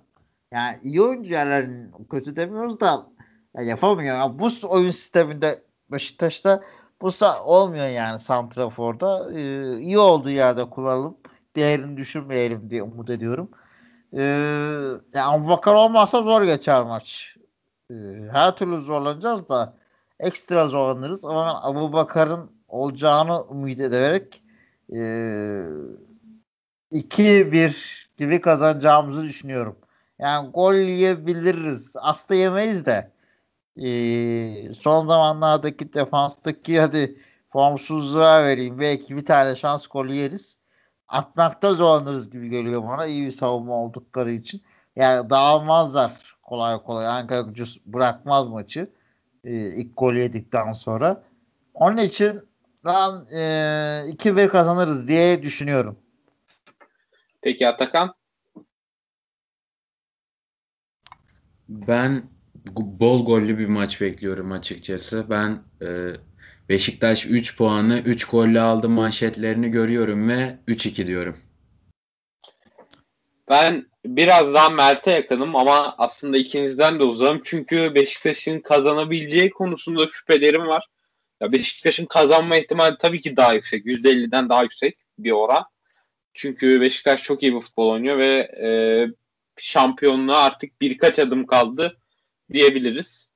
Yani 0.51 0.79
iyi 0.83 1.01
oyuncu 1.01 1.31
yerlerin 1.31 1.91
kötü 2.11 2.35
demiyoruz 2.35 2.79
da 2.79 3.07
yani 3.55 3.67
yapamıyor. 3.67 4.17
Yani 4.17 4.39
bu 4.39 4.49
oyun 4.69 4.91
sisteminde 4.91 5.63
Beşiktaş'ta 5.91 6.63
bu 7.01 7.09
olmuyor 7.43 7.87
yani 7.87 8.19
santraforda. 8.19 9.31
Ee, 9.33 9.77
iyi 9.79 9.99
olduğu 9.99 10.29
yerde 10.29 10.69
kullanalım 10.69 11.17
değerini 11.55 11.97
düşürmeyelim 11.97 12.69
diye 12.69 12.83
umut 12.83 13.09
ediyorum. 13.09 13.51
Ee, 14.13 14.21
yani 15.13 15.25
Abubakar 15.25 15.73
olmazsa 15.73 16.21
zor 16.21 16.43
geçer 16.43 16.83
maç. 16.83 17.35
Ee, 17.91 17.93
her 18.31 18.55
türlü 18.55 18.79
zorlanacağız 18.79 19.49
da 19.49 19.73
ekstra 20.19 20.67
zorlanırız 20.67 21.25
ama 21.25 21.63
Abu 21.63 21.93
Bakar'ın 21.93 22.51
olacağını 22.67 23.41
umut 23.41 23.79
ederek 23.79 24.43
e, 24.93 24.97
2-1 26.91 28.07
gibi 28.17 28.41
kazanacağımızı 28.41 29.23
düşünüyorum. 29.23 29.75
Yani 30.19 30.51
gol 30.51 30.73
yiyebiliriz. 30.73 31.93
Aslında 31.95 32.39
yemeyiz 32.39 32.85
de 32.85 33.11
e, 33.77 34.73
son 34.73 35.07
zamanlardaki 35.07 35.93
defanstaki 35.93 36.79
hadi 36.79 37.17
formsuzluğa 37.49 38.43
vereyim. 38.43 38.79
Belki 38.79 39.17
bir 39.17 39.25
tane 39.25 39.55
şans 39.55 39.87
gol 39.87 40.05
yeriz 40.05 40.57
atmakta 41.07 41.73
zorlanırız 41.73 42.29
gibi 42.29 42.49
geliyor 42.49 42.83
bana 42.83 43.05
iyi 43.05 43.25
bir 43.25 43.31
savunma 43.31 43.73
oldukları 43.73 44.31
için. 44.31 44.61
Yani 44.95 45.29
dağılmazlar 45.29 46.37
kolay 46.43 46.83
kolay. 46.83 47.07
Ankara 47.07 47.41
gücü 47.41 47.65
bırakmaz 47.85 48.47
maçı 48.47 48.91
e, 49.43 49.51
ilk 49.53 49.97
gol 49.97 50.13
yedikten 50.13 50.73
sonra. 50.73 51.23
Onun 51.73 51.97
için 51.97 52.41
ben 52.85 53.11
e, 53.33 53.39
2-1 54.09 54.49
kazanırız 54.49 55.07
diye 55.07 55.43
düşünüyorum. 55.43 55.99
Peki 57.41 57.67
Atakan? 57.67 58.13
Ben 61.69 62.23
bol 62.75 63.25
gollü 63.25 63.57
bir 63.57 63.67
maç 63.67 64.01
bekliyorum 64.01 64.51
açıkçası. 64.51 65.25
Ben 65.29 65.59
e, 65.81 66.13
Beşiktaş 66.69 67.25
3 67.25 67.57
puanı 67.57 68.01
3 68.05 68.25
golle 68.25 68.59
aldı 68.59 68.89
manşetlerini 68.89 69.71
görüyorum 69.71 70.29
ve 70.29 70.57
3-2 70.67 71.07
diyorum. 71.07 71.37
Ben 73.49 73.85
biraz 74.05 74.53
daha 74.53 74.69
Mert'e 74.69 75.11
yakınım 75.11 75.55
ama 75.55 75.95
aslında 75.97 76.37
ikinizden 76.37 76.99
de 76.99 77.03
uzağım. 77.03 77.41
Çünkü 77.43 77.95
Beşiktaş'ın 77.95 78.59
kazanabileceği 78.59 79.49
konusunda 79.49 80.07
şüphelerim 80.07 80.67
var. 80.67 80.87
Ya 81.41 81.51
Beşiktaş'ın 81.51 82.05
kazanma 82.05 82.57
ihtimali 82.57 82.97
tabii 82.99 83.21
ki 83.21 83.37
daha 83.37 83.53
yüksek. 83.53 83.85
%50'den 83.85 84.49
daha 84.49 84.63
yüksek 84.63 84.97
bir 85.19 85.31
oran. 85.31 85.65
Çünkü 86.33 86.81
Beşiktaş 86.81 87.23
çok 87.23 87.43
iyi 87.43 87.55
bir 87.55 87.61
futbol 87.61 87.89
oynuyor 87.89 88.17
ve 88.17 88.51
e, 88.63 88.69
şampiyonluğa 89.57 90.43
artık 90.43 90.81
birkaç 90.81 91.19
adım 91.19 91.45
kaldı 91.45 91.97
diyebiliriz. 92.53 93.29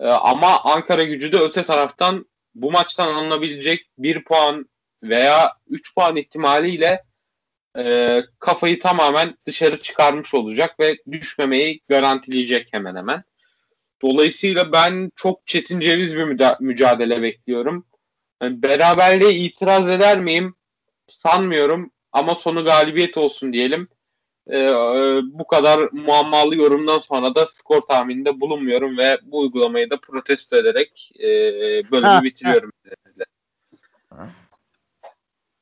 E, 0.00 0.06
ama 0.06 0.60
Ankara 0.64 1.04
gücü 1.04 1.32
de 1.32 1.38
öte 1.38 1.64
taraftan 1.64 2.26
bu 2.62 2.70
maçtan 2.70 3.14
alınabilecek 3.14 3.86
bir 3.98 4.24
puan 4.24 4.68
veya 5.02 5.52
3 5.68 5.94
puan 5.94 6.16
ihtimaliyle 6.16 7.04
e, 7.78 8.22
kafayı 8.38 8.80
tamamen 8.80 9.36
dışarı 9.46 9.82
çıkarmış 9.82 10.34
olacak 10.34 10.80
ve 10.80 10.98
düşmemeyi 11.10 11.80
garantileyecek 11.88 12.68
hemen 12.72 12.96
hemen. 12.96 13.22
Dolayısıyla 14.02 14.72
ben 14.72 15.10
çok 15.16 15.46
çetin 15.46 15.80
ceviz 15.80 16.16
bir 16.16 16.24
mücadele 16.60 17.22
bekliyorum. 17.22 17.86
Yani 18.42 18.62
beraberliğe 18.62 19.32
itiraz 19.32 19.88
eder 19.88 20.20
miyim? 20.20 20.54
Sanmıyorum 21.10 21.90
ama 22.12 22.34
sonu 22.34 22.64
galibiyet 22.64 23.16
olsun 23.16 23.52
diyelim 23.52 23.88
e, 24.50 24.56
bu 25.22 25.46
kadar 25.46 25.88
muammalı 25.92 26.56
yorumdan 26.56 26.98
sonra 26.98 27.34
da 27.34 27.46
skor 27.46 27.80
tahmininde 27.80 28.40
bulunmuyorum 28.40 28.98
ve 28.98 29.18
bu 29.22 29.38
uygulamayı 29.40 29.90
da 29.90 30.00
protesto 30.00 30.56
ederek 30.56 31.12
e, 31.20 31.28
bölümü 31.90 32.24
bitiriyorum 32.24 32.72
izninizle. 32.84 33.24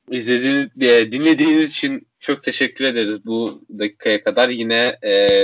İzlediğiniz, 0.09 0.69
e, 0.81 1.11
dinlediğiniz 1.11 1.69
için 1.69 2.07
çok 2.19 2.43
teşekkür 2.43 2.85
ederiz 2.85 3.25
bu 3.25 3.61
dakikaya 3.79 4.23
kadar. 4.23 4.49
Yine 4.49 4.97
e, 5.03 5.43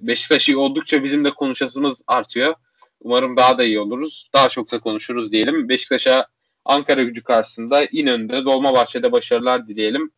Beşiktaş 0.00 0.48
iyi 0.48 0.56
oldukça 0.56 1.04
bizim 1.04 1.24
de 1.24 1.30
konuşasımız 1.30 2.02
artıyor. 2.06 2.54
Umarım 3.00 3.36
daha 3.36 3.58
da 3.58 3.64
iyi 3.64 3.80
oluruz. 3.80 4.30
Daha 4.34 4.48
çok 4.48 4.72
da 4.72 4.80
konuşuruz 4.80 5.32
diyelim. 5.32 5.68
Beşiktaş'a 5.68 6.26
Ankara 6.64 7.02
gücü 7.02 7.22
karşısında 7.22 7.84
İnönü'de 7.84 8.44
Dolmabahçe'de 8.44 9.12
başarılar 9.12 9.68
dileyelim. 9.68 10.10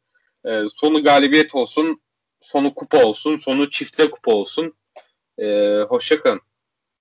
E, 0.44 0.60
sonu 0.74 1.02
galibiyet 1.02 1.54
olsun 1.54 2.00
sonu 2.46 2.74
kupa 2.74 3.04
olsun, 3.04 3.36
sonu 3.36 3.70
çifte 3.70 4.10
kupa 4.10 4.32
olsun. 4.34 4.74
Ee, 5.38 5.80
hoşçakalın. 5.88 6.40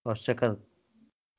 Hoşçakalın. 0.03 0.59